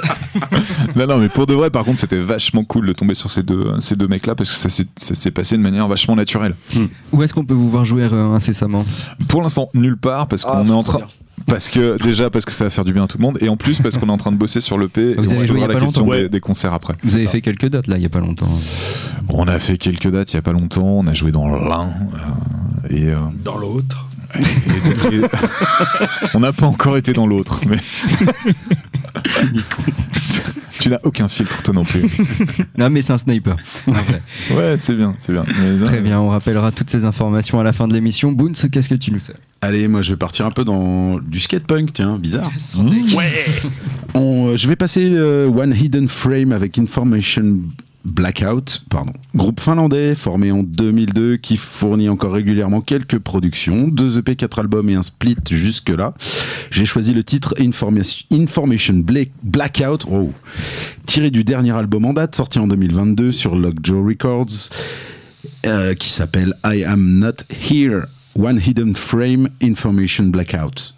Non, 0.97 1.07
non, 1.07 1.18
mais 1.18 1.28
pour 1.28 1.47
de 1.47 1.55
vrai, 1.55 1.70
par 1.70 1.84
contre, 1.84 1.99
c'était 2.01 2.18
vachement 2.20 2.64
cool 2.64 2.86
de 2.86 2.93
tomber 2.93 3.14
sur 3.14 3.30
ces 3.30 3.43
deux, 3.43 3.72
ces 3.80 3.97
deux 3.97 4.09
mecs-là 4.09 4.34
parce 4.34 4.51
que 4.51 4.57
ça 4.59 4.68
s'est, 4.68 5.30
passé 5.30 5.57
de 5.57 5.62
manière 5.62 5.86
vachement 5.89 6.16
naturelle. 6.16 6.55
Où 7.12 7.22
est-ce 7.22 7.32
qu'on 7.32 7.45
peut 7.45 7.55
vous 7.55 7.70
voir 7.70 7.84
jouer 7.84 8.05
euh, 8.11 8.32
incessamment? 8.34 8.84
Pour 9.28 9.43
l'instant, 9.43 9.70
nulle 9.74 9.97
part 9.97 10.26
parce 10.26 10.45
Ah, 10.47 10.53
qu'on 10.62 10.66
est 10.66 10.70
en 10.72 10.82
train. 10.82 11.01
Parce 11.47 11.68
que 11.70 11.97
déjà 12.03 12.28
parce 12.30 12.45
que 12.45 12.53
ça 12.53 12.64
va 12.64 12.70
faire 12.70 12.84
du 12.84 12.93
bien 12.93 13.05
à 13.05 13.07
tout 13.07 13.16
le 13.18 13.22
monde 13.22 13.39
et 13.41 13.49
en 13.49 13.57
plus 13.57 13.80
parce 13.80 13.97
qu'on 13.97 14.09
est 14.09 14.12
en 14.12 14.16
train 14.18 14.32
de 14.32 14.36
bosser 14.36 14.61
sur 14.61 14.76
l'EP 14.78 15.01
et 15.01 15.14
Vous 15.14 15.32
on 15.32 15.36
avez 15.36 15.47
joué 15.47 15.57
il 15.59 15.61
y 15.61 15.64
a 15.64 15.68
la 15.68 15.74
pas 15.74 15.80
question 15.80 16.05
longtemps. 16.07 16.28
des, 16.30 16.41
concerts 16.41 16.72
après. 16.74 16.95
Vous 17.05 17.16
avez 17.16 17.26
fait 17.28 17.41
quelques 17.41 17.68
dates 17.68 17.86
là, 17.86 17.97
il 17.97 18.03
y 18.03 18.07
a 18.07 18.11
pas 18.11 18.20
longtemps. 18.20 18.49
On 19.28 19.47
a 19.49 19.59
fait 19.59 19.78
quelques 19.78 20.11
dates 20.11 20.32
il 20.32 20.36
y 20.36 20.39
a 20.39 20.43
pas 20.43 20.53
longtemps, 20.53 20.84
on 20.86 21.07
a 21.07 21.14
joué 21.14 21.30
dans 21.32 21.47
l'un 21.49 21.89
euh, 21.89 22.89
et, 22.91 23.07
euh, 23.07 23.16
Dans 23.45 23.57
l'autre. 23.59 24.07
et- 24.34 24.41
et- 25.14 25.20
on 26.34 26.41
n'a 26.41 26.53
pas 26.53 26.66
encore 26.66 26.97
été 26.99 27.12
dans 27.14 27.26
l'autre 27.26 27.61
mais 27.66 27.78
tu 30.81 30.89
n'as 30.89 31.01
aucun 31.03 31.29
filtre 31.29 31.62
toi 31.62 31.74
non 31.74 31.85
plus. 31.85 32.03
Non, 32.79 32.91
mais 32.91 33.03
c'est 33.03 33.12
un 33.12 33.18
sniper. 33.18 33.57
Ouais, 33.87 34.76
c'est 34.76 34.95
bien, 34.95 35.14
c'est 35.18 35.33
bien. 35.33 35.45
Mais, 35.61 35.85
Très 35.85 36.01
bien, 36.01 36.20
on 36.20 36.29
rappellera 36.29 36.70
toutes 36.70 36.91
ces 36.91 37.05
informations 37.05 37.59
à 37.59 37.64
la 37.64 37.72
fin 37.72 37.89
de 37.89 37.95
l'émission. 37.95 38.31
Boons, 38.33 38.53
qu'est-ce 38.70 38.89
que 38.89 38.95
tu 38.95 39.11
nous 39.12 39.20
sais 39.20 39.35
Allez, 39.61 39.89
moi 39.89 40.03
je 40.03 40.11
vais 40.12 40.16
partir 40.16 40.47
un 40.47 40.53
peu 40.53 40.64
dans 40.64 41.18
du 41.18 41.41
skatepunk, 41.41 41.93
tiens, 41.93 42.18
bizarre. 42.18 42.51
Ouais. 43.16 43.45
On, 44.14 44.49
euh, 44.49 44.57
je 44.57 44.68
vais 44.68 44.76
passer 44.76 45.11
euh, 45.11 45.49
One 45.49 45.74
Hidden 45.74 46.09
Frame 46.09 46.53
avec 46.53 46.79
Information 46.79 47.59
Blackout, 48.09 48.82
pardon. 48.90 49.12
Groupe 49.34 49.61
finlandais 49.61 50.14
formé 50.14 50.50
en 50.50 50.62
2002 50.62 51.36
qui 51.36 51.56
fournit 51.56 52.09
encore 52.09 52.32
régulièrement 52.32 52.80
quelques 52.80 53.18
productions, 53.18 53.86
deux 53.88 54.18
EP, 54.18 54.34
quatre 54.36 54.59
albums 54.59 54.88
et 54.90 54.94
un 54.94 55.02
split 55.02 55.36
jusque-là. 55.50 56.14
J'ai 56.70 56.84
choisi 56.86 57.14
le 57.14 57.22
titre 57.22 57.54
Information, 57.61 58.26
Information 58.32 58.94
Bla- 58.94 59.20
Blackout, 59.42 60.04
oh, 60.11 60.32
tiré 61.06 61.30
du 61.30 61.44
dernier 61.44 61.72
album 61.72 62.04
en 62.06 62.12
date 62.12 62.34
sorti 62.34 62.59
en 62.59 62.66
2022 62.66 63.32
sur 63.32 63.54
Lockjaw 63.54 64.04
Records 64.04 64.70
euh, 65.66 65.94
qui 65.94 66.09
s'appelle 66.09 66.54
I 66.64 66.84
Am 66.84 67.18
Not 67.18 67.44
Here. 67.50 68.02
One 68.34 68.61
Hidden 68.64 68.94
Frame 68.94 69.48
Information 69.62 70.26
Blackout. 70.26 70.94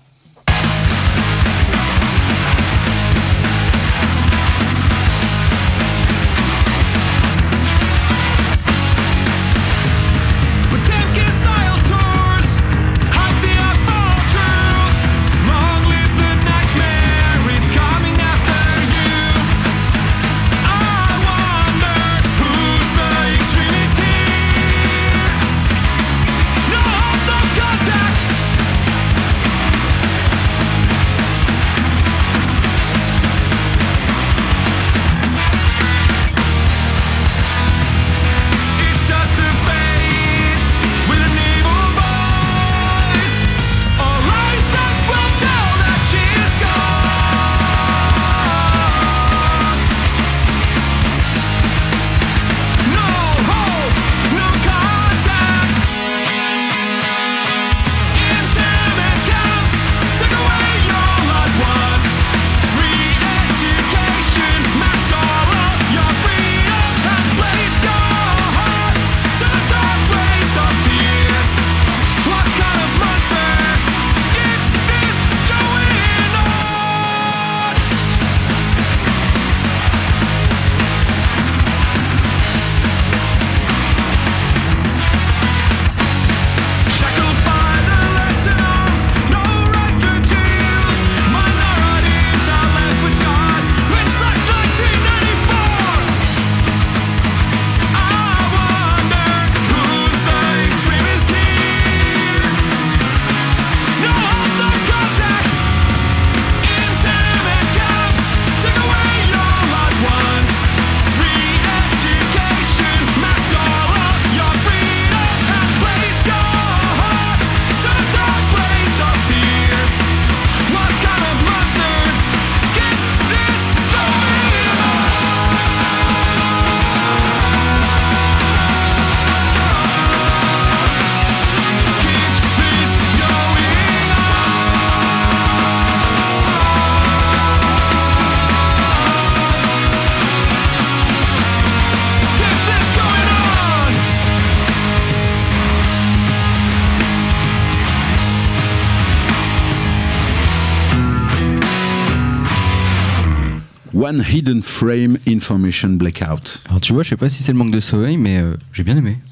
One 154.21 154.27
Hidden 154.37 154.63
Frame 154.63 155.17
Information 155.27 155.91
Blackout. 155.91 156.63
Alors 156.69 156.81
tu 156.81 156.93
vois, 156.93 157.03
je 157.03 157.09
sais 157.11 157.17
pas 157.17 157.31
si 157.31 157.43
c'est 157.43 157.53
le 157.53 157.59
manque 157.59 157.71
de 157.71 157.81
sommeil, 157.81 158.19
mais 158.19 158.39
euh, 158.39 158.55
j'ai 158.73 158.83
bien 158.83 158.97
aimé. 158.97 159.19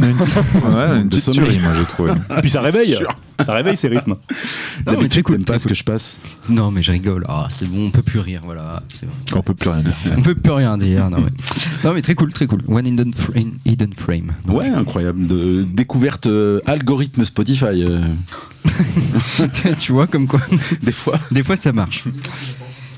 Ouais, 0.00 0.08
une 0.08 1.08
de 1.08 1.18
sommeil. 1.18 1.42
tuerie, 1.44 1.58
moi 1.60 1.72
j'ai 1.78 1.84
trouvé. 1.84 2.12
Puis 2.40 2.50
ça 2.50 2.60
réveille. 2.60 2.98
Ça 3.46 3.52
réveille 3.54 3.76
ces 3.76 3.86
rythmes. 3.86 4.12
Non, 4.14 4.18
mais 4.86 4.92
D'habitude, 4.94 5.10
très 5.10 5.22
cool, 5.22 5.44
pas 5.44 5.58
ce 5.60 5.68
que 5.68 5.74
je 5.74 5.84
passe. 5.84 6.16
Non, 6.48 6.72
mais 6.72 6.82
je 6.82 6.90
rigole. 6.90 7.24
Ah, 7.28 7.46
c'est 7.52 7.68
bon, 7.68 7.86
on 7.86 7.90
peut 7.90 8.02
plus 8.02 8.18
rire, 8.18 8.40
voilà. 8.44 8.82
bon. 9.02 9.38
On 9.38 9.42
peut 9.42 9.54
plus 9.54 9.68
rien 9.70 9.82
dire. 9.82 9.92
On 10.16 10.22
peut 10.22 10.34
plus 10.34 10.50
rien 10.50 10.76
dire. 10.76 11.08
Non, 11.08 11.20
mais, 11.20 11.30
non, 11.84 11.94
mais 11.94 12.02
très 12.02 12.16
cool, 12.16 12.32
très 12.32 12.46
cool. 12.48 12.62
One 12.66 12.86
hidden, 12.86 13.14
frame. 13.14 13.52
hidden 13.64 13.92
frame. 13.94 14.32
Donc, 14.44 14.58
Ouais, 14.58 14.68
incroyable. 14.68 15.24
De 15.26 15.62
découverte 15.62 16.26
euh, 16.26 16.60
algorithme 16.66 17.24
Spotify. 17.24 17.84
euh, 17.84 18.00
tu 19.78 19.92
vois, 19.92 20.08
comme 20.08 20.26
quoi, 20.26 20.40
des 20.82 20.92
fois. 20.92 21.18
des 21.30 21.44
fois 21.44 21.54
ça 21.54 21.72
marche. 21.72 22.04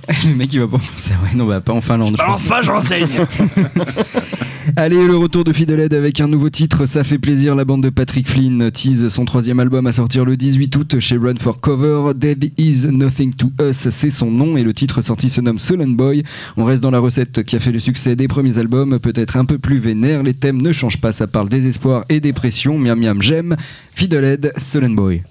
Le 0.24 0.34
mec 0.34 0.52
il 0.52 0.60
va 0.60 0.68
pas 0.68 0.78
penser, 0.78 1.12
ouais, 1.22 1.36
non, 1.36 1.46
bah 1.46 1.60
pas 1.60 1.72
en 1.72 1.80
Finlande. 1.80 2.16
pas, 2.16 2.62
j'enseigne 2.62 3.08
Allez, 4.76 5.06
le 5.06 5.16
retour 5.16 5.44
de 5.44 5.52
Fideled 5.52 5.92
avec 5.92 6.20
un 6.20 6.26
nouveau 6.26 6.50
titre, 6.50 6.86
ça 6.86 7.04
fait 7.04 7.18
plaisir. 7.18 7.54
La 7.54 7.64
bande 7.64 7.82
de 7.82 7.90
Patrick 7.90 8.28
Flynn 8.28 8.70
tease 8.70 9.08
son 9.08 9.24
troisième 9.24 9.60
album 9.60 9.86
à 9.86 9.92
sortir 9.92 10.24
le 10.24 10.36
18 10.36 10.74
août 10.76 11.00
chez 11.00 11.16
Run 11.16 11.36
for 11.38 11.60
Cover. 11.60 12.12
There 12.18 12.36
is 12.56 12.86
nothing 12.90 13.34
to 13.34 13.50
us, 13.60 13.88
c'est 13.90 14.10
son 14.10 14.30
nom 14.30 14.56
et 14.56 14.62
le 14.62 14.72
titre 14.72 15.02
sorti 15.02 15.28
se 15.28 15.40
nomme 15.40 15.58
Sullen 15.58 15.94
Boy. 15.94 16.24
On 16.56 16.64
reste 16.64 16.82
dans 16.82 16.90
la 16.90 16.98
recette 16.98 17.44
qui 17.44 17.56
a 17.56 17.60
fait 17.60 17.72
le 17.72 17.78
succès 17.78 18.16
des 18.16 18.26
premiers 18.26 18.58
albums, 18.58 18.98
peut-être 18.98 19.36
un 19.36 19.44
peu 19.44 19.58
plus 19.58 19.78
vénère. 19.78 20.22
Les 20.22 20.34
thèmes 20.34 20.60
ne 20.60 20.72
changent 20.72 21.00
pas, 21.00 21.12
ça 21.12 21.26
parle 21.26 21.48
désespoir 21.48 22.04
et 22.08 22.20
dépression. 22.20 22.78
Miam 22.78 22.98
miam, 22.98 23.20
j'aime. 23.20 23.56
Fideled, 23.94 24.52
Sullen 24.56 24.96
Boy. 24.96 25.22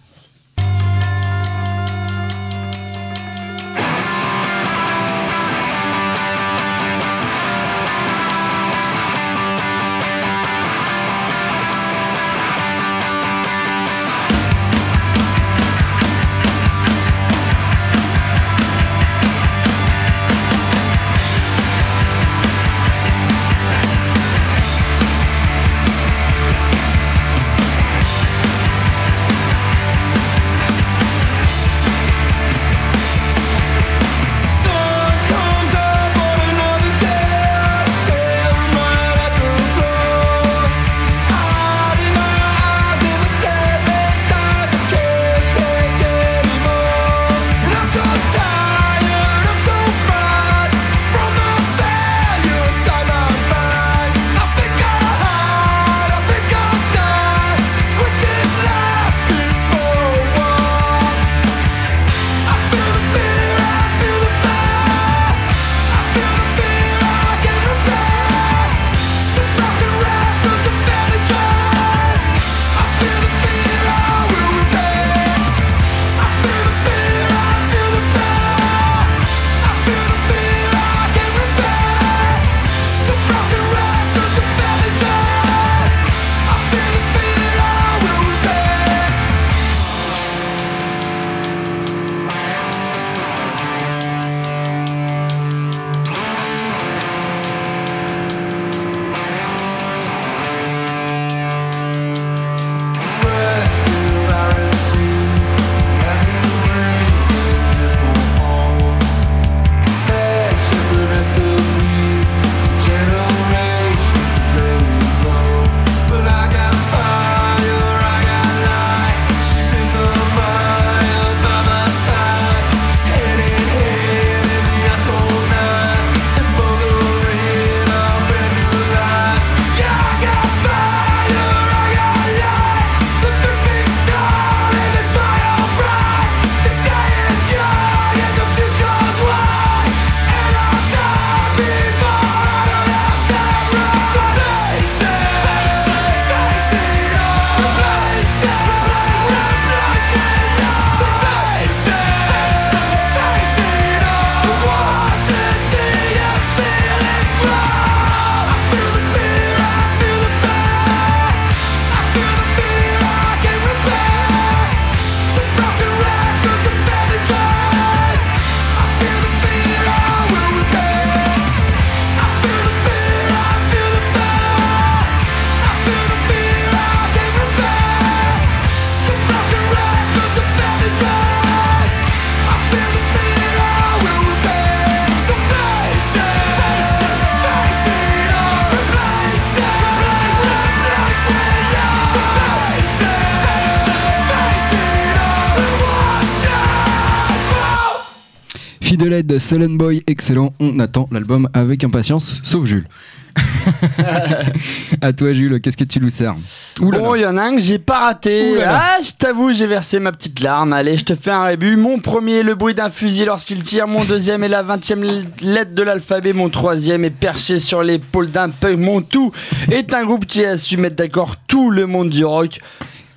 Sullen 199.54 199.78
Boy, 199.78 200.02
excellent. 200.08 200.52
On 200.60 200.80
attend 200.80 201.08
l'album 201.12 201.48
avec 201.54 201.84
impatience, 201.84 202.42
sauf 202.42 202.66
Jules. 202.66 202.88
à 205.02 205.14
toi, 205.14 205.32
Jules, 205.32 205.62
qu'est-ce 205.62 205.78
que 205.78 205.84
tu 205.84 206.00
nous 206.00 206.10
sers 206.10 206.36
Bon, 206.80 207.14
il 207.14 207.22
y 207.22 207.26
en 207.28 207.38
a 207.38 207.44
un 207.44 207.54
que 207.54 207.62
j'ai 207.62 207.78
pas 207.78 208.00
raté. 208.00 208.64
Ah, 208.64 208.98
je 209.06 209.12
t'avoue, 209.12 209.54
j'ai 209.54 209.68
versé 209.68 210.00
ma 210.00 210.12
petite 210.12 210.40
larme. 210.40 210.74
Allez, 210.74 210.98
je 210.98 211.06
te 211.06 211.14
fais 211.14 211.30
un 211.30 211.44
rébut. 211.44 211.76
Mon 211.76 212.00
premier, 212.00 212.42
le 212.42 212.56
bruit 212.56 212.74
d'un 212.74 212.90
fusil 212.90 213.26
lorsqu'il 213.26 213.62
tire. 213.62 213.86
Mon 213.86 214.04
deuxième 214.04 214.44
est 214.44 214.50
la 214.50 214.64
vingtième 214.64 215.04
lettre 215.04 215.76
de 215.76 215.84
l'alphabet. 215.84 216.34
Mon 216.34 216.50
troisième 216.50 217.06
est 217.06 217.12
perché 217.12 217.60
sur 217.60 217.84
l'épaule 217.84 218.32
d'un 218.32 218.50
punk. 218.50 218.80
Mon 218.80 219.02
tout 219.04 219.32
est 219.70 219.94
un 219.94 220.04
groupe 220.04 220.26
qui 220.26 220.44
a 220.44 220.58
su 220.58 220.78
mettre 220.78 220.96
d'accord 220.96 221.36
tout 221.46 221.70
le 221.70 221.86
monde 221.86 222.10
du 222.10 222.26
rock. 222.26 222.60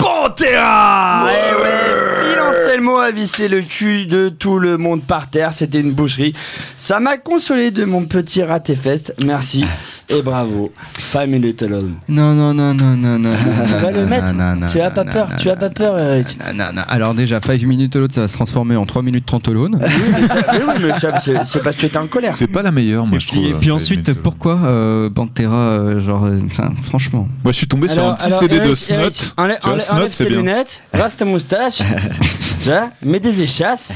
Pantera 0.07 1.25
ouais, 1.27 2.39
Anselmo 2.39 2.99
a 2.99 3.11
vissé 3.11 3.49
le 3.49 3.61
cul 3.61 4.07
de 4.07 4.29
tout 4.29 4.61
le 4.61 4.79
monde 4.79 5.03
par 5.03 5.29
terre, 5.29 5.53
c'était 5.53 5.81
une 5.81 5.93
boucherie. 5.93 6.33
Ça 6.77 7.01
m'a 7.01 7.17
consolé 7.17 7.73
de 7.73 7.85
mon 7.85 8.05
petit 8.05 8.45
raté 8.45 8.77
fest, 8.77 9.15
merci. 9.25 9.65
Et 10.09 10.23
bravo. 10.23 10.73
Five 11.01 11.29
Minutes 11.29 11.63
Alone. 11.65 11.95
Non, 12.09 12.33
non, 12.33 12.55
non, 12.55 12.75
non, 12.75 12.97
non, 12.97 13.19
non. 13.19 13.29
Tu 13.65 13.73
vas 13.73 13.91
le 13.91 14.07
mettre 14.07 14.33
Tu 14.71 14.81
as 14.81 14.91
pas 14.91 15.05
peur 15.05 15.29
Tu 15.37 15.51
as 15.51 15.57
pas 15.57 15.69
peur, 15.71 15.99
Eric 15.99 16.39
non, 16.47 16.55
non, 16.67 16.73
non. 16.75 16.83
Alors 16.87 17.13
déjà, 17.15 17.41
5 17.41 17.61
minutes 17.63 17.97
l'autre, 17.97 18.15
ça 18.15 18.21
va 18.23 18.29
se 18.29 18.35
transformer 18.35 18.77
en 18.77 18.87
3 18.87 19.03
minutes 19.03 19.27
30 19.27 19.49
alone. 19.49 19.79
Oui, 19.83 19.89
mais, 20.21 20.29
ça- 20.29 20.35
mais 20.53 20.59
oui, 20.65 20.75
mais 20.81 20.99
ça, 20.99 21.19
c'est 21.45 21.63
parce 21.63 21.75
que 21.77 21.87
t'es 21.89 21.97
en 21.99 22.07
colère. 22.07 22.33
C'est 22.35 22.47
pas 22.47 22.63
la 22.63 22.71
meilleure, 22.71 23.05
moi, 23.07 23.17
Et 23.17 23.21
je 23.21 23.27
puis, 23.27 23.41
trouve. 23.43 23.51
et 23.51 23.55
puis 23.55 23.71
euh, 23.71 23.75
ensuite, 23.75 24.07
Minutes 24.07 24.23
pourquoi 24.23 24.61
euh, 24.65 25.11
Pantera, 25.11 25.55
euh, 25.57 26.01
genre, 26.01 26.25
euh, 26.27 26.39
enfin, 26.47 26.71
franchement. 26.83 27.27
Moi, 27.43 27.53
je 27.53 27.57
suis 27.59 27.67
tombé 27.69 27.89
sur 27.89 28.09
un 28.09 28.15
petit 28.15 28.31
CD 28.31 28.61
de 28.61 28.75
Snot. 28.77 29.35
Enlève, 29.37 30.11
tes 30.17 30.29
lunettes, 30.29 30.83
rase 30.93 31.17
ta 31.17 31.25
moustache, 31.25 31.79
tu 32.61 32.69
vois, 32.69 32.91
mets 33.03 33.19
des 33.21 33.43
échasses 33.43 33.93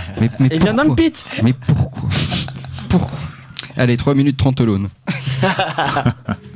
et 0.50 0.58
viens 0.58 0.74
dans 0.74 0.84
le 0.84 0.94
pit. 0.96 1.24
Mais 1.44 1.52
pourquoi? 1.52 2.08
Pourquoi? 2.88 3.10
Allez, 3.80 3.96
3 3.96 4.14
minutes 4.14 4.36
30 4.36 4.62
alone. 4.62 4.90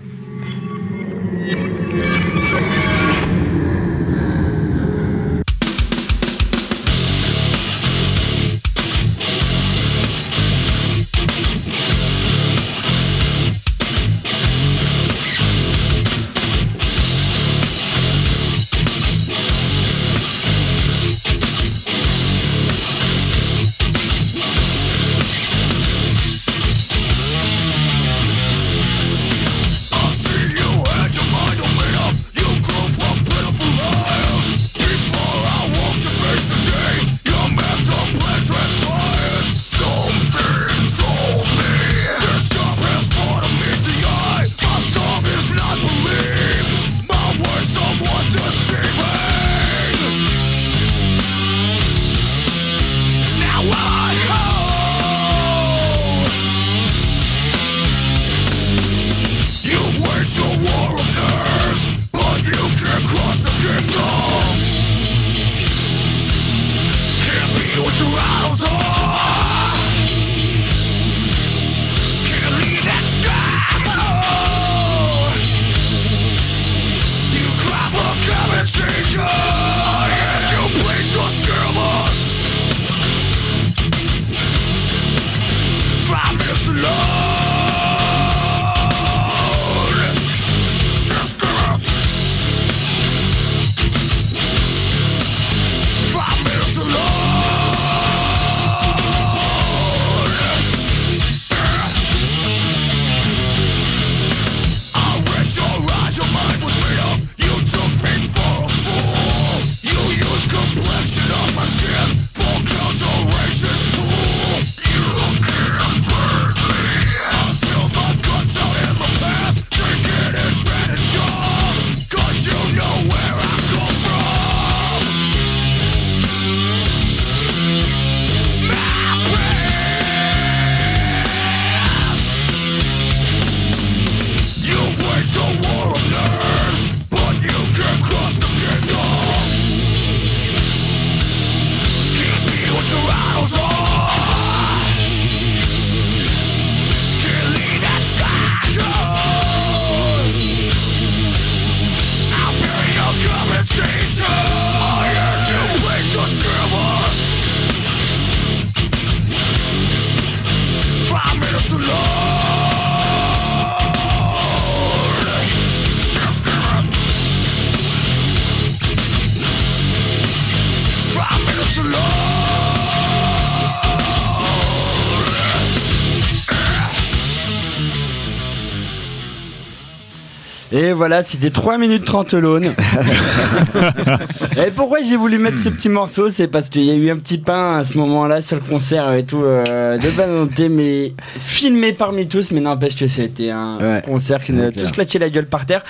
voilà, 181.04 181.22
c'était 181.22 181.50
3 181.50 181.76
minutes 181.76 182.06
30 182.06 182.32
alone. 182.32 182.72
et 184.56 184.70
pourquoi 184.74 185.02
j'ai 185.02 185.16
voulu 185.18 185.36
mettre 185.36 185.58
ce 185.58 185.68
petit 185.68 185.90
morceau? 185.90 186.30
C'est 186.30 186.48
parce 186.48 186.70
qu'il 186.70 186.82
y 186.84 186.90
a 186.90 186.94
eu 186.94 187.10
un 187.10 187.18
petit 187.18 187.36
pain 187.36 187.76
à 187.76 187.84
ce 187.84 187.98
moment-là 187.98 188.40
sur 188.40 188.56
le 188.56 188.62
concert 188.62 189.12
et 189.12 189.22
tout 189.26 189.42
euh, 189.42 189.98
de 189.98 190.08
bonne 190.12 190.30
volonté, 190.30 190.70
mais 190.70 191.12
filmé 191.38 191.92
parmi 191.92 192.26
tous. 192.26 192.52
Mais 192.52 192.60
n'empêche 192.60 192.96
que 192.96 193.06
c'était 193.06 193.50
un 193.50 193.76
Ouais. 193.76 194.02
concert 194.02 194.42
qui 194.42 194.52
nous 194.54 194.62
a 194.64 194.70
tous 194.70 194.90
claqué 194.92 195.18
la 195.18 195.28
gueule 195.28 195.46
par 195.46 195.66
terre. 195.66 195.82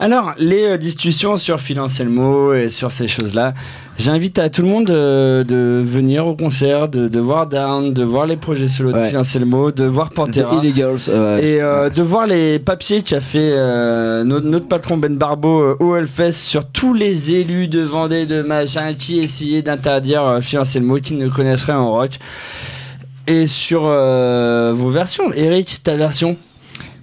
Alors, 0.00 0.34
les 0.38 0.64
euh, 0.64 0.76
discussions 0.76 1.36
sur 1.36 1.60
Phil 1.60 1.78
Anselmo 1.78 2.52
et 2.54 2.68
sur 2.68 2.90
ces 2.90 3.06
choses-là, 3.06 3.54
j'invite 3.98 4.38
à 4.38 4.48
tout 4.48 4.62
le 4.62 4.68
monde 4.68 4.90
euh, 4.90 5.44
de 5.44 5.82
venir 5.84 6.26
au 6.26 6.34
concert, 6.36 6.88
de, 6.88 7.08
de 7.08 7.20
voir 7.20 7.46
Down, 7.46 7.92
de 7.92 8.04
voir 8.04 8.26
les 8.26 8.36
projets 8.36 8.68
solo 8.68 8.92
de 8.92 8.96
Ouais. 8.98 9.08
Phil 9.08 9.18
Anselmo, 9.18 9.70
de 9.70 9.84
voir 9.84 10.10
Pantera. 10.10 10.56
The 10.56 10.64
Illegals. 10.64 11.08
Et 11.42 11.60
euh, 11.60 11.90
de 11.90 12.02
voir 12.02 12.26
les 12.26 12.58
papiers 12.58 13.02
qu'a 13.02 13.20
fait 13.20 13.52
euh, 13.52 14.24
notre, 14.24 14.46
notre 14.46 14.66
patron 14.68 14.96
Ben 14.96 15.16
Barbeau 15.16 15.76
au 15.80 15.94
Hellfest 15.96 16.32
sur 16.32 16.64
tous 16.64 16.94
les 16.94 17.34
élus 17.34 17.68
de 17.68 17.80
Vendée, 17.80 18.24
de 18.26 18.42
machin, 18.42 18.94
qui 18.94 19.18
essayaient 19.20 19.62
d'interdire 19.62 20.38
Phil 20.40 20.58
Anselmo, 20.58 20.96
qui 20.96 21.14
ne 21.14 21.28
connaissent 21.28 21.64
rien 21.64 21.78
en 21.80 21.90
rock. 21.92 22.18
Et 23.26 23.46
sur 23.46 23.82
euh, 23.84 24.72
vos 24.74 24.88
versions, 24.88 25.30
Eric, 25.34 25.80
ta 25.82 25.96
version 25.96 26.38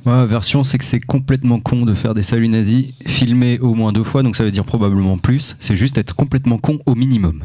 Ma 0.05 0.25
version, 0.25 0.63
c'est 0.63 0.77
que 0.77 0.85
c'est 0.85 0.99
complètement 0.99 1.59
con 1.59 1.83
de 1.85 1.93
faire 1.95 2.13
des 2.13 2.21
saluts 2.23 2.47
nazis 2.47 2.93
filmés 3.07 3.57
au 3.59 3.73
moins 3.73 3.91
deux 3.91 4.03
fois, 4.03 4.21
donc 4.21 4.35
ça 4.35 4.43
veut 4.43 4.51
dire 4.51 4.63
probablement 4.65 5.17
plus. 5.17 5.55
C'est 5.59 5.75
juste 5.75 5.97
être 5.97 6.15
complètement 6.15 6.57
con 6.59 6.79
au 6.85 6.93
minimum. 6.95 7.41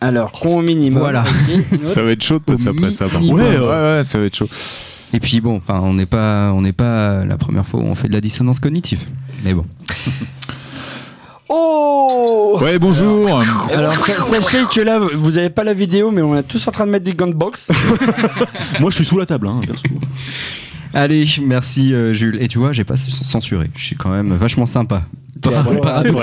Alors, 0.00 0.32
con 0.32 0.58
au 0.58 0.62
minimum. 0.62 0.98
Voilà. 1.00 1.24
Ça 1.86 2.02
va 2.02 2.10
être 2.10 2.22
chaud 2.22 2.38
de 2.38 2.44
passer 2.44 2.68
après 2.68 2.90
ça. 2.90 3.06
Ouais, 3.06 3.32
ouais, 3.32 3.58
ouais, 3.58 4.02
ça 4.06 4.18
va 4.18 4.24
être 4.26 4.36
chaud. 4.36 4.48
Et 5.14 5.20
puis 5.20 5.40
bon, 5.40 5.56
enfin, 5.56 5.80
on 5.82 5.94
n'est 5.94 6.04
pas, 6.06 6.52
on 6.52 6.60
n'est 6.62 6.72
pas 6.72 7.24
la 7.24 7.36
première 7.38 7.64
fois 7.66 7.80
où 7.80 7.84
on 7.84 7.94
fait 7.94 8.08
de 8.08 8.12
la 8.12 8.20
dissonance 8.20 8.58
cognitive. 8.60 9.00
Mais 9.44 9.54
bon. 9.54 9.64
Oh 11.48 12.58
Ouais, 12.60 12.78
bonjour. 12.78 13.28
Alors, 13.72 13.98
sa- 13.98 14.20
sachez 14.20 14.64
que 14.72 14.80
là, 14.80 14.98
vous 14.98 15.38
avez 15.38 15.50
pas 15.50 15.62
la 15.64 15.74
vidéo, 15.74 16.10
mais 16.10 16.22
on 16.22 16.36
est 16.36 16.42
tous 16.42 16.66
en 16.66 16.70
train 16.70 16.86
de 16.86 16.90
mettre 16.90 17.04
des 17.04 17.14
gants 17.14 17.26
de 17.28 17.32
boxe. 17.34 17.68
Moi, 18.80 18.90
je 18.90 18.96
suis 18.96 19.04
sous 19.04 19.18
la 19.18 19.26
table, 19.26 19.46
hein, 19.48 19.60
perso. 19.66 19.84
Allez, 20.94 21.24
merci 21.42 21.92
euh, 21.92 22.12
Jules. 22.14 22.38
Et 22.40 22.48
tu 22.48 22.58
vois, 22.58 22.72
j'ai 22.72 22.84
pas 22.84 22.96
censuré. 22.96 23.70
Je 23.76 23.84
suis 23.84 23.96
quand 23.96 24.10
même 24.10 24.32
vachement 24.34 24.66
sympa. 24.66 25.02
T'es 25.42 25.54
adorable. 25.54 26.16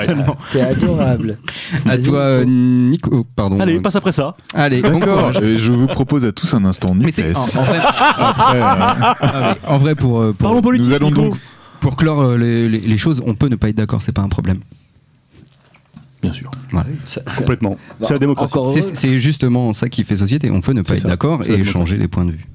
T'es 0.52 0.62
adorable. 0.62 1.38
À 1.86 1.98
toi, 1.98 2.20
euh, 2.20 2.46
Nico. 2.46 3.10
oh, 3.14 3.28
pardon. 3.36 3.60
Allez, 3.60 3.80
passe 3.80 3.96
après 3.96 4.12
ça. 4.12 4.36
Allez, 4.54 4.82
bon 4.82 5.00
courage. 5.00 5.40
Je 5.58 5.72
vous 5.72 5.86
propose 5.88 6.26
à 6.26 6.32
tous 6.32 6.54
un 6.54 6.66
instant 6.66 6.96
Mais 6.96 7.06
NUPES. 7.06 7.36
en, 7.36 7.60
en 7.60 7.64
vrai, 7.66 7.82
Après, 7.84 8.58
euh, 8.58 8.64
ah 9.22 9.56
en 9.68 9.78
vrai 9.78 9.94
pour, 9.96 10.22
euh, 10.22 10.34
pour- 10.34 10.48
Parlons 10.48 10.62
politique. 10.62 10.88
nous 10.90 10.96
allons 10.96 11.10
Nico. 11.10 11.22
donc 11.22 11.38
Pour 11.82 11.96
clore 11.98 12.36
les, 12.38 12.68
les- 12.70 12.80
les 12.80 12.98
choses, 12.98 13.22
on 13.26 13.36
peut 13.36 13.48
ne 13.50 13.56
pas 13.58 13.70
être 13.70 13.76
d'accord, 13.78 14.02
c'est 14.02 14.12
pas 14.12 14.22
un 14.24 14.30
problème. 14.30 14.62
Bien 16.24 16.34
sûr. 16.34 16.50
Voilà. 16.72 16.88
Complètement. 17.38 17.78
C'est 18.02 18.14
la 18.14 18.20
démocratie. 18.20 18.82
C'est 18.94 19.18
justement 19.18 19.74
ça 19.74 19.90
qui 19.90 20.04
fait 20.04 20.16
société. 20.16 20.50
On 20.52 20.62
peut 20.62 20.74
ne 20.74 20.82
pas 20.84 20.96
être 20.96 21.08
d'accord 21.08 21.42
et 21.42 21.46
démocratie. 21.48 21.72
changer 21.72 21.98
les 21.98 22.08
points 22.08 22.26
de 22.26 22.32
vue. 22.32 22.48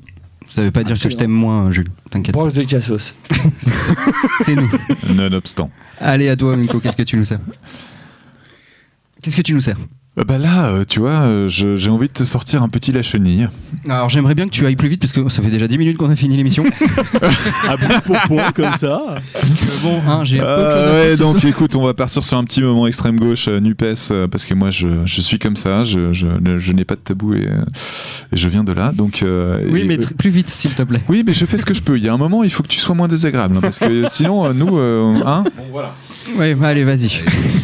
Ça 0.48 0.62
veut 0.62 0.70
pas 0.70 0.84
dire 0.84 0.98
que 0.98 1.10
je 1.10 1.16
t'aime 1.16 1.30
moins, 1.32 1.70
Jules. 1.70 1.88
T'inquiète. 2.10 2.34
Branche 2.34 2.52
de 2.54 2.62
cassos. 2.62 3.14
C'est 4.40 4.54
nous. 4.54 4.70
Nonobstant. 5.12 5.70
Allez, 5.98 6.28
à 6.28 6.36
toi, 6.36 6.56
Nico, 6.56 6.80
qu'est-ce 6.80 6.96
que 6.96 7.02
tu 7.02 7.16
nous 7.16 7.24
sers? 7.24 7.40
Qu'est-ce 9.22 9.36
que 9.36 9.42
tu 9.42 9.52
nous 9.54 9.60
sers? 9.60 9.76
Bah 10.24 10.38
là, 10.38 10.68
euh, 10.70 10.84
tu 10.88 11.00
vois, 11.00 11.10
euh, 11.20 11.48
je- 11.50 11.76
j'ai 11.76 11.90
envie 11.90 12.08
de 12.08 12.12
te 12.12 12.24
sortir 12.24 12.62
un 12.62 12.70
petit 12.70 12.90
la 12.90 13.02
chenille. 13.02 13.48
Alors, 13.86 14.08
j'aimerais 14.08 14.34
bien 14.34 14.46
que 14.46 14.50
tu 14.50 14.64
ailles 14.64 14.74
plus 14.74 14.88
vite 14.88 14.98
parce 15.00 15.12
que 15.12 15.28
ça 15.28 15.42
fait 15.42 15.50
déjà 15.50 15.68
10 15.68 15.76
minutes 15.76 15.98
qu'on 15.98 16.08
a 16.08 16.16
fini 16.16 16.38
l'émission. 16.38 16.64
Ah 17.68 17.74
bon, 17.76 17.86
pour 18.04 18.16
point, 18.22 18.52
comme 18.52 18.72
ça. 18.80 19.16
bon, 19.82 20.00
hein, 20.08 20.20
j'ai 20.24 20.40
à 20.40 20.44
Euh, 20.44 21.10
ouais, 21.12 21.16
donc 21.18 21.44
écoute, 21.44 21.74
on 21.76 21.82
va 21.84 21.92
partir 21.92 22.22
sur 22.24 22.38
un 22.38 22.44
petit 22.44 22.62
moment 22.62 22.86
extrême 22.86 23.18
gauche, 23.18 23.46
euh, 23.48 23.60
Nupes, 23.60 23.82
euh, 24.10 24.26
parce 24.28 24.44
que 24.46 24.54
moi 24.54 24.70
je, 24.70 24.86
je 25.04 25.20
suis 25.20 25.38
comme 25.38 25.56
ça, 25.56 25.84
je, 25.84 26.12
je, 26.12 26.26
je 26.56 26.72
n'ai 26.72 26.84
pas 26.84 26.94
de 26.94 27.00
tabou 27.00 27.34
et, 27.34 27.46
euh, 27.48 27.62
et 28.32 28.36
je 28.36 28.48
viens 28.48 28.64
de 28.64 28.72
là. 28.72 28.92
Donc, 28.94 29.22
euh, 29.22 29.60
Oui, 29.68 29.80
et- 29.80 29.84
mais 29.84 29.98
plus 29.98 30.30
vite, 30.30 30.48
s'il 30.48 30.70
te 30.72 30.82
plaît. 30.82 31.02
Oui, 31.08 31.24
mais 31.26 31.34
je 31.34 31.44
fais 31.44 31.58
ce 31.58 31.66
que 31.66 31.74
je 31.74 31.82
peux. 31.82 31.98
Il 31.98 32.04
y 32.04 32.08
a 32.08 32.14
un 32.14 32.18
moment, 32.18 32.42
il 32.44 32.50
faut 32.50 32.62
que 32.62 32.68
tu 32.68 32.78
sois 32.80 32.94
moins 32.94 33.08
désagréable, 33.08 33.56
hein, 33.56 33.60
parce 33.60 33.78
que 33.78 34.08
sinon, 34.08 34.46
euh, 34.46 34.52
nous, 34.54 34.78
euh, 34.78 35.20
hein, 35.26 35.44
Ouais, 36.38 36.54
bah, 36.54 36.68
allez, 36.68 36.84
vas-y. 36.84 37.10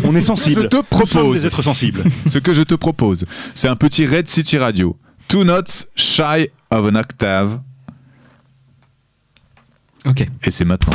On 0.05 0.15
est 0.15 0.21
je 0.21 0.27
sensible. 0.27 0.69
te 0.69 0.77
Nous 0.77 0.83
sommes 0.83 0.85
propose, 1.09 1.41
des 1.41 1.47
êtres 1.47 1.63
sensibles. 1.63 2.03
ce 2.27 2.39
que 2.43 2.53
je 2.53 2.63
te 2.63 2.75
propose, 2.75 3.25
c'est 3.55 3.69
un 3.69 3.77
petit 3.77 4.07
Red 4.07 4.29
City 4.29 4.59
Radio. 4.59 4.97
Two 5.29 5.45
notes 5.45 5.87
shy 5.97 6.49
of 6.71 6.87
an 6.87 6.97
octave, 6.97 7.61
Ok. 10.05 10.29
et 10.43 10.51
c'est 10.51 10.65
maintenant. 10.65 10.93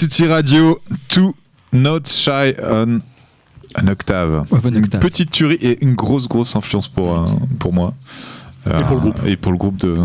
City 0.00 0.26
Radio, 0.26 0.78
Two 1.08 1.34
notes 1.74 2.08
shy 2.10 2.54
on 2.66 3.00
an 3.78 3.86
octave. 3.88 4.46
Petite 4.98 5.30
tuerie 5.30 5.58
et 5.60 5.84
une 5.84 5.94
grosse, 5.94 6.26
grosse 6.26 6.56
influence 6.56 6.88
pour, 6.88 7.18
euh, 7.18 7.26
pour 7.58 7.74
moi. 7.74 7.92
Et 8.66 8.82
pour 8.82 8.94
le 8.94 9.00
groupe. 9.00 9.20
Et 9.26 9.36
pour 9.36 9.52
le 9.52 9.58
groupe 9.58 9.76
de. 9.76 9.98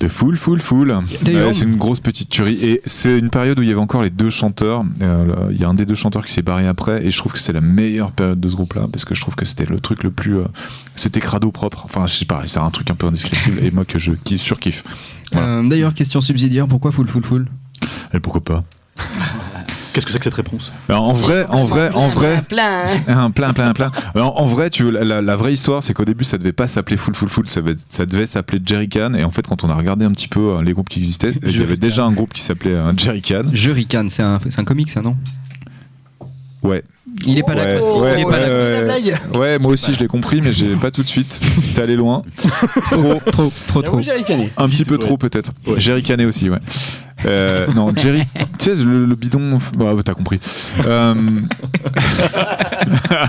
De 0.00 0.08
full, 0.08 0.38
full, 0.38 0.60
full. 0.60 0.96
C'est 1.20 1.60
une 1.60 1.76
grosse 1.76 2.00
petite 2.00 2.30
tuerie. 2.30 2.54
Et 2.64 2.80
c'est 2.86 3.18
une 3.18 3.28
période 3.28 3.58
où 3.58 3.62
il 3.62 3.68
y 3.68 3.70
avait 3.70 3.80
encore 3.80 4.00
les 4.00 4.08
deux 4.08 4.30
chanteurs. 4.30 4.82
Euh, 5.02 5.50
Il 5.50 5.60
y 5.60 5.64
a 5.64 5.68
un 5.68 5.74
des 5.74 5.84
deux 5.84 5.94
chanteurs 5.96 6.24
qui 6.24 6.32
s'est 6.32 6.40
barré 6.40 6.66
après. 6.66 7.04
Et 7.04 7.10
je 7.10 7.18
trouve 7.18 7.32
que 7.32 7.38
c'est 7.40 7.52
la 7.52 7.60
meilleure 7.60 8.12
période 8.12 8.40
de 8.40 8.48
ce 8.48 8.54
groupe-là. 8.54 8.86
Parce 8.90 9.04
que 9.04 9.14
je 9.14 9.20
trouve 9.20 9.34
que 9.34 9.44
c'était 9.44 9.66
le 9.66 9.78
truc 9.80 10.04
le 10.04 10.10
plus. 10.10 10.38
euh, 10.38 10.44
c'était 10.96 11.20
crado 11.20 11.52
propre. 11.52 11.82
Enfin, 11.84 12.06
je 12.06 12.14
sais 12.14 12.24
pas, 12.24 12.44
c'est 12.46 12.60
un 12.60 12.70
truc 12.70 12.90
un 12.90 12.94
peu 12.94 13.08
indescriptible. 13.08 13.58
et 13.62 13.70
moi 13.72 13.84
que 13.84 13.98
je 13.98 14.12
kiffe, 14.12 14.40
surkiffe. 14.40 14.84
Voilà. 15.32 15.46
Euh, 15.58 15.68
D'ailleurs, 15.68 15.92
question 15.92 16.22
subsidiaire, 16.22 16.66
pourquoi 16.66 16.92
full, 16.92 17.08
full, 17.08 17.24
full 17.24 17.46
Et 18.14 18.20
pourquoi 18.20 18.42
pas 18.42 18.64
Qu'est-ce 19.92 20.04
que 20.06 20.12
c'est 20.12 20.18
que 20.18 20.24
cette 20.24 20.34
réponse? 20.34 20.70
Alors, 20.88 21.08
en 21.08 21.12
vrai, 21.12 21.46
en 21.48 21.64
vrai, 21.64 21.90
en 21.94 22.08
vrai, 22.08 22.42
Plein. 22.48 22.82
un 23.08 23.30
plein, 23.30 23.52
plein, 23.52 23.72
plein. 23.72 23.90
Alors, 24.14 24.40
en 24.40 24.46
vrai, 24.46 24.70
tu 24.70 24.84
veux, 24.84 24.90
la, 24.90 25.36
vraie 25.36 25.52
histoire, 25.54 25.82
c'est 25.82 25.94
qu'au 25.94 26.04
début, 26.04 26.24
ça 26.24 26.38
devait 26.38 26.52
pas 26.52 26.68
s'appeler 26.68 26.96
Full 26.96 27.14
Full 27.14 27.28
Full, 27.28 27.46
ça, 27.48 27.60
devait- 27.62 27.74
ça 27.88 28.06
devait 28.06 28.26
s'appeler 28.26 28.60
Jerrycan. 28.64 29.14
Et 29.14 29.24
en 29.24 29.30
fait, 29.30 29.46
quand 29.46 29.64
on 29.64 29.70
a 29.70 29.74
regardé 29.74 30.04
un 30.04 30.12
petit 30.12 30.28
peu 30.28 30.56
euh, 30.58 30.62
les 30.62 30.72
groupes 30.72 30.88
qui 30.88 30.98
existaient, 31.00 31.30
il 31.30 31.34
y 31.42 31.44
avait 31.46 31.50
Jerrycan. 31.52 31.80
déjà 31.80 32.04
un 32.04 32.12
groupe 32.12 32.32
qui 32.32 32.42
s'appelait 32.42 32.72
euh, 32.74 32.92
Jerrycan. 32.96 33.44
Je 33.52 33.70
ricane, 33.70 34.10
c'est 34.10 34.22
un, 34.22 34.38
c'est 34.48 34.60
un 34.60 34.64
comic 34.64 34.90
ça, 34.90 35.00
non? 35.00 35.16
Ouais. 36.62 36.82
Il 37.26 37.38
est 37.38 37.42
pas 37.42 37.54
là, 37.54 37.64
ouais, 37.64 37.80
Krusty, 37.80 37.98
ouais, 37.98 38.14
il 38.16 38.20
est 38.20 38.24
pas 38.24 38.30
ouais, 38.30 38.42
là. 38.48 38.48
ouais, 38.64 38.70
la 38.72 38.82
blague. 38.82 39.36
ouais, 39.36 39.58
moi 39.58 39.72
aussi 39.72 39.92
je 39.94 39.98
l'ai 39.98 40.06
compris, 40.06 40.40
mais 40.42 40.52
j'ai 40.52 40.76
pas 40.76 40.90
tout 40.90 41.02
de 41.02 41.08
suite. 41.08 41.40
T'es 41.74 41.80
allé 41.82 41.96
loin. 41.96 42.22
Trop, 42.90 43.14
Trop, 43.32 43.52
trop, 43.66 43.82
trop. 43.82 43.96
Un 44.56 44.68
petit 44.68 44.84
peu 44.84 44.94
ouais. 44.94 44.98
trop 45.00 45.16
peut-être. 45.16 45.52
Jerry 45.78 46.02
Canet 46.02 46.26
aussi, 46.28 46.48
ouais. 46.50 46.58
Euh, 47.26 47.66
non, 47.74 47.92
Jerry, 47.96 48.22
tu 48.58 48.74
sais, 48.76 48.84
le, 48.84 49.06
le 49.06 49.14
bidon. 49.14 49.58
Bah, 49.76 49.94
t'as 50.04 50.14
compris. 50.14 50.40
Euh, 50.86 51.14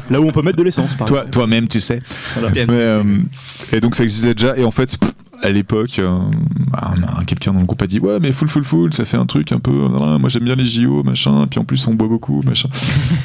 Là 0.09 0.19
où 0.21 0.27
on 0.27 0.31
peut 0.31 0.41
mettre 0.41 0.57
de 0.57 0.63
l'essence, 0.63 0.95
par 0.95 1.07
toi, 1.07 1.17
exemple. 1.19 1.31
toi-même, 1.33 1.67
tu 1.67 1.79
sais. 1.79 1.99
Voilà. 2.37 2.49
Mais, 2.53 2.65
euh, 2.69 3.03
et 3.71 3.79
donc 3.79 3.95
ça 3.95 4.03
existait 4.03 4.33
déjà. 4.33 4.57
Et 4.57 4.63
en 4.63 4.71
fait, 4.71 4.97
pff, 4.97 5.11
à 5.41 5.49
l'époque, 5.51 5.99
euh, 5.99 6.19
un- 6.73 7.19
un- 7.21 7.23
quelqu'un 7.23 7.53
dans 7.53 7.61
le 7.61 7.65
groupe 7.65 7.81
a 7.81 7.87
dit 7.87 7.99
Ouais, 7.99 8.17
mais 8.21 8.33
full, 8.33 8.49
full, 8.49 8.65
full, 8.65 8.93
ça 8.93 9.05
fait 9.05 9.15
un 9.15 9.25
truc 9.25 9.53
un 9.53 9.59
peu. 9.59 9.71
moi 9.71 10.27
j'aime 10.27 10.43
bien 10.43 10.55
les 10.55 10.65
JO, 10.65 11.01
machin. 11.03 11.43
Et 11.43 11.47
puis 11.47 11.59
en 11.59 11.63
plus, 11.63 11.87
on 11.87 11.93
boit 11.93 12.09
beaucoup, 12.09 12.41
machin. 12.45 12.67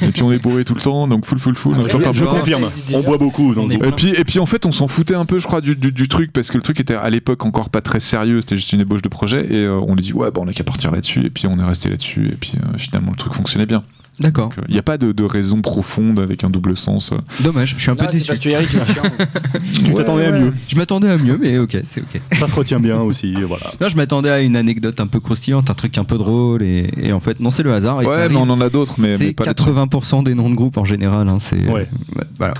et 0.01 0.07
puis 0.07 0.23
on 0.23 0.31
est 0.31 0.39
bourré 0.39 0.63
tout 0.63 0.75
le 0.75 0.79
temps, 0.81 1.07
donc 1.09 1.25
full, 1.25 1.39
full, 1.39 1.55
full. 1.55 1.75
Ah, 1.77 2.11
Je 2.13 2.23
boire. 2.23 2.35
confirme, 2.39 2.63
on 2.93 3.01
boit 3.01 3.17
beaucoup. 3.17 3.53
Donc, 3.53 3.71
Et 3.73 3.77
puis, 3.91 4.09
et 4.17 4.23
puis 4.23 4.39
en 4.39 4.45
fait, 4.45 4.65
on 4.65 4.71
s'en 4.71 4.87
foutait 4.87 5.15
un 5.15 5.25
peu, 5.25 5.39
je 5.39 5.45
crois, 5.45 5.59
du, 5.59 5.75
du, 5.75 5.91
du 5.91 6.07
truc, 6.07 6.31
parce 6.31 6.49
que 6.49 6.57
le 6.57 6.63
truc 6.63 6.79
était 6.79 6.95
à 6.95 7.09
l'époque 7.09 7.45
encore 7.45 7.69
pas 7.69 7.81
très 7.81 7.99
sérieux, 7.99 8.39
c'était 8.41 8.55
juste 8.55 8.71
une 8.71 8.79
ébauche 8.81 9.01
de 9.01 9.09
projet, 9.09 9.45
et 9.49 9.65
euh, 9.65 9.79
on 9.85 9.93
lui 9.95 10.01
dit, 10.01 10.13
ouais, 10.13 10.31
bah, 10.31 10.39
on 10.41 10.47
a 10.47 10.53
qu'à 10.55 10.63
partir 10.63 10.91
là-dessus, 10.91 11.25
et 11.25 11.29
puis 11.29 11.45
on 11.47 11.59
est 11.59 11.63
resté 11.63 11.89
là-dessus, 11.89 12.27
et 12.31 12.35
puis 12.35 12.53
euh, 12.57 12.77
finalement 12.77 13.11
le 13.11 13.17
truc 13.17 13.33
fonctionnait 13.33 13.65
bien. 13.67 13.83
D'accord. 14.17 14.49
Il 14.69 14.73
n'y 14.73 14.79
a 14.79 14.81
pas 14.81 14.97
de, 14.97 15.11
de 15.11 15.23
raison 15.25 15.59
profonde 15.61 16.19
avec 16.21 16.45
un 16.45 16.49
double 16.49 16.77
sens. 16.77 17.11
euh. 17.11 17.17
Dommage, 17.43 17.75
je 17.77 17.81
suis 17.81 17.91
un 17.91 17.95
peu 17.97 18.05
Non, 18.05 18.11
déçu. 18.11 18.27
parce 18.27 18.39
que 18.39 18.47
Eric, 18.47 18.69
il 18.71 18.79
est 18.79 18.93
chiant. 18.93 19.03
tu 19.83 19.93
t'attendais 19.93 20.25
à 20.27 20.31
mieux. 20.39 20.53
Je 20.69 20.75
m'attendais 20.77 21.09
à 21.09 21.17
mieux, 21.17 21.37
mais 21.37 21.57
ok, 21.57 21.77
c'est 21.83 21.99
ok. 21.99 22.21
Ça 22.31 22.47
se 22.47 22.53
retient 22.55 22.79
bien 22.79 23.01
aussi, 23.01 23.33
voilà. 23.41 23.73
Non, 23.81 23.89
je 23.89 23.97
m'attendais 23.97 24.29
à 24.29 24.39
une 24.39 24.55
anecdote 24.55 25.01
un 25.01 25.07
peu 25.07 25.19
croustillante, 25.19 25.69
un 25.69 25.73
truc 25.73 25.97
un 25.97 26.05
peu 26.05 26.17
drôle, 26.17 26.63
et, 26.63 26.89
et 26.95 27.11
en 27.11 27.19
fait, 27.19 27.41
non, 27.41 27.51
c'est 27.51 27.63
le 27.63 27.73
hasard. 27.73 28.01
et 28.01 28.05
Ouais, 28.05 28.29
mais 28.29 28.37
on 28.37 28.49
en 28.49 28.61
a 28.61 28.69
d'autres, 28.69 28.95
mais, 28.99 29.09
mais 29.09 29.17
C'est 29.17 29.33
pas 29.33 29.43
les 29.47 29.53
trucs. 29.53 29.75
80% 29.75 30.23
des 30.23 30.33
noms 30.33 30.49
de 30.49 30.55
groupes 30.55 30.77
en 30.77 30.85
général. 30.85 31.27
Hein, 31.27 31.39
c'est 31.41 31.69
Ouais. 31.69 31.89
euh, 32.17 32.21
voilà. 32.37 32.53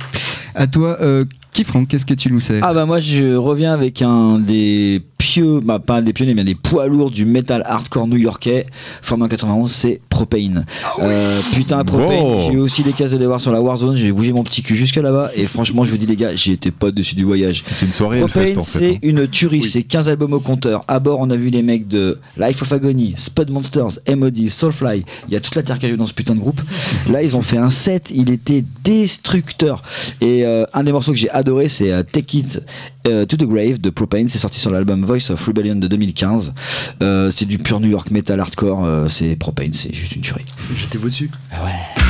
À 0.56 0.68
toi, 0.68 0.98
euh, 1.00 1.24
qui 1.56 1.64
Franck, 1.64 1.88
qu'est-ce 1.88 2.06
que 2.06 2.14
tu 2.14 2.30
nous 2.30 2.42
sais 2.42 2.60
Ah 2.62 2.74
bah 2.74 2.86
moi 2.86 3.00
je 3.00 3.34
reviens 3.36 3.72
avec 3.72 4.02
un 4.02 4.40
des 4.40 5.02
pieux, 5.18 5.62
bah 5.62 5.80
pas 5.80 5.96
un 5.96 6.02
des 6.02 6.12
pionniers 6.12 6.34
mais 6.34 6.44
des 6.44 6.54
poids 6.54 6.88
lourds 6.88 7.12
du 7.12 7.24
metal 7.24 7.64
hardcore 7.66 8.08
new-yorkais 8.10 8.66
formé 9.02 9.24
en 9.24 9.28
91 9.30 9.72
c'est 9.72 10.02
Propane. 10.10 10.66
Euh, 11.00 11.40
putain 11.54 11.86
Propane, 11.86 12.10
Bon. 12.10 12.42
j'ai 12.42 12.56
eu 12.56 12.60
aussi 12.60 12.84
des 12.84 12.92
cases 12.92 13.12
de 13.12 13.18
devoir 13.18 13.40
sur 13.40 13.54
la 13.54 13.62
Warzone, 13.62 13.96
j'ai 13.96 14.12
bougé 14.12 14.34
mon 14.34 14.44
petit 14.44 14.64
cul 14.64 14.76
jusque 14.76 14.98
là-bas 14.98 15.32
et 15.34 15.48
franchement 15.48 15.86
je 15.86 15.92
vous 15.92 15.98
dis 15.98 16.06
les 16.06 16.18
gars, 16.18 16.36
j'ai 16.36 16.52
été 16.52 16.72
pas 16.72 16.92
dessus 16.92 17.16
du 17.16 17.24
voyage. 17.24 17.64
C'est 17.72 17.86
une 17.86 17.94
soirée 17.94 18.20
Propane 18.20 18.44
en 18.60 18.64
fait. 18.64 18.80
c'est 18.80 18.92
hein. 18.96 19.00
une 19.02 19.26
tuerie, 19.26 19.64
c'est 19.64 19.84
15 19.84 20.10
albums 20.10 20.34
au 20.34 20.42
compteur. 20.42 20.84
À 20.90 21.00
bord 21.00 21.20
on 21.22 21.30
a 21.30 21.38
vu 21.38 21.52
les 21.52 21.62
mecs 21.62 21.88
de 21.88 22.20
Life 22.38 22.62
of 22.62 22.74
Agony, 22.74 23.14
Spud 23.16 23.50
Monsters, 23.50 24.00
MOD, 24.14 24.50
Soulfly, 24.50 25.06
il 25.30 25.34
y 25.34 25.38
a 25.38 25.40
toute 25.40 25.56
la 25.56 25.64
terre 25.64 25.80
qui 25.80 25.86
a 25.86 25.90
joué 25.90 25.98
dans 25.98 26.06
ce 26.06 26.14
putain 26.14 26.36
de 26.36 26.42
groupe. 26.42 26.60
Là 27.10 27.24
ils 27.24 27.38
ont 27.38 27.42
fait 27.42 27.58
un 27.58 27.70
set, 27.70 28.12
il 28.14 28.30
était 28.30 28.66
destructeur. 28.84 29.82
Et 30.20 30.46
euh, 30.46 30.66
un 30.74 30.84
des 30.84 30.92
morceaux 30.92 31.12
que 31.12 31.18
j'ai 31.18 31.30
adoré, 31.30 31.45
c'est 31.68 31.92
euh, 31.92 32.04
Take 32.04 32.38
It 32.38 32.64
euh, 33.08 33.26
to 33.26 33.38
the 33.38 33.46
Grave 33.46 33.80
de 33.80 33.90
Propane. 33.90 34.28
C'est 34.30 34.40
sorti 34.40 34.60
sur 34.60 34.72
l'album 34.72 35.04
Voice 35.06 35.32
of 35.32 35.46
Rebellion 35.46 35.76
de 35.76 35.88
2015. 35.88 36.54
Euh, 37.02 37.32
c'est 37.32 37.46
du 37.46 37.58
pur 37.58 37.80
New 37.80 37.90
York 37.90 38.12
metal 38.12 38.40
hardcore. 38.40 39.10
c'est 39.10 39.36
Propane, 39.36 39.74
c'est 39.74 39.94
juste 39.94 40.16
une 40.16 40.22
tuerie. 40.22 40.46
Jetez-vous 40.76 41.10
dessus. 41.10 41.32
Ah 41.52 41.64
ouais. 41.64 42.05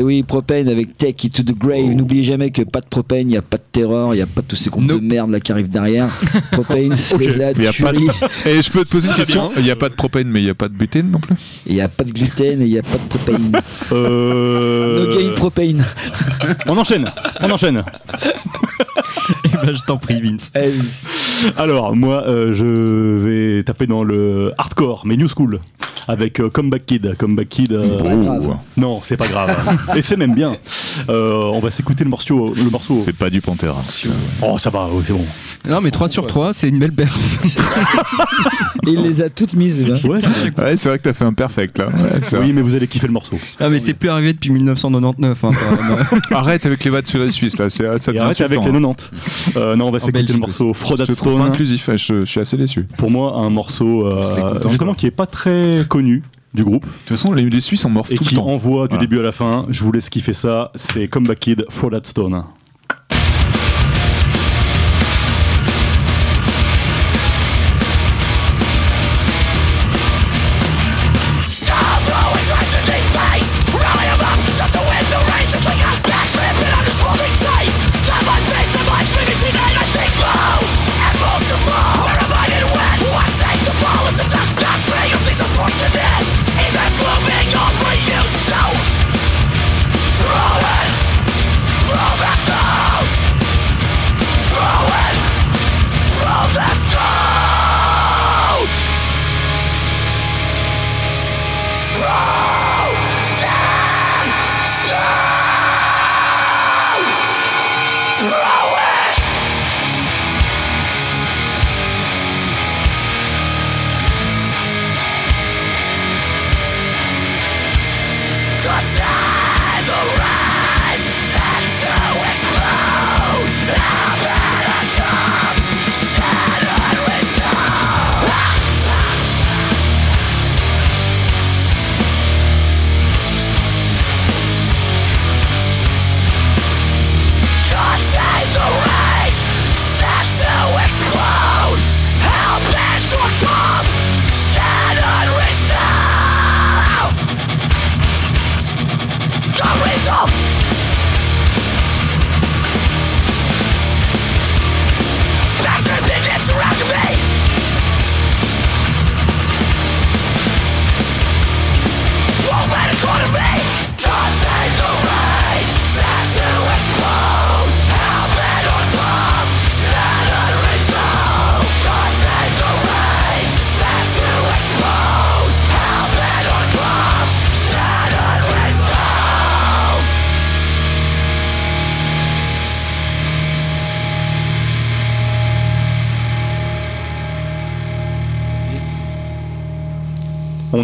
Eh 0.00 0.02
oui, 0.04 0.22
Propane 0.22 0.68
avec 0.68 0.96
Take 0.96 1.26
It 1.26 1.34
to 1.34 1.42
the 1.42 1.58
Grave. 1.58 1.92
N'oubliez 1.92 2.22
jamais 2.22 2.52
que 2.52 2.62
pas 2.62 2.80
de 2.80 2.86
Propane, 2.86 3.22
il 3.22 3.26
n'y 3.28 3.36
a 3.36 3.42
pas 3.42 3.56
de 3.56 3.62
terreur, 3.72 4.14
il 4.14 4.18
n'y 4.18 4.22
a 4.22 4.26
pas 4.26 4.42
de 4.42 4.46
tous 4.46 4.54
ces 4.54 4.70
groupes 4.70 4.84
Nope. 4.84 5.00
de 5.00 5.04
merde 5.06 5.30
là 5.32 5.40
qui 5.40 5.50
arrivent 5.50 5.68
derrière. 5.70 6.08
Propane, 6.52 6.94
c'est 6.94 7.16
Ok. 7.16 7.36
la 7.36 7.50
y 7.50 7.66
a 7.66 7.72
pas 7.72 7.92
de- 7.92 7.98
tuerie. 7.98 8.08
Et 8.46 8.62
je 8.62 8.70
peux 8.70 8.84
te 8.84 8.90
poser 8.90 9.08
une 9.08 9.14
Très 9.14 9.24
question. 9.24 9.50
Il 9.56 9.64
n'y 9.64 9.72
a 9.72 9.76
pas 9.76 9.88
de 9.88 9.94
propane, 9.94 10.28
mais 10.28 10.40
il 10.40 10.44
n'y 10.44 10.50
a 10.50 10.54
pas 10.54 10.68
de 10.68 10.74
butane 10.74 11.10
non 11.10 11.18
plus 11.18 11.34
Il 11.66 11.74
n'y 11.74 11.80
a 11.80 11.88
pas 11.88 12.04
de 12.04 12.12
gluten 12.12 12.62
et 12.62 12.66
il 12.66 12.70
n'y 12.70 12.78
a 12.78 12.82
pas 12.84 12.96
de 12.96 13.08
propane. 13.08 13.50
Euh... 13.92 15.04
No 15.06 15.16
gain 15.18 15.30
propane. 15.34 15.84
On 16.68 16.76
enchaîne, 16.76 17.10
on 17.40 17.50
enchaîne. 17.50 17.82
Eh 19.44 19.48
ben, 19.66 19.72
je 19.72 19.82
t'en 19.84 19.96
prie, 19.96 20.20
Vince. 20.20 20.52
Eh. 20.54 20.70
Alors, 21.56 21.96
moi, 21.96 22.22
euh, 22.28 22.54
je 22.54 22.66
vais 23.56 23.64
taper 23.64 23.86
dans 23.86 24.04
le 24.04 24.52
hardcore, 24.58 25.02
mais 25.06 25.16
new 25.16 25.26
school, 25.28 25.60
avec 26.08 26.40
euh, 26.40 26.48
Comeback 26.48 26.86
Kid. 26.86 27.14
Comeback 27.16 27.48
Kid. 27.48 27.72
euh, 27.72 27.82
C'est 27.82 28.02
pas 28.02 28.16
grave. 28.16 28.56
Non, 28.76 29.00
c'est 29.04 29.16
pas 29.16 29.28
grave. 29.28 29.78
Et 29.96 30.02
c'est 30.02 30.16
même 30.16 30.34
bien. 30.34 30.56
Euh, 31.08 31.50
on 31.52 31.60
va 31.60 31.70
s'écouter 31.70 32.02
le 32.04 32.10
morceau. 32.10 32.54
Le 32.54 32.70
morceau. 32.70 32.98
C'est 32.98 33.16
pas 33.16 33.28
du 33.30 33.40
Pantera. 33.40 33.80
Oh, 34.42 34.58
ça 34.58 34.70
va, 34.70 34.88
c'est 35.06 35.12
bon. 35.12 35.24
Non, 35.68 35.80
mais 35.80 35.90
3 35.90 36.08
sur 36.08 36.26
3, 36.26 36.52
c'est 36.52 36.68
une 36.68 36.78
belle 36.78 36.92
perf. 36.92 37.16
Et 38.86 38.90
il 38.92 39.02
les 39.02 39.20
a 39.22 39.28
toutes 39.28 39.54
mises, 39.54 39.82
gars. 39.84 39.94
Ouais, 40.08 40.20
c'est- 40.22 40.58
Ouais, 40.58 40.76
c'est 40.76 40.88
vrai 40.88 40.98
que 40.98 41.02
t'as 41.04 41.12
fait 41.12 41.24
un 41.24 41.32
perfect 41.32 41.78
là. 41.78 41.88
Ouais, 41.88 42.38
oui, 42.40 42.52
mais 42.52 42.62
vous 42.62 42.74
allez 42.74 42.86
kiffer 42.86 43.06
le 43.06 43.12
morceau. 43.12 43.36
Ah, 43.60 43.68
mais 43.68 43.78
c'est 43.78 43.92
plus 43.94 44.08
arrivé 44.08 44.32
depuis 44.32 44.50
1999. 44.50 45.44
hein. 45.44 45.50
Arrête 46.30 46.64
avec 46.66 46.82
les 46.84 46.90
vannes 46.90 47.04
sur 47.04 47.18
la 47.18 47.28
Suisse 47.28 47.58
là, 47.58 47.68
ça 47.70 47.84
Et 47.84 47.86
devient 47.86 48.18
arrête 48.18 48.40
avec 48.40 48.50
les 48.60 48.66
insultant, 48.68 48.90
hein. 48.90 48.94
90. 48.94 49.56
Euh, 49.56 49.76
non, 49.76 49.88
on 49.88 49.90
va 49.90 49.98
s'écouter 49.98 50.32
le 50.32 50.38
morceau 50.38 50.72
Fraud 50.72 50.96
Je 50.96 51.02
at 51.02 51.06
te 51.06 51.12
trouve 51.12 51.32
pas 51.34 51.38
Stone. 51.40 51.52
inclusif, 51.52 51.90
je, 51.96 52.20
je 52.20 52.24
suis 52.24 52.40
assez 52.40 52.56
déçu. 52.56 52.82
De 52.82 52.96
Pour 52.96 53.10
moi, 53.10 53.34
un 53.36 53.50
morceau 53.50 54.06
euh, 54.06 54.20
justement 54.68 54.94
qui 54.94 55.06
est 55.06 55.10
pas 55.10 55.26
très 55.26 55.84
connu 55.88 56.22
du 56.54 56.64
groupe 56.64 56.86
toute 56.86 57.08
façon, 57.10 57.32
les, 57.34 57.44
les 57.48 57.60
Suisses 57.60 57.82
sont 57.82 57.90
morts 57.90 58.06
et 58.10 58.14
tout 58.14 58.24
le 58.24 58.28
qui 58.30 58.34
temps. 58.36 58.46
envoie 58.46 58.88
du 58.88 58.94
Voilà. 58.94 59.06
début 59.06 59.18
à 59.20 59.22
la 59.22 59.32
fin. 59.32 59.66
Je 59.68 59.84
vous 59.84 59.92
laisse 59.92 60.08
kiffer 60.08 60.32
ça. 60.32 60.70
C'est 60.76 61.06
Comeback 61.08 61.40
Kid, 61.40 61.64
at 61.92 62.00
Stone. 62.04 62.42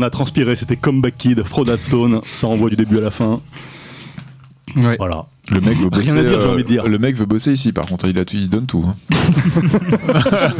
A 0.05 0.10
transpiré, 0.10 0.56
c'était 0.56 0.76
Comeback 0.76 1.16
Kid, 1.18 1.43
Frodad 1.43 1.81
Stone, 1.81 2.20
ça 2.32 2.47
envoie 2.47 2.70
du 2.70 2.76
début 2.76 2.98
à 2.98 3.02
la 3.02 3.10
fin. 3.10 3.40
Ouais. 4.76 4.97
Voilà. 4.98 5.26
Le 5.51 5.61
mec 5.61 5.77
veut 5.79 5.91
bosser. 5.91 6.11
Rien 6.12 6.21
à 6.21 6.23
dire, 6.23 6.41
j'ai 6.41 6.47
euh, 6.47 6.53
envie 6.55 6.62
de 6.65 6.69
dire. 6.69 6.89
Le 6.89 6.99
mec 6.99 7.16
veut 7.16 7.27
bosser 7.27 7.53
ici, 7.53 7.71
par 7.73 7.85
contre, 7.85 8.07
il, 8.09 8.19
a 8.19 8.25
tout, 8.25 8.35
il 8.37 8.49
donne 8.49 8.65
tout. 8.66 8.85
hein. 8.89 8.97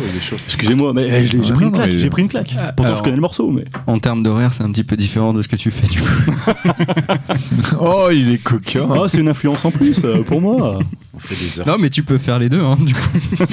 Excusez-moi, 0.47 0.93
mais 0.93 1.07
eh, 1.09 1.25
j'ai 1.27 1.39
pris 1.39 1.71
j'ai 1.99 2.11
pris 2.11 2.23
une 2.23 2.29
claque. 2.29 2.55
Pourtant, 2.77 2.85
alors- 2.85 2.97
je 2.99 3.03
connais 3.03 3.17
le 3.17 3.23
morceau, 3.23 3.51
mais. 3.51 3.65
En 3.87 3.99
termes 3.99 4.23
d'horaire, 4.23 4.53
c'est 4.53 4.63
un 4.63 4.71
petit 4.71 4.85
peu 4.85 4.97
différent 4.97 5.33
de 5.33 5.41
ce 5.43 5.49
que 5.49 5.57
tu 5.57 5.71
fais 5.71 5.87
du 5.87 6.01
coup. 6.01 6.07
Oh, 7.81 8.09
il 8.13 8.31
est 8.31 8.39
coquin. 8.39 8.87
Ah, 8.91 9.09
c'est 9.09 9.19
une 9.19 9.29
influence 9.29 9.65
en 9.65 9.71
plus 9.71 10.03
euh, 10.05 10.23
pour 10.23 10.41
moi. 10.41 10.79
On 11.15 11.19
fait 11.19 11.35
des 11.37 11.61
heures. 11.61 11.67
Non, 11.67 11.75
mais 11.81 11.91
tu 11.91 12.03
peux 12.03 12.19
faire 12.19 12.39
les 12.39 12.49
deux, 12.49 12.61
hein, 12.61 12.77
du 12.81 12.95
coup. 12.95 13.01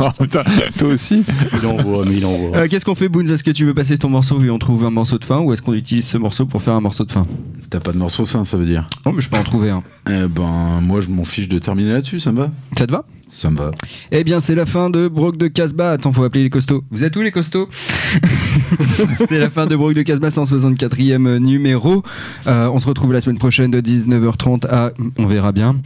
Oh, 0.00 0.08
putain, 0.20 0.42
toi 0.78 0.88
aussi 0.88 1.24
Il 1.60 1.66
envoie, 1.66 2.04
mais 2.04 2.16
il 2.18 2.26
envoie. 2.26 2.56
Euh, 2.58 2.66
Qu'est-ce 2.68 2.84
qu'on 2.84 2.94
fait, 2.94 3.08
Boons? 3.08 3.26
Est-ce 3.30 3.44
que 3.44 3.50
tu 3.50 3.64
veux 3.64 3.74
passer 3.74 3.96
ton 3.96 4.08
morceau 4.08 4.40
et 4.42 4.50
on 4.50 4.58
trouve 4.58 4.84
un 4.84 4.90
morceau 4.90 5.18
de 5.18 5.24
fin 5.24 5.38
ou 5.38 5.52
est-ce 5.52 5.62
qu'on 5.62 5.72
utilise 5.74 6.06
ce 6.06 6.18
morceau 6.18 6.44
pour 6.46 6.60
faire 6.62 6.74
un 6.74 6.80
morceau 6.80 7.04
de 7.04 7.12
fin? 7.12 7.26
T'as 7.70 7.80
pas 7.80 7.92
de 7.92 7.98
morceau 7.98 8.26
fin, 8.26 8.44
ça 8.44 8.56
veut 8.56 8.66
dire 8.66 8.86
Non, 9.06 9.12
mais 9.12 9.22
je 9.22 9.30
peux 9.30 9.36
en 9.36 9.44
trouver 9.44 9.70
un. 9.70 9.82
Eh 10.08 10.26
ben, 10.28 10.80
moi, 10.80 11.00
je 11.00 11.08
m'en 11.08 11.24
fiche 11.24 11.48
de 11.48 11.58
terminer 11.58 11.92
là-dessus, 11.92 12.20
ça 12.20 12.32
me 12.32 12.38
va 12.38 12.50
Ça 12.76 12.86
te 12.86 12.92
va? 12.92 13.04
Ça 13.28 13.48
me 13.50 13.56
va. 13.56 13.70
Eh 14.10 14.24
bien, 14.24 14.40
c'est 14.40 14.54
la 14.54 14.66
fin 14.66 14.90
de 14.90 15.08
Brock 15.08 15.38
de 15.38 15.48
Casbah. 15.48 15.92
Attends, 15.92 16.12
faut 16.12 16.22
appeler 16.22 16.42
les 16.42 16.50
costauds. 16.50 16.84
Vous 16.90 17.02
êtes 17.02 17.16
où 17.16 17.22
les 17.22 17.30
costauds? 17.30 17.66
C'est 19.28 19.38
la 19.38 19.48
fin 19.48 19.66
de 19.66 19.74
Brock 19.74 19.94
de 19.94 20.02
Casbah, 20.02 20.28
164e 20.28 21.38
numéro. 21.38 22.02
Euh, 22.46 22.68
on 22.68 22.78
se 22.78 22.86
retrouve 22.86 23.14
la 23.14 23.22
semaine 23.22 23.38
prochaine 23.38 23.70
de 23.70 23.80
19h30 23.80 24.66
à. 24.68 24.92
On 25.16 25.24
verra 25.24 25.52
bien. 25.52 25.76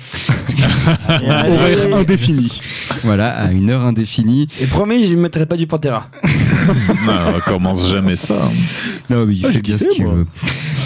Horaire 1.08 1.94
indéfini. 1.94 2.60
Voilà, 3.04 3.30
à 3.30 3.52
une 3.52 3.70
heure 3.70 3.84
indéfinie. 3.84 4.48
Et 4.60 4.66
promis, 4.66 5.06
je 5.06 5.14
ne 5.14 5.20
mettrai 5.20 5.46
pas 5.46 5.56
du 5.56 5.68
Pantera. 5.68 6.08
Non, 7.06 7.34
on 7.36 7.40
commence 7.50 7.90
jamais 7.90 8.16
ça. 8.16 8.50
Non, 9.10 9.22
oui, 9.24 9.38
il 9.38 9.46
Ah, 9.46 9.48
fait 9.48 9.54
j'ai 9.54 9.62
bien 9.62 9.76
kiffé, 9.78 9.90
ce 9.90 9.94
qu'il 9.96 10.06
veut. 10.06 10.26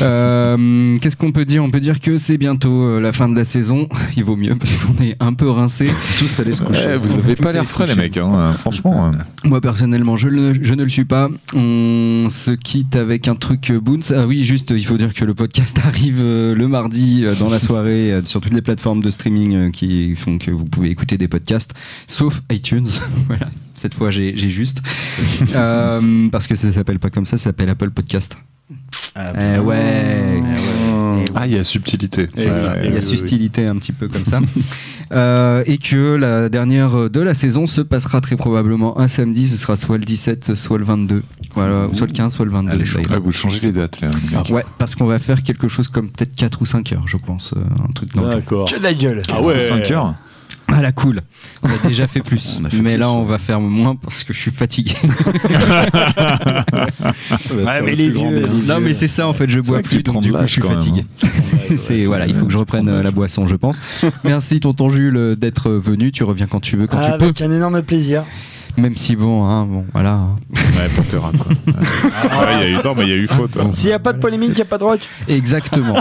Euh, 0.03 0.97
Qu'est-ce 1.01 1.17
qu'on 1.17 1.33
peut 1.33 1.45
dire? 1.45 1.63
On 1.65 1.71
peut 1.71 1.81
dire 1.81 2.01
que 2.01 2.19
c'est 2.19 2.39
bientôt 2.39 2.85
euh, 2.85 3.01
la 3.01 3.13
fin 3.13 3.29
de 3.29 3.37
la 3.37 3.45
saison. 3.45 3.89
Il 4.17 4.25
vaut 4.25 4.37
mieux 4.37 4.55
parce 4.57 4.77
qu'on 4.77 5.03
est 5.03 5.17
un 5.21 5.33
peu 5.35 5.49
rincé. 5.51 5.91
Tous 6.19 6.41
aller 6.41 6.53
se 6.55 6.63
coucher. 6.63 6.87
Ouais, 6.87 6.99
vous 6.99 7.19
avez 7.19 7.35
Tous 7.35 7.43
pas 7.43 7.53
l'air 7.53 7.65
frais, 7.67 7.87
les 7.87 7.95
mecs, 7.95 8.17
hein, 8.17 8.53
franchement. 8.59 9.07
hein. 9.07 9.13
Moi 9.45 9.61
personnellement, 9.61 10.17
je, 10.17 10.29
ne- 10.29 10.55
je 10.61 10.75
ne 10.75 10.83
le 10.85 10.89
suis 10.89 11.05
pas. 11.05 11.29
On 11.55 12.29
se 12.31 12.51
quitte 12.53 12.97
avec 12.97 13.29
un 13.29 13.35
truc 13.35 13.71
euh, 13.71 13.81
Boons. 13.81 14.13
Ah 14.15 14.27
oui, 14.27 14.45
juste, 14.45 14.71
il 14.77 14.85
faut 14.85 14.97
dire 14.97 15.15
que 15.15 15.25
le 15.25 15.35
podcast 15.35 15.79
arrive 15.85 16.21
le 16.21 16.67
mardi 16.69 17.25
dans 17.39 17.49
la 17.49 17.61
soirée 17.61 18.21
sur 18.25 18.41
toutes 18.41 18.55
les 18.55 18.63
plateformes 18.63 19.03
de 19.03 19.11
streaming 19.11 19.71
qui 19.71 20.15
font 20.17 20.39
que 20.39 20.51
vous 20.51 20.65
pouvez 20.65 20.91
écouter 20.91 21.19
des 21.19 21.29
podcasts, 21.29 21.75
sauf 22.07 22.41
iTunes. 22.51 22.89
voilà. 23.27 23.47
Cette 23.81 23.95
fois, 23.95 24.11
j'ai 24.11 24.37
juste. 24.51 24.83
Euh, 25.55 26.29
parce 26.31 26.47
que 26.47 26.55
ça 26.55 26.71
s'appelle 26.73 26.99
pas 26.99 27.11
comme 27.11 27.25
ça, 27.27 27.37
ça 27.37 27.45
s'appelle 27.45 27.69
Apple 27.71 27.91
Podcast. 27.91 28.39
Ah, 29.17 29.33
Eh 29.57 29.59
ouais. 29.59 30.43
Ah, 31.35 31.47
il 31.47 31.55
y 31.55 31.59
a 31.59 31.65
subtilité. 31.65 32.29
Il 32.37 32.43
y 32.45 32.47
a 32.49 32.75
ouais. 32.77 33.03
sustilité 33.03 33.67
un 33.67 33.77
petit 33.77 33.93
peu 33.93 34.09
comme 34.09 34.25
ça. 34.25 34.41
Euh, 35.13 35.65
et 35.67 35.79
que 35.79 36.15
la 36.15 36.49
dernière 36.49 37.11
de 37.11 37.21
la 37.21 37.35
saison 37.35 37.67
se 37.67 37.81
passera 37.81 38.21
très 38.21 38.37
probablement 38.37 39.01
un 39.01 39.09
samedi, 39.09 39.49
ce 39.49 39.57
sera 39.57 39.75
soit 39.75 39.99
le 39.99 40.05
17, 40.05 40.55
soit 40.55 40.79
le 40.79 40.85
22. 40.85 41.25
Voilà, 41.57 41.89
soit 41.95 42.07
le 42.07 42.13
15, 42.13 42.33
soit 42.33 42.45
le 42.45 42.53
22. 42.53 42.71
Allez, 42.71 42.85
vous 43.21 43.33
changez 43.33 43.59
les 43.59 43.73
dates, 43.73 44.01
là. 44.01 44.09
les 44.31 44.37
mecs. 44.37 44.51
Ouais, 44.51 44.65
parce 44.79 44.95
qu'on 44.95 45.07
va 45.07 45.19
faire 45.19 45.43
quelque 45.43 45.67
chose 45.67 45.89
comme 45.89 46.11
peut-être 46.11 46.37
4 46.37 46.63
ou 46.63 46.67
5 46.67 46.93
heures, 46.93 47.09
je 47.09 47.17
pense. 47.17 47.55
euh, 47.57 47.61
un 47.89 47.93
truc. 47.93 48.15
D'accord. 48.15 48.71
Que 48.71 48.79
de 48.79 48.85
la 48.85 48.95
gueule. 48.95 49.23
Ah 49.33 49.43
ouais. 49.43 49.59
5 49.59 49.91
heures 49.91 50.15
Ah 50.73 50.81
la 50.81 50.93
cool. 50.93 51.21
On 51.63 51.69
a 51.69 51.89
déjà 51.89 52.07
fait 52.07 52.21
plus. 52.21 52.59
On 52.61 52.65
a 52.65 52.71
fait 52.71 52.79
mais 52.79 52.93
plus, 52.93 53.01
là, 53.01 53.11
on 53.11 53.23
ouais. 53.23 53.31
va 53.31 53.39
faire 53.39 53.61
moins 53.61 53.97
parce 53.97 54.25
que 54.25 54.33
je 54.33 54.41
suis 54.41 54.51
fatigué. 54.51 54.95
Ouais, 57.51 57.83
mais 57.83 57.95
les 57.95 58.11
vieux, 58.11 58.47
les 58.47 58.67
non, 58.67 58.81
mais 58.81 58.95
c'est 58.95 59.09
ça 59.09 59.27
en 59.27 59.35
fait, 59.35 59.49
je 59.49 59.61
bois 59.61 59.83
plus, 59.83 60.03
donc 60.03 60.23
du 60.23 60.33
coup, 60.33 60.39
je 60.43 60.47
suis 60.47 60.63
fatigué. 60.63 61.05
c'est 61.77 62.05
voilà, 62.05 62.27
il 62.27 62.35
faut 62.35 62.47
que 62.47 62.53
je 62.53 62.59
reprenne 62.59 62.89
euh, 62.89 63.03
la 63.03 63.11
boisson, 63.11 63.47
je 63.47 63.57
pense. 63.57 63.81
Merci, 64.25 64.61
tonton 64.61 64.91
Jules, 64.91 65.37
d'être 65.37 65.71
venu. 65.71 66.13
Tu 66.13 66.25
reviens 66.25 66.47
quand 66.47 66.61
tu 66.61 66.77
veux, 66.77 66.87
quand 66.87 67.01
tu 67.01 67.19
peux. 67.19 67.25
Avec 67.25 67.41
un 67.41 67.51
énorme 67.51 67.83
plaisir. 67.83 68.25
Même 68.81 68.97
si 68.97 69.17
bon, 69.17 69.45
hein, 69.49 69.67
bon, 69.67 69.85
voilà. 69.93 70.13
hein. 70.15 70.39
Ouais, 70.55 70.89
Pantera, 70.97 71.31
quoi. 71.39 71.53
Ouais, 71.73 72.55
il 72.67 72.71
y 72.73 72.75
a 72.77 72.81
eu, 72.81 72.83
non, 72.85 72.95
mais 72.97 73.05
il 73.05 73.11
y 73.11 73.13
a 73.13 73.17
eu 73.17 73.27
faute. 73.27 73.57
hein. 73.59 73.69
S'il 73.73 73.89
n'y 73.89 73.93
a 73.93 73.99
pas 73.99 74.13
de 74.13 74.19
polémique, 74.19 74.51
il 74.53 74.57
n'y 74.57 74.63
a 74.63 74.67
pas 74.67 74.79
de 74.79 74.85
rock. 74.85 75.01
Exactement. 75.29 75.97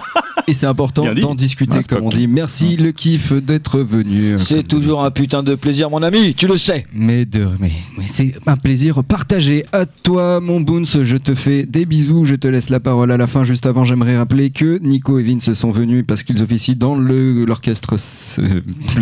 Et 0.48 0.54
c'est 0.54 0.66
important 0.66 1.04
Bien 1.04 1.14
dit. 1.14 1.22
d'en 1.22 1.36
discuter, 1.36 1.74
Ah, 1.76 1.82
c'est 1.82 1.90
comme 1.90 2.00
pas 2.00 2.06
on 2.06 2.10
dit. 2.10 2.28
Merci 2.28 2.76
le 2.78 2.92
kiff 2.92 3.34
d'être 3.34 3.80
venu. 3.82 4.36
C'est 4.40 4.64
toujours 4.68 5.04
un 5.04 5.12
putain 5.12 5.44
de 5.44 5.54
plaisir, 5.56 5.90
mon 5.92 6.02
ami, 6.02 6.34
tu 6.34 6.48
le 6.48 6.58
sais. 6.58 6.88
Mais, 6.94 7.26
de, 7.26 7.48
mais, 7.60 7.72
mais 7.98 8.06
c'est 8.08 8.34
un 8.48 8.56
plaisir 8.58 9.04
partagé. 9.04 9.66
À 9.74 9.86
toi, 9.86 10.40
mon 10.40 10.60
Boons, 10.62 10.86
je 11.04 11.18
te 11.18 11.36
fais 11.36 11.66
des 11.66 11.86
bisous. 11.86 12.26
Je 12.26 12.36
te 12.36 12.48
laisse 12.48 12.70
la 12.70 12.80
parole 12.80 13.12
à 13.12 13.18
la 13.18 13.28
fin. 13.28 13.44
Juste 13.44 13.66
avant, 13.68 13.84
j'aimerais 13.84 14.18
rappeler 14.18 14.50
que 14.50 14.80
Nico 14.82 15.20
et 15.20 15.24
Vince 15.24 15.54
sont 15.54 15.72
venus 15.72 16.04
parce 16.08 16.24
qu'ils 16.24 16.42
officient 16.42 16.76
dans 16.78 16.96
le- 16.96 17.46
l'orchestre. 17.46 17.96
euh, 18.40 18.62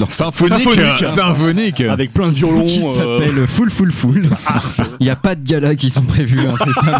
Symphonique, 0.09 1.07
symphonique. 1.07 1.81
Avec 1.81 2.13
plein 2.13 2.27
de 2.27 2.33
violons. 2.33 2.65
qui 2.65 2.81
euh, 2.83 3.19
s'appelle 3.19 3.47
Full 3.47 3.66
Full 3.69 3.91
Full. 3.91 4.29
Il 4.99 5.03
n'y 5.03 5.09
a 5.09 5.15
pas 5.15 5.35
de 5.35 5.43
galas 5.47 5.75
qui 5.75 5.89
sont 5.89 6.01
prévus 6.03 6.39
incessamment. 6.47 6.99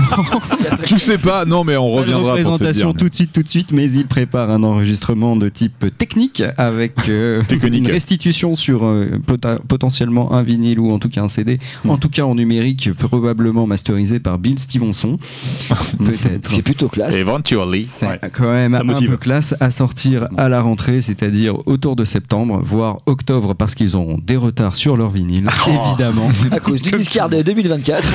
Tu 0.86 1.00
sais 1.00 1.18
pas, 1.18 1.46
non, 1.46 1.64
mais 1.64 1.78
on 1.78 1.90
Pas 1.96 2.02
de 2.06 2.14
reviendra 2.14 2.36
pour 2.36 2.44
te 2.44 2.50
représentation 2.50 2.94
tout 2.94 3.10
de 3.10 3.16
suite, 3.16 3.34
tout 3.34 3.44
de 3.44 3.50
suite, 3.50 3.72
mais 3.72 3.90
il 3.92 4.06
prépare 4.06 4.50
un 4.50 4.64
enregistrement 4.64 5.36
de 5.36 5.50
type 5.50 5.86
technique 5.98 6.44
avec 6.58 6.94
euh, 7.10 7.44
Technique. 7.48 7.74
une 7.74 7.88
restitution 7.88 8.56
sur 8.56 8.86
euh, 8.86 9.20
potentiellement 9.68 10.34
un 10.34 10.44
vinyle 10.44 10.80
ou 10.80 10.92
en 10.92 11.00
tout 11.00 11.10
cas 11.10 11.22
un 11.24 11.28
CD, 11.28 11.60
en 11.88 11.98
tout 11.98 12.10
cas 12.10 12.24
en 12.24 12.36
numérique, 12.36 12.92
probablement 12.94 13.66
masterisé 13.68 14.20
par 14.20 14.38
Bill 14.38 14.60
Stevenson, 14.60 15.18
peut-être. 16.04 16.50
C'est 16.50 16.62
plutôt 16.62 16.88
classe. 16.88 17.16
Eventually. 17.16 17.86
C'est 17.90 18.08
Ouais. 18.08 18.20
quand 18.32 18.52
même 18.52 18.74
Ça 18.74 18.82
un 18.82 18.84
motive. 18.84 19.10
peu 19.10 19.18
classe 19.18 19.54
à 19.60 19.70
sortir 19.72 20.28
à 20.38 20.48
la 20.50 20.62
rentrée, 20.62 21.02
c'est-à-dire 21.02 21.56
autour 21.68 21.96
de 21.96 22.06
septembre, 22.06 22.62
voire 22.64 23.00
octobre, 23.06 23.54
parce 23.54 23.76
qu'ils 23.76 23.96
auront 23.96 24.18
des 24.24 24.38
retards 24.38 24.76
sur 24.76 24.96
leur 24.98 25.10
vinyle, 25.10 25.50
évidemment. 25.68 26.30
À 26.52 26.60
cause 26.60 26.82
du 26.82 26.92
discard 26.92 27.30
de 27.30 27.42
2024. 27.42 28.08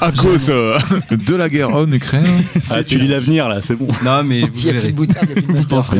À 0.00 0.12
cause 0.12 0.48
euh, 0.50 0.78
de 1.10 1.34
la 1.34 1.48
guerre 1.48 1.70
en 1.70 1.90
Ukraine. 1.90 2.42
Ah, 2.70 2.82
tu 2.84 2.98
lis 2.98 3.08
l'avenir 3.08 3.48
là, 3.48 3.60
c'est 3.62 3.74
bon. 3.76 3.88
Non, 4.04 4.22
mais 4.24 4.42
vous 4.42 4.48
Il 4.60 4.66
y 4.66 4.70
a 4.70 4.74
plus 4.80 4.88
de 4.92 4.96
boutade, 4.96 5.28
il 5.30 5.36
y 5.36 5.38
a 5.38 5.42
plus 5.42 5.66
de 5.68 5.74
master. 5.74 5.98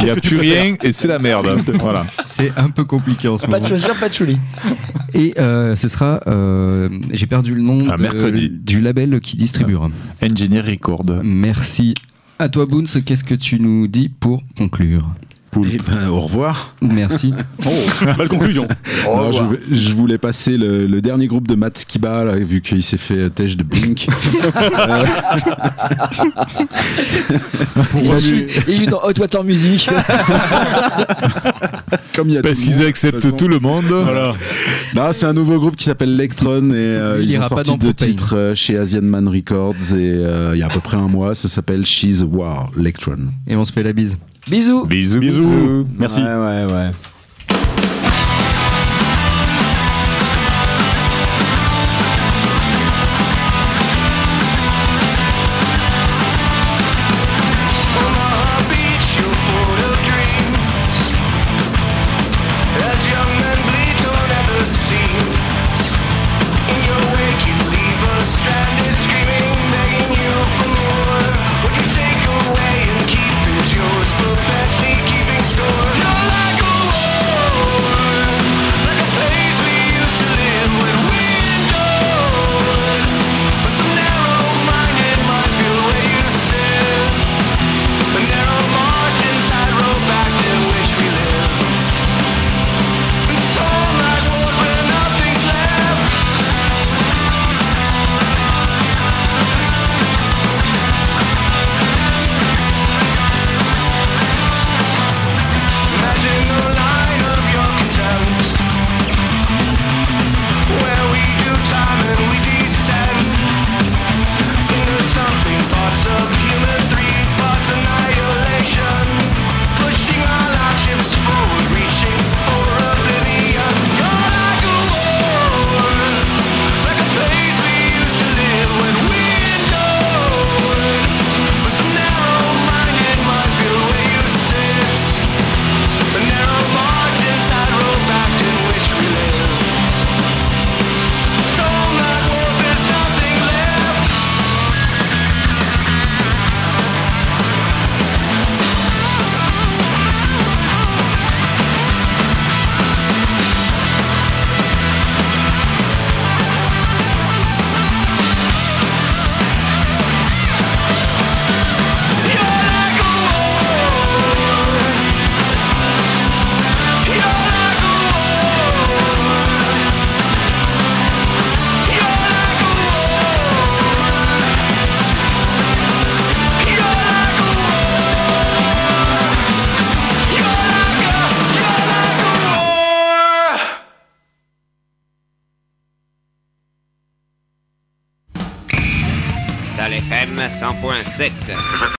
Il 0.00 0.04
n'y 0.04 0.10
a 0.10 0.16
plus 0.16 0.38
rien 0.38 0.74
et 0.82 0.92
c'est 0.92 1.08
la 1.08 1.18
merde. 1.18 1.48
Voilà. 1.80 2.06
C'est 2.26 2.52
un 2.56 2.70
peu 2.70 2.84
compliqué 2.84 3.28
en 3.28 3.38
ce 3.38 3.46
Pas 3.46 3.52
moment. 3.58 3.62
de 3.62 3.68
chaussures, 3.68 3.94
pas 3.98 4.08
de 4.08 4.14
chouli. 4.14 4.38
Et 5.14 5.34
euh, 5.38 5.76
ce 5.76 5.88
sera, 5.88 6.20
euh, 6.26 6.88
j'ai 7.12 7.26
perdu 7.26 7.54
le 7.54 7.62
nom 7.62 7.78
de- 7.78 8.46
du 8.48 8.80
label 8.80 9.20
qui 9.20 9.36
distribuera. 9.36 9.88
Engineer 10.22 10.60
Record. 10.62 11.04
Merci. 11.22 11.94
À 12.38 12.48
toi, 12.48 12.66
Boons, 12.66 12.84
qu'est-ce 13.04 13.24
que 13.24 13.34
tu 13.34 13.60
nous 13.60 13.86
dis 13.86 14.08
pour 14.08 14.42
conclure? 14.56 15.06
Eh 15.56 15.78
ben, 15.78 16.08
au 16.10 16.20
revoir. 16.20 16.74
Merci. 16.80 17.32
Oh, 17.66 17.70
belle 18.16 18.28
conclusion. 18.28 18.66
Non, 19.06 19.32
je, 19.32 19.42
je 19.70 19.92
voulais 19.92 20.18
passer 20.18 20.56
le, 20.56 20.86
le 20.86 21.00
dernier 21.02 21.26
groupe 21.26 21.46
de 21.48 21.54
Matt 21.54 21.76
Skiba, 21.78 22.24
là, 22.24 22.36
vu 22.36 22.60
qu'il 22.62 22.82
s'est 22.82 22.96
fait 22.96 23.28
tèche 23.30 23.56
de 23.56 23.62
Blink. 23.62 24.06
Euh, 24.80 25.04
Il 27.96 28.48
il 28.68 28.84
joue 28.84 28.90
dans 28.90 29.02
Hot 29.02 29.18
Water 29.18 29.44
Music. 29.44 29.88
comme 32.14 32.28
il 32.28 32.34
y 32.34 32.38
a 32.38 32.42
Parce 32.42 32.58
tout 32.60 32.66
le 32.66 32.72
qu'ils 32.72 32.86
acceptent 32.86 33.36
tout 33.36 33.48
le 33.48 33.58
monde. 33.58 33.84
Voilà. 33.86 35.12
C'est 35.12 35.26
un 35.26 35.32
nouveau 35.32 35.58
groupe 35.58 35.76
qui 35.76 35.84
s'appelle 35.84 36.16
Lectron 36.16 36.70
et 36.70 36.74
euh, 36.76 37.20
Il 37.22 37.30
ils 37.30 37.38
ont 37.38 37.42
sorti 37.42 37.76
deux 37.76 37.94
titres 37.94 38.36
euh, 38.36 38.54
chez 38.54 38.76
Asian 38.78 39.02
Man 39.02 39.28
Records 39.28 39.94
et 39.94 40.10
euh, 40.14 40.52
il 40.54 40.60
y 40.60 40.62
a 40.62 40.66
à 40.66 40.70
peu 40.70 40.80
près 40.80 40.96
un 40.96 41.08
mois. 41.08 41.34
Ça 41.34 41.48
s'appelle 41.48 41.84
She's 41.86 42.22
a 42.22 42.26
War, 42.26 42.70
Lectron. 42.76 43.28
Et 43.46 43.56
on 43.56 43.64
se 43.64 43.72
fait 43.72 43.82
la 43.82 43.92
bise. 43.92 44.18
Bisous. 44.48 44.86
Bisous, 44.86 45.20
Bisous. 45.20 45.86
Merci. 45.98 46.20
Ouais, 46.20 46.34
ouais, 46.34 46.72
ouais. 46.72 46.90